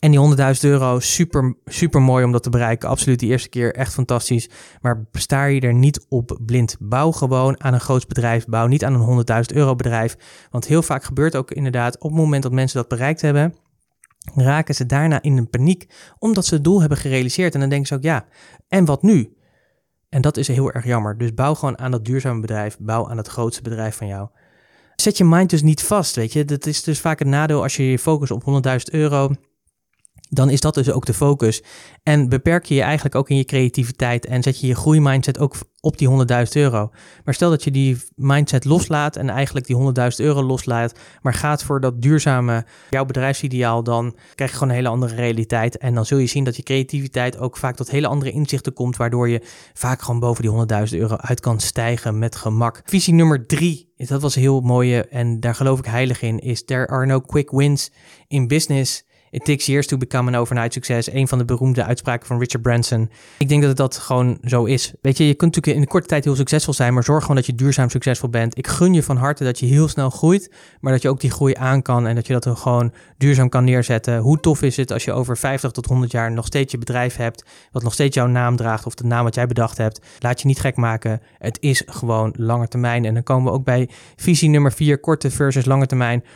En 0.00 0.10
die 0.10 0.36
100.000 0.36 0.60
euro, 0.60 1.00
super, 1.00 1.56
super 1.64 2.02
mooi 2.02 2.24
om 2.24 2.32
dat 2.32 2.42
te 2.42 2.50
bereiken. 2.50 2.88
Absoluut, 2.88 3.18
die 3.18 3.30
eerste 3.30 3.48
keer 3.48 3.74
echt 3.74 3.92
fantastisch. 3.92 4.50
Maar 4.80 5.04
sta 5.12 5.44
je 5.44 5.60
er 5.60 5.74
niet 5.74 6.06
op 6.08 6.38
blind. 6.46 6.76
Bouw 6.80 7.12
gewoon 7.12 7.62
aan 7.62 7.74
een 7.74 7.80
groot 7.80 8.08
bedrijf. 8.08 8.46
Bouw 8.46 8.66
niet 8.66 8.84
aan 8.84 8.94
een 8.94 9.24
100.000 9.50 9.56
euro 9.56 9.74
bedrijf. 9.74 10.16
Want 10.50 10.66
heel 10.66 10.82
vaak 10.82 11.04
gebeurt 11.04 11.36
ook 11.36 11.50
inderdaad 11.50 11.98
op 11.98 12.10
het 12.10 12.20
moment 12.20 12.42
dat 12.42 12.52
mensen 12.52 12.78
dat 12.78 12.88
bereikt 12.88 13.20
hebben 13.20 13.54
raken 14.34 14.74
ze 14.74 14.86
daarna 14.86 15.22
in 15.22 15.36
een 15.36 15.50
paniek, 15.50 15.86
omdat 16.18 16.46
ze 16.46 16.54
het 16.54 16.64
doel 16.64 16.80
hebben 16.80 16.98
gerealiseerd. 16.98 17.54
En 17.54 17.60
dan 17.60 17.68
denken 17.68 17.88
ze 17.88 17.94
ook, 17.94 18.02
ja, 18.02 18.26
en 18.68 18.84
wat 18.84 19.02
nu? 19.02 19.36
En 20.08 20.20
dat 20.20 20.36
is 20.36 20.48
heel 20.48 20.72
erg 20.72 20.84
jammer. 20.84 21.18
Dus 21.18 21.34
bouw 21.34 21.54
gewoon 21.54 21.78
aan 21.78 21.90
dat 21.90 22.04
duurzame 22.04 22.40
bedrijf, 22.40 22.76
bouw 22.78 23.08
aan 23.08 23.16
het 23.16 23.28
grootste 23.28 23.62
bedrijf 23.62 23.96
van 23.96 24.06
jou. 24.06 24.28
Zet 24.96 25.18
je 25.18 25.24
mind 25.24 25.50
dus 25.50 25.62
niet 25.62 25.82
vast, 25.82 26.16
weet 26.16 26.32
je. 26.32 26.44
Dat 26.44 26.66
is 26.66 26.82
dus 26.82 27.00
vaak 27.00 27.18
het 27.18 27.28
nadeel 27.28 27.62
als 27.62 27.76
je 27.76 27.90
je 27.90 27.98
focust 27.98 28.30
op 28.30 28.42
100.000 28.66 28.76
euro 28.90 29.30
dan 30.28 30.50
is 30.50 30.60
dat 30.60 30.74
dus 30.74 30.90
ook 30.90 31.06
de 31.06 31.14
focus. 31.14 31.62
En 32.02 32.28
beperk 32.28 32.64
je 32.64 32.74
je 32.74 32.82
eigenlijk 32.82 33.14
ook 33.14 33.28
in 33.28 33.36
je 33.36 33.44
creativiteit 33.44 34.26
en 34.26 34.42
zet 34.42 34.60
je 34.60 34.66
je 34.66 34.74
groeimindset 34.74 35.38
ook 35.38 35.54
op 35.80 35.98
die 35.98 36.08
100.000 36.08 36.14
euro. 36.52 36.90
Maar 37.24 37.34
stel 37.34 37.50
dat 37.50 37.64
je 37.64 37.70
die 37.70 37.96
mindset 38.14 38.64
loslaat 38.64 39.16
en 39.16 39.30
eigenlijk 39.30 39.66
die 39.66 39.76
100.000 39.76 39.84
euro 40.16 40.42
loslaat, 40.42 40.98
maar 41.22 41.34
gaat 41.34 41.62
voor 41.62 41.80
dat 41.80 42.02
duurzame, 42.02 42.64
jouw 42.90 43.04
bedrijfsideaal, 43.04 43.82
dan 43.82 44.16
krijg 44.34 44.50
je 44.50 44.56
gewoon 44.56 44.68
een 44.72 44.78
hele 44.78 44.88
andere 44.88 45.14
realiteit. 45.14 45.78
En 45.78 45.94
dan 45.94 46.06
zul 46.06 46.18
je 46.18 46.26
zien 46.26 46.44
dat 46.44 46.56
je 46.56 46.62
creativiteit 46.62 47.38
ook 47.38 47.56
vaak 47.56 47.76
tot 47.76 47.90
hele 47.90 48.06
andere 48.06 48.30
inzichten 48.30 48.72
komt, 48.72 48.96
waardoor 48.96 49.28
je 49.28 49.42
vaak 49.72 50.02
gewoon 50.02 50.20
boven 50.20 50.42
die 50.42 50.86
100.000 50.92 50.98
euro 50.98 51.16
uit 51.16 51.40
kan 51.40 51.60
stijgen 51.60 52.18
met 52.18 52.36
gemak. 52.36 52.82
Visie 52.84 53.14
nummer 53.14 53.46
drie, 53.46 53.92
dat 53.96 54.22
was 54.22 54.34
heel 54.34 54.60
mooie 54.60 55.04
en 55.04 55.40
daar 55.40 55.54
geloof 55.54 55.78
ik 55.78 55.84
heilig 55.84 56.22
in, 56.22 56.38
is 56.38 56.64
there 56.64 56.86
are 56.86 57.06
no 57.06 57.20
quick 57.20 57.50
wins 57.50 57.90
in 58.28 58.46
business. 58.46 59.06
It 59.30 59.44
takes 59.44 59.66
years 59.66 59.86
to 59.86 59.96
become 59.96 60.30
an 60.30 60.40
overnight 60.40 60.72
success. 60.72 61.12
Een 61.12 61.28
van 61.28 61.38
de 61.38 61.44
beroemde 61.44 61.84
uitspraken 61.84 62.26
van 62.26 62.38
Richard 62.38 62.62
Branson. 62.62 63.10
Ik 63.38 63.48
denk 63.48 63.62
dat 63.62 63.76
dat 63.76 63.96
gewoon 63.96 64.38
zo 64.42 64.64
is. 64.64 64.92
Weet 65.02 65.16
je, 65.16 65.26
je 65.26 65.34
kunt 65.34 65.54
natuurlijk 65.54 65.76
in 65.76 65.82
de 65.82 65.92
korte 65.92 66.06
tijd 66.06 66.24
heel 66.24 66.36
succesvol 66.36 66.72
zijn, 66.72 66.94
maar 66.94 67.04
zorg 67.04 67.20
gewoon 67.20 67.36
dat 67.36 67.46
je 67.46 67.54
duurzaam 67.54 67.90
succesvol 67.90 68.28
bent. 68.28 68.58
Ik 68.58 68.66
gun 68.66 68.94
je 68.94 69.02
van 69.02 69.16
harte 69.16 69.44
dat 69.44 69.58
je 69.58 69.66
heel 69.66 69.88
snel 69.88 70.10
groeit, 70.10 70.52
maar 70.80 70.92
dat 70.92 71.02
je 71.02 71.08
ook 71.08 71.20
die 71.20 71.30
groei 71.30 71.54
aan 71.54 71.82
kan 71.82 72.06
en 72.06 72.14
dat 72.14 72.26
je 72.26 72.32
dat 72.32 72.44
er 72.44 72.56
gewoon 72.56 72.92
duurzaam 73.16 73.48
kan 73.48 73.64
neerzetten. 73.64 74.18
Hoe 74.18 74.40
tof 74.40 74.62
is 74.62 74.76
het 74.76 74.92
als 74.92 75.04
je 75.04 75.12
over 75.12 75.36
50 75.36 75.70
tot 75.70 75.86
100 75.86 76.12
jaar 76.12 76.32
nog 76.32 76.46
steeds 76.46 76.72
je 76.72 76.78
bedrijf 76.78 77.16
hebt, 77.16 77.44
wat 77.72 77.82
nog 77.82 77.92
steeds 77.92 78.14
jouw 78.14 78.26
naam 78.26 78.56
draagt 78.56 78.86
of 78.86 78.94
de 78.94 79.04
naam 79.04 79.24
wat 79.24 79.34
jij 79.34 79.46
bedacht 79.46 79.78
hebt. 79.78 80.00
Laat 80.18 80.40
je 80.40 80.46
niet 80.46 80.60
gek 80.60 80.76
maken. 80.76 81.20
Het 81.38 81.56
is 81.60 81.82
gewoon 81.86 82.34
lange 82.36 82.68
termijn. 82.68 83.04
En 83.04 83.14
dan 83.14 83.22
komen 83.22 83.52
we 83.52 83.58
ook 83.58 83.64
bij 83.64 83.88
visie 84.16 84.48
nummer 84.48 84.72
4, 84.72 84.98
korte 84.98 85.30
versus 85.30 85.64
lange 85.64 85.86
termijn. 85.86 86.24
100.000 86.24 86.28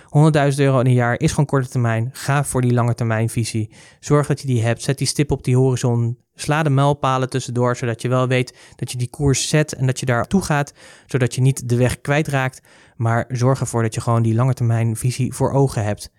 euro 0.56 0.80
in 0.80 0.86
een 0.86 0.92
jaar 0.92 1.18
is 1.18 1.30
gewoon 1.30 1.46
korte 1.46 1.68
termijn. 1.68 2.10
Ga 2.12 2.44
voor 2.44 2.60
die 2.60 2.72
lange 2.72 2.81
termijn 2.94 3.28
visie. 3.28 3.70
Zorg 4.00 4.26
dat 4.26 4.40
je 4.40 4.46
die 4.46 4.62
hebt. 4.62 4.82
Zet 4.82 4.98
die 4.98 5.06
stip 5.06 5.30
op 5.30 5.44
die 5.44 5.56
horizon. 5.56 6.18
Sla 6.34 6.62
de 6.62 6.70
mijlpalen 6.70 7.30
tussendoor, 7.30 7.76
zodat 7.76 8.02
je 8.02 8.08
wel 8.08 8.28
weet 8.28 8.58
dat 8.76 8.92
je 8.92 8.98
die 8.98 9.10
koers 9.10 9.48
zet 9.48 9.72
en 9.72 9.86
dat 9.86 10.00
je 10.00 10.06
daar 10.06 10.26
toe 10.26 10.42
gaat, 10.42 10.72
zodat 11.06 11.34
je 11.34 11.40
niet 11.40 11.68
de 11.68 11.76
weg 11.76 12.00
kwijtraakt. 12.00 12.60
Maar 12.96 13.24
zorg 13.28 13.60
ervoor 13.60 13.82
dat 13.82 13.94
je 13.94 14.00
gewoon 14.00 14.22
die 14.22 14.34
lange 14.34 14.54
termijn 14.54 14.96
visie 14.96 15.34
voor 15.34 15.52
ogen 15.52 15.84
hebt. 15.84 16.10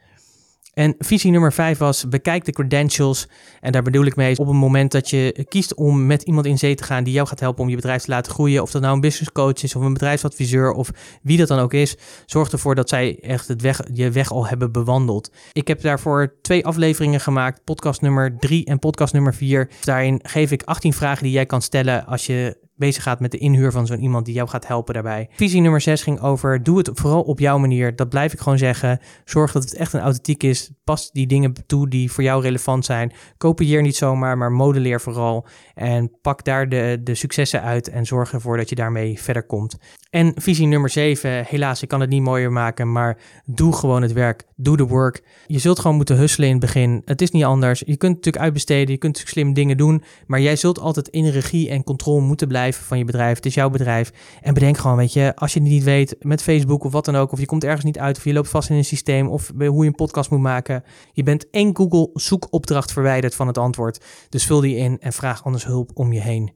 En 0.74 0.96
visie 0.98 1.32
nummer 1.32 1.54
5 1.54 1.78
was: 1.78 2.08
bekijk 2.08 2.46
de 2.46 2.52
credentials. 2.52 3.28
En 3.62 3.72
daar 3.72 3.82
bedoel 3.82 4.06
ik 4.06 4.16
mee 4.16 4.38
op 4.38 4.48
het 4.48 4.56
moment 4.56 4.92
dat 4.92 5.10
je 5.10 5.46
kiest 5.50 5.76
om 5.76 6.06
met 6.06 6.22
iemand 6.22 6.46
in 6.46 6.58
zee 6.58 6.76
te 6.76 6.84
gaan 6.84 7.04
die 7.04 7.14
jou 7.14 7.28
gaat 7.28 7.40
helpen 7.40 7.64
om 7.64 7.70
je 7.70 7.76
bedrijf 7.76 8.04
te 8.04 8.10
laten 8.10 8.32
groeien. 8.32 8.62
Of 8.62 8.72
dat 8.72 8.82
nou 8.82 8.94
een 8.94 9.02
business 9.02 9.32
coach 9.32 9.64
is 9.64 9.76
of 9.76 9.84
een 9.84 9.94
bedrijfsadviseur 9.94 10.72
of 10.72 10.92
wie 11.22 11.38
dat 11.38 11.48
dan 11.48 11.60
ook 11.60 11.74
is. 11.74 11.96
Zorg 12.26 12.52
ervoor 12.52 12.76
dat 12.76 12.90
zij 12.90 13.20
echt 13.22 13.48
het 13.48 13.62
weg, 13.62 13.82
je 13.94 14.12
weg 14.12 14.32
al 14.32 14.48
hebben 14.48 14.72
bewandeld. 14.72 15.32
Ik 15.52 15.68
heb 15.68 15.82
daarvoor 15.82 16.34
twee 16.42 16.66
afleveringen 16.66 17.20
gemaakt: 17.20 17.64
podcast 17.64 18.02
nummer 18.02 18.38
3 18.40 18.66
en 18.66 18.80
podcast 18.80 19.14
nummer 19.14 19.34
4. 19.34 19.70
Daarin 19.82 20.20
geef 20.24 20.52
ik 20.52 20.64
18 20.64 20.94
vragen 20.94 21.24
die 21.24 21.34
jij 21.34 21.46
kan 21.46 21.62
stellen 21.62 22.06
als 22.06 22.26
je 22.26 22.63
bezig 22.86 23.04
gaat 23.04 23.20
met 23.20 23.32
de 23.32 23.38
inhuur 23.38 23.72
van 23.72 23.88
zo'n 23.88 24.02
iemand 24.02 24.26
die 24.26 24.34
jou 24.34 24.50
gaat 24.50 24.68
helpen 24.68 24.94
daarbij. 24.94 25.30
Visie 25.36 25.62
nummer 25.62 25.82
6 25.82 26.04
ging 26.04 26.22
over 26.22 26.64
doe 26.64 26.78
het 26.78 26.90
vooral 26.94 27.22
op 27.22 27.40
jouw 27.40 27.58
manier. 27.58 27.96
Dat 27.96 28.10
blijf 28.10 28.34
ik 28.34 28.40
gewoon 28.40 28.58
zeggen. 28.58 29.00
Zorg 29.26 29.52
dat 29.52 29.64
het 29.64 29.76
echt 29.76 29.94
een 29.94 30.00
authentiek 30.00 30.44
is. 30.44 30.72
Pas 30.84 31.12
die 31.12 31.28
dingen 31.28 31.54
toe 31.66 31.90
die 31.90 32.12
voor 32.12 32.24
jou 32.24 32.42
relevant 32.42 32.86
zijn. 32.86 33.12
Kopieer 33.38 33.82
niet 33.82 33.96
zomaar, 33.96 34.38
maar 34.38 34.52
modelleer 34.52 35.02
vooral. 35.02 35.46
En 35.74 36.12
pak 36.22 36.44
daar 36.44 36.70
de, 36.70 37.00
de 37.04 37.16
successen 37.16 37.62
uit 37.62 37.90
en 37.90 38.06
zorg 38.06 38.34
ervoor 38.34 38.58
dat 38.58 38.70
je 38.70 38.76
daarmee 38.76 39.22
verder 39.22 39.44
komt. 39.44 39.78
En 40.10 40.34
visie 40.36 40.68
nummer 40.68 40.90
7, 40.90 41.46
helaas, 41.48 41.82
ik 41.82 41.88
kan 41.88 42.02
het 42.02 42.10
niet 42.10 42.22
mooier 42.22 42.52
maken, 42.52 42.92
maar 42.92 43.18
doe 43.46 43.76
gewoon 43.76 44.02
het 44.02 44.14
werk. 44.14 44.44
Doe 44.56 44.78
de 44.78 44.88
work. 44.88 45.24
Je 45.48 45.60
zult 45.60 45.80
gewoon 45.80 45.96
moeten 45.96 46.18
hustelen 46.18 46.48
in 46.48 46.56
het 46.56 46.66
begin. 46.66 47.02
Het 47.06 47.22
is 47.22 47.32
niet 47.32 47.44
anders. 47.44 47.80
Je 47.86 47.98
kunt 47.98 48.16
natuurlijk 48.16 48.44
uitbesteden, 48.44 48.92
je 48.94 48.98
kunt 48.98 49.24
slim 49.26 49.54
dingen 49.54 49.78
doen, 49.78 50.04
maar 50.28 50.42
jij 50.42 50.56
zult 50.56 50.80
altijd 50.80 51.08
in 51.08 51.28
regie 51.28 51.70
en 51.70 51.84
controle 51.84 52.22
moeten 52.22 52.48
blijven 52.48 52.73
van 52.76 52.98
je 52.98 53.06
bedrijf. 53.06 53.36
Het 53.36 53.46
is 53.46 53.54
jouw 53.54 53.70
bedrijf. 53.70 54.12
En 54.42 54.54
bedenk 54.54 54.78
gewoon, 54.78 54.98
weet 54.98 55.14
je, 55.14 55.36
als 55.36 55.54
je 55.54 55.60
het 55.60 55.70
niet 55.70 55.84
weet 55.84 56.16
met 56.20 56.42
Facebook 56.42 56.84
of 56.84 56.92
wat 56.92 57.06
dan 57.06 57.16
ook, 57.16 57.32
of 57.32 57.40
je 57.40 57.46
komt 57.46 57.64
ergens 57.64 57.84
niet 57.84 58.00
uit, 58.00 58.18
of 58.18 58.24
je 58.24 58.34
loopt 58.34 58.50
vast 58.50 58.70
in 58.70 58.76
een 58.76 58.86
systeem, 58.86 59.28
of 59.28 59.52
hoe 59.58 59.84
je 59.84 59.90
een 59.90 59.96
podcast 59.96 60.30
moet 60.30 60.40
maken, 60.40 60.84
je 61.12 61.24
bent 61.24 61.50
één 61.50 61.76
Google 61.76 62.10
zoekopdracht 62.14 62.92
verwijderd 62.92 63.36
van 63.36 63.48
het 63.48 63.58
antwoord. 63.58 64.06
Dus 64.30 64.46
vul 64.46 64.60
die 64.60 64.76
in 64.76 64.98
en 65.00 65.14
vraag 65.14 65.46
anders 65.46 65.66
hulp 65.66 65.92
om 65.94 66.14
je 66.14 66.22
heen. 66.22 66.54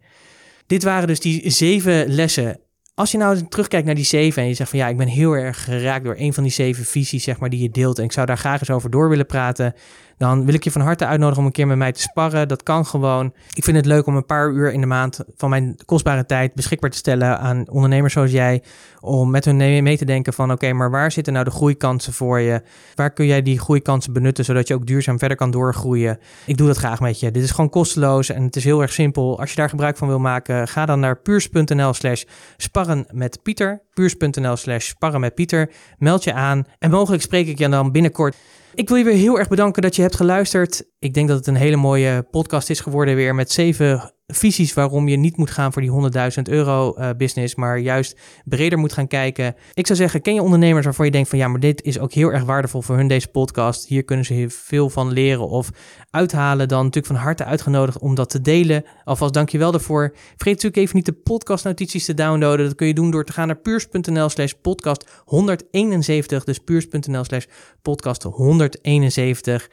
Dit 0.67 0.83
waren 0.83 1.07
dus 1.07 1.19
die 1.19 1.49
zeven 1.49 2.07
lessen 2.07 2.59
als 2.97 3.11
je 3.11 3.17
nou 3.17 3.47
terugkijkt 3.47 3.85
naar 3.85 3.95
die 3.95 4.03
zeven 4.05 4.41
en 4.41 4.47
je 4.47 4.53
zegt 4.53 4.69
van 4.69 4.79
ja, 4.79 4.87
ik 4.87 4.97
ben 4.97 5.07
heel 5.07 5.31
erg 5.31 5.63
geraakt 5.63 6.03
door 6.03 6.15
een 6.17 6.33
van 6.33 6.43
die 6.43 6.51
zeven 6.51 6.85
visies, 6.85 7.23
zeg 7.23 7.39
maar, 7.39 7.49
die 7.49 7.61
je 7.61 7.69
deelt. 7.69 7.97
En 7.97 8.03
ik 8.03 8.11
zou 8.11 8.25
daar 8.25 8.37
graag 8.37 8.59
eens 8.59 8.69
over 8.69 8.89
door 8.89 9.09
willen 9.09 9.25
praten. 9.25 9.73
Dan 10.17 10.45
wil 10.45 10.53
ik 10.53 10.63
je 10.63 10.71
van 10.71 10.81
harte 10.81 11.05
uitnodigen 11.05 11.39
om 11.39 11.45
een 11.45 11.51
keer 11.51 11.67
met 11.67 11.77
mij 11.77 11.91
te 11.91 12.01
sparren. 12.01 12.47
Dat 12.47 12.63
kan 12.63 12.85
gewoon. 12.85 13.33
Ik 13.53 13.63
vind 13.63 13.77
het 13.77 13.85
leuk 13.85 14.05
om 14.05 14.15
een 14.15 14.25
paar 14.25 14.51
uur 14.51 14.71
in 14.71 14.81
de 14.81 14.87
maand 14.87 15.19
van 15.35 15.49
mijn 15.49 15.75
kostbare 15.85 16.25
tijd 16.25 16.53
beschikbaar 16.53 16.89
te 16.89 16.97
stellen 16.97 17.39
aan 17.39 17.69
ondernemers 17.69 18.13
zoals 18.13 18.31
jij. 18.31 18.63
Om 18.99 19.29
met 19.29 19.45
hun 19.45 19.83
mee 19.83 19.97
te 19.97 20.05
denken 20.05 20.33
van 20.33 20.51
oké, 20.51 20.73
maar 20.73 20.91
waar 20.91 21.11
zitten 21.11 21.33
nou 21.33 21.45
de 21.45 21.51
groeikansen 21.51 22.13
voor 22.13 22.39
je? 22.39 22.61
Waar 22.95 23.11
kun 23.11 23.25
jij 23.25 23.41
die 23.41 23.59
groeikansen 23.59 24.13
benutten 24.13 24.45
zodat 24.45 24.67
je 24.67 24.73
ook 24.73 24.85
duurzaam 24.85 25.19
verder 25.19 25.37
kan 25.37 25.51
doorgroeien? 25.51 26.19
Ik 26.45 26.57
doe 26.57 26.67
dat 26.67 26.77
graag 26.77 26.99
met 26.99 27.19
je. 27.19 27.31
Dit 27.31 27.43
is 27.43 27.51
gewoon 27.51 27.69
kosteloos 27.69 28.29
en 28.29 28.43
het 28.43 28.55
is 28.55 28.63
heel 28.63 28.81
erg 28.81 28.93
simpel. 28.93 29.39
Als 29.39 29.49
je 29.49 29.55
daar 29.55 29.69
gebruik 29.69 29.97
van 29.97 30.07
wil 30.07 30.19
maken, 30.19 30.67
ga 30.67 30.85
dan 30.85 30.99
naar 30.99 31.17
puurs.nl 31.21 31.93
slash 31.93 32.23
sparren 32.57 33.05
met 33.11 33.39
Pieter. 33.43 33.81
puurs.nl 33.93 34.55
slash 34.55 34.87
sparren 34.87 35.19
met 35.19 35.35
Pieter. 35.35 35.71
Meld 35.97 36.23
je 36.23 36.33
aan 36.33 36.65
en 36.79 36.91
mogelijk 36.91 37.21
spreek 37.21 37.47
ik 37.47 37.57
je 37.57 37.69
dan 37.69 37.91
binnenkort. 37.91 38.35
Ik 38.77 38.87
wil 38.87 38.97
je 38.97 39.03
weer 39.03 39.13
heel 39.13 39.39
erg 39.39 39.47
bedanken 39.47 39.81
dat 39.81 39.95
je 39.95 40.01
hebt 40.01 40.15
geluisterd. 40.15 40.83
Ik 40.99 41.13
denk 41.13 41.27
dat 41.27 41.37
het 41.37 41.47
een 41.47 41.55
hele 41.55 41.75
mooie 41.75 42.27
podcast 42.31 42.69
is 42.69 42.79
geworden 42.79 43.15
weer 43.15 43.35
met 43.35 43.51
zeven 43.51 44.13
visies 44.33 44.73
waarom 44.73 45.07
je 45.07 45.17
niet 45.17 45.37
moet 45.37 45.51
gaan 45.51 45.73
voor 45.73 45.81
die 45.81 45.91
100.000 46.37 46.41
euro 46.43 46.95
uh, 46.97 47.09
business, 47.17 47.55
maar 47.55 47.79
juist 47.79 48.19
breder 48.45 48.79
moet 48.79 48.93
gaan 48.93 49.07
kijken. 49.07 49.55
Ik 49.73 49.85
zou 49.85 49.99
zeggen, 49.99 50.21
ken 50.21 50.33
je 50.33 50.41
ondernemers 50.41 50.85
waarvan 50.85 51.05
je 51.05 51.11
denkt 51.11 51.29
van 51.29 51.37
ja, 51.37 51.47
maar 51.47 51.59
dit 51.59 51.81
is 51.81 51.99
ook 51.99 52.13
heel 52.13 52.31
erg 52.31 52.43
waardevol 52.43 52.81
voor 52.81 52.95
hun 52.95 53.07
deze 53.07 53.27
podcast. 53.27 53.87
Hier 53.87 54.03
kunnen 54.03 54.25
ze 54.25 54.45
veel 54.49 54.89
van 54.89 55.11
leren 55.11 55.47
of 55.47 55.69
uithalen. 56.09 56.67
Dan 56.67 56.83
natuurlijk 56.83 57.13
van 57.13 57.23
harte 57.23 57.43
uitgenodigd 57.45 57.99
om 57.99 58.15
dat 58.15 58.29
te 58.29 58.41
delen. 58.41 58.83
Alvast 59.03 59.33
dankjewel 59.33 59.71
daarvoor. 59.71 60.11
Vergeet 60.13 60.53
natuurlijk 60.53 60.77
even 60.77 60.95
niet 60.95 61.05
de 61.05 61.13
podcastnotities 61.13 62.05
te 62.05 62.13
downloaden. 62.13 62.65
Dat 62.65 62.75
kun 62.75 62.87
je 62.87 62.93
doen 62.93 63.11
door 63.11 63.25
te 63.25 63.33
gaan 63.33 63.47
naar 63.47 63.57
puurs.nl 63.57 64.29
slash 64.29 64.51
podcast 64.61 65.09
171. 65.25 66.43
Dus 66.43 66.59
puurs.nl 66.59 67.23
slash 67.23 67.45
podcast 67.81 68.23
171. 68.23 69.69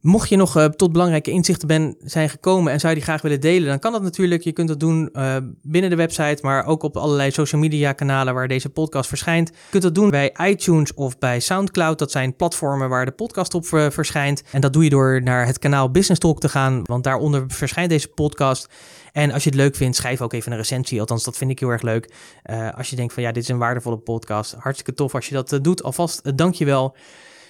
Mocht 0.00 0.28
je 0.28 0.36
nog 0.36 0.56
uh, 0.56 0.64
tot 0.64 0.92
belangrijke 0.92 1.30
inzichten 1.30 1.68
ben, 1.68 1.96
zijn 1.98 2.28
gekomen 2.28 2.72
en 2.72 2.80
zou 2.80 2.92
je 2.92 2.98
die 2.98 3.08
graag 3.08 3.22
willen 3.22 3.40
delen, 3.40 3.68
dan 3.68 3.78
kan 3.78 3.92
dat 3.92 4.02
natuurlijk. 4.02 4.42
Je 4.42 4.52
kunt 4.52 4.68
dat 4.68 4.80
doen 4.80 5.08
uh, 5.12 5.36
binnen 5.62 5.90
de 5.90 5.96
website, 5.96 6.38
maar 6.42 6.64
ook 6.64 6.82
op 6.82 6.96
allerlei 6.96 7.30
social 7.30 7.60
media 7.60 7.92
kanalen 7.92 8.34
waar 8.34 8.48
deze 8.48 8.68
podcast 8.68 9.08
verschijnt. 9.08 9.48
Je 9.48 9.70
kunt 9.70 9.82
dat 9.82 9.94
doen 9.94 10.10
bij 10.10 10.34
iTunes 10.42 10.94
of 10.94 11.18
bij 11.18 11.40
SoundCloud. 11.40 11.98
Dat 11.98 12.10
zijn 12.10 12.36
platformen 12.36 12.88
waar 12.88 13.04
de 13.04 13.10
podcast 13.10 13.54
op 13.54 13.64
uh, 13.64 13.90
verschijnt. 13.90 14.42
En 14.52 14.60
dat 14.60 14.72
doe 14.72 14.84
je 14.84 14.90
door 14.90 15.22
naar 15.22 15.46
het 15.46 15.58
kanaal 15.58 15.90
Business 15.90 16.20
Talk 16.20 16.40
te 16.40 16.48
gaan, 16.48 16.82
want 16.84 17.04
daaronder 17.04 17.44
verschijnt 17.48 17.90
deze 17.90 18.08
podcast. 18.08 18.68
En 19.12 19.32
als 19.32 19.44
je 19.44 19.50
het 19.50 19.58
leuk 19.58 19.76
vindt, 19.76 19.96
schrijf 19.96 20.20
ook 20.20 20.32
even 20.32 20.52
een 20.52 20.58
recensie. 20.58 21.00
Althans, 21.00 21.24
dat 21.24 21.36
vind 21.36 21.50
ik 21.50 21.58
heel 21.58 21.68
erg 21.68 21.82
leuk. 21.82 22.12
als 22.76 22.90
je 22.90 22.96
denkt 22.96 23.12
van 23.12 23.22
ja, 23.22 23.32
dit 23.32 23.42
is 23.42 23.48
een 23.48 23.58
waardevolle 23.58 23.98
podcast. 23.98 24.54
Hartstikke 24.58 24.94
tof 24.94 25.14
als 25.14 25.28
je 25.28 25.34
dat 25.34 25.58
doet. 25.62 25.82
Alvast 25.82 26.36
dank 26.38 26.54
je 26.54 26.64
wel. 26.64 26.96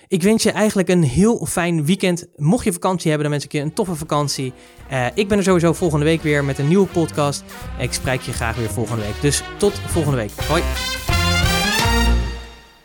Ik 0.08 0.22
wens 0.22 0.42
je 0.42 0.50
eigenlijk 0.50 0.88
een 0.88 1.02
heel 1.02 1.46
fijn 1.46 1.84
weekend. 1.84 2.26
Mocht 2.36 2.64
je 2.64 2.72
vakantie 2.72 3.10
hebben, 3.10 3.22
dan 3.22 3.38
wens 3.38 3.44
ik 3.44 3.52
je 3.52 3.60
een 3.60 3.72
toffe 3.72 3.94
vakantie. 3.94 4.52
Uh, 4.92 5.06
ik 5.14 5.28
ben 5.28 5.38
er 5.38 5.44
sowieso 5.44 5.72
volgende 5.72 6.04
week 6.04 6.22
weer 6.22 6.44
met 6.44 6.58
een 6.58 6.68
nieuwe 6.68 6.86
podcast. 6.86 7.44
Ik 7.78 7.92
spreek 7.92 8.20
je 8.20 8.32
graag 8.32 8.56
weer 8.56 8.70
volgende 8.70 9.02
week. 9.02 9.20
Dus 9.20 9.42
tot 9.58 9.72
volgende 9.72 10.16
week. 10.16 10.30
Hoi. 10.48 10.62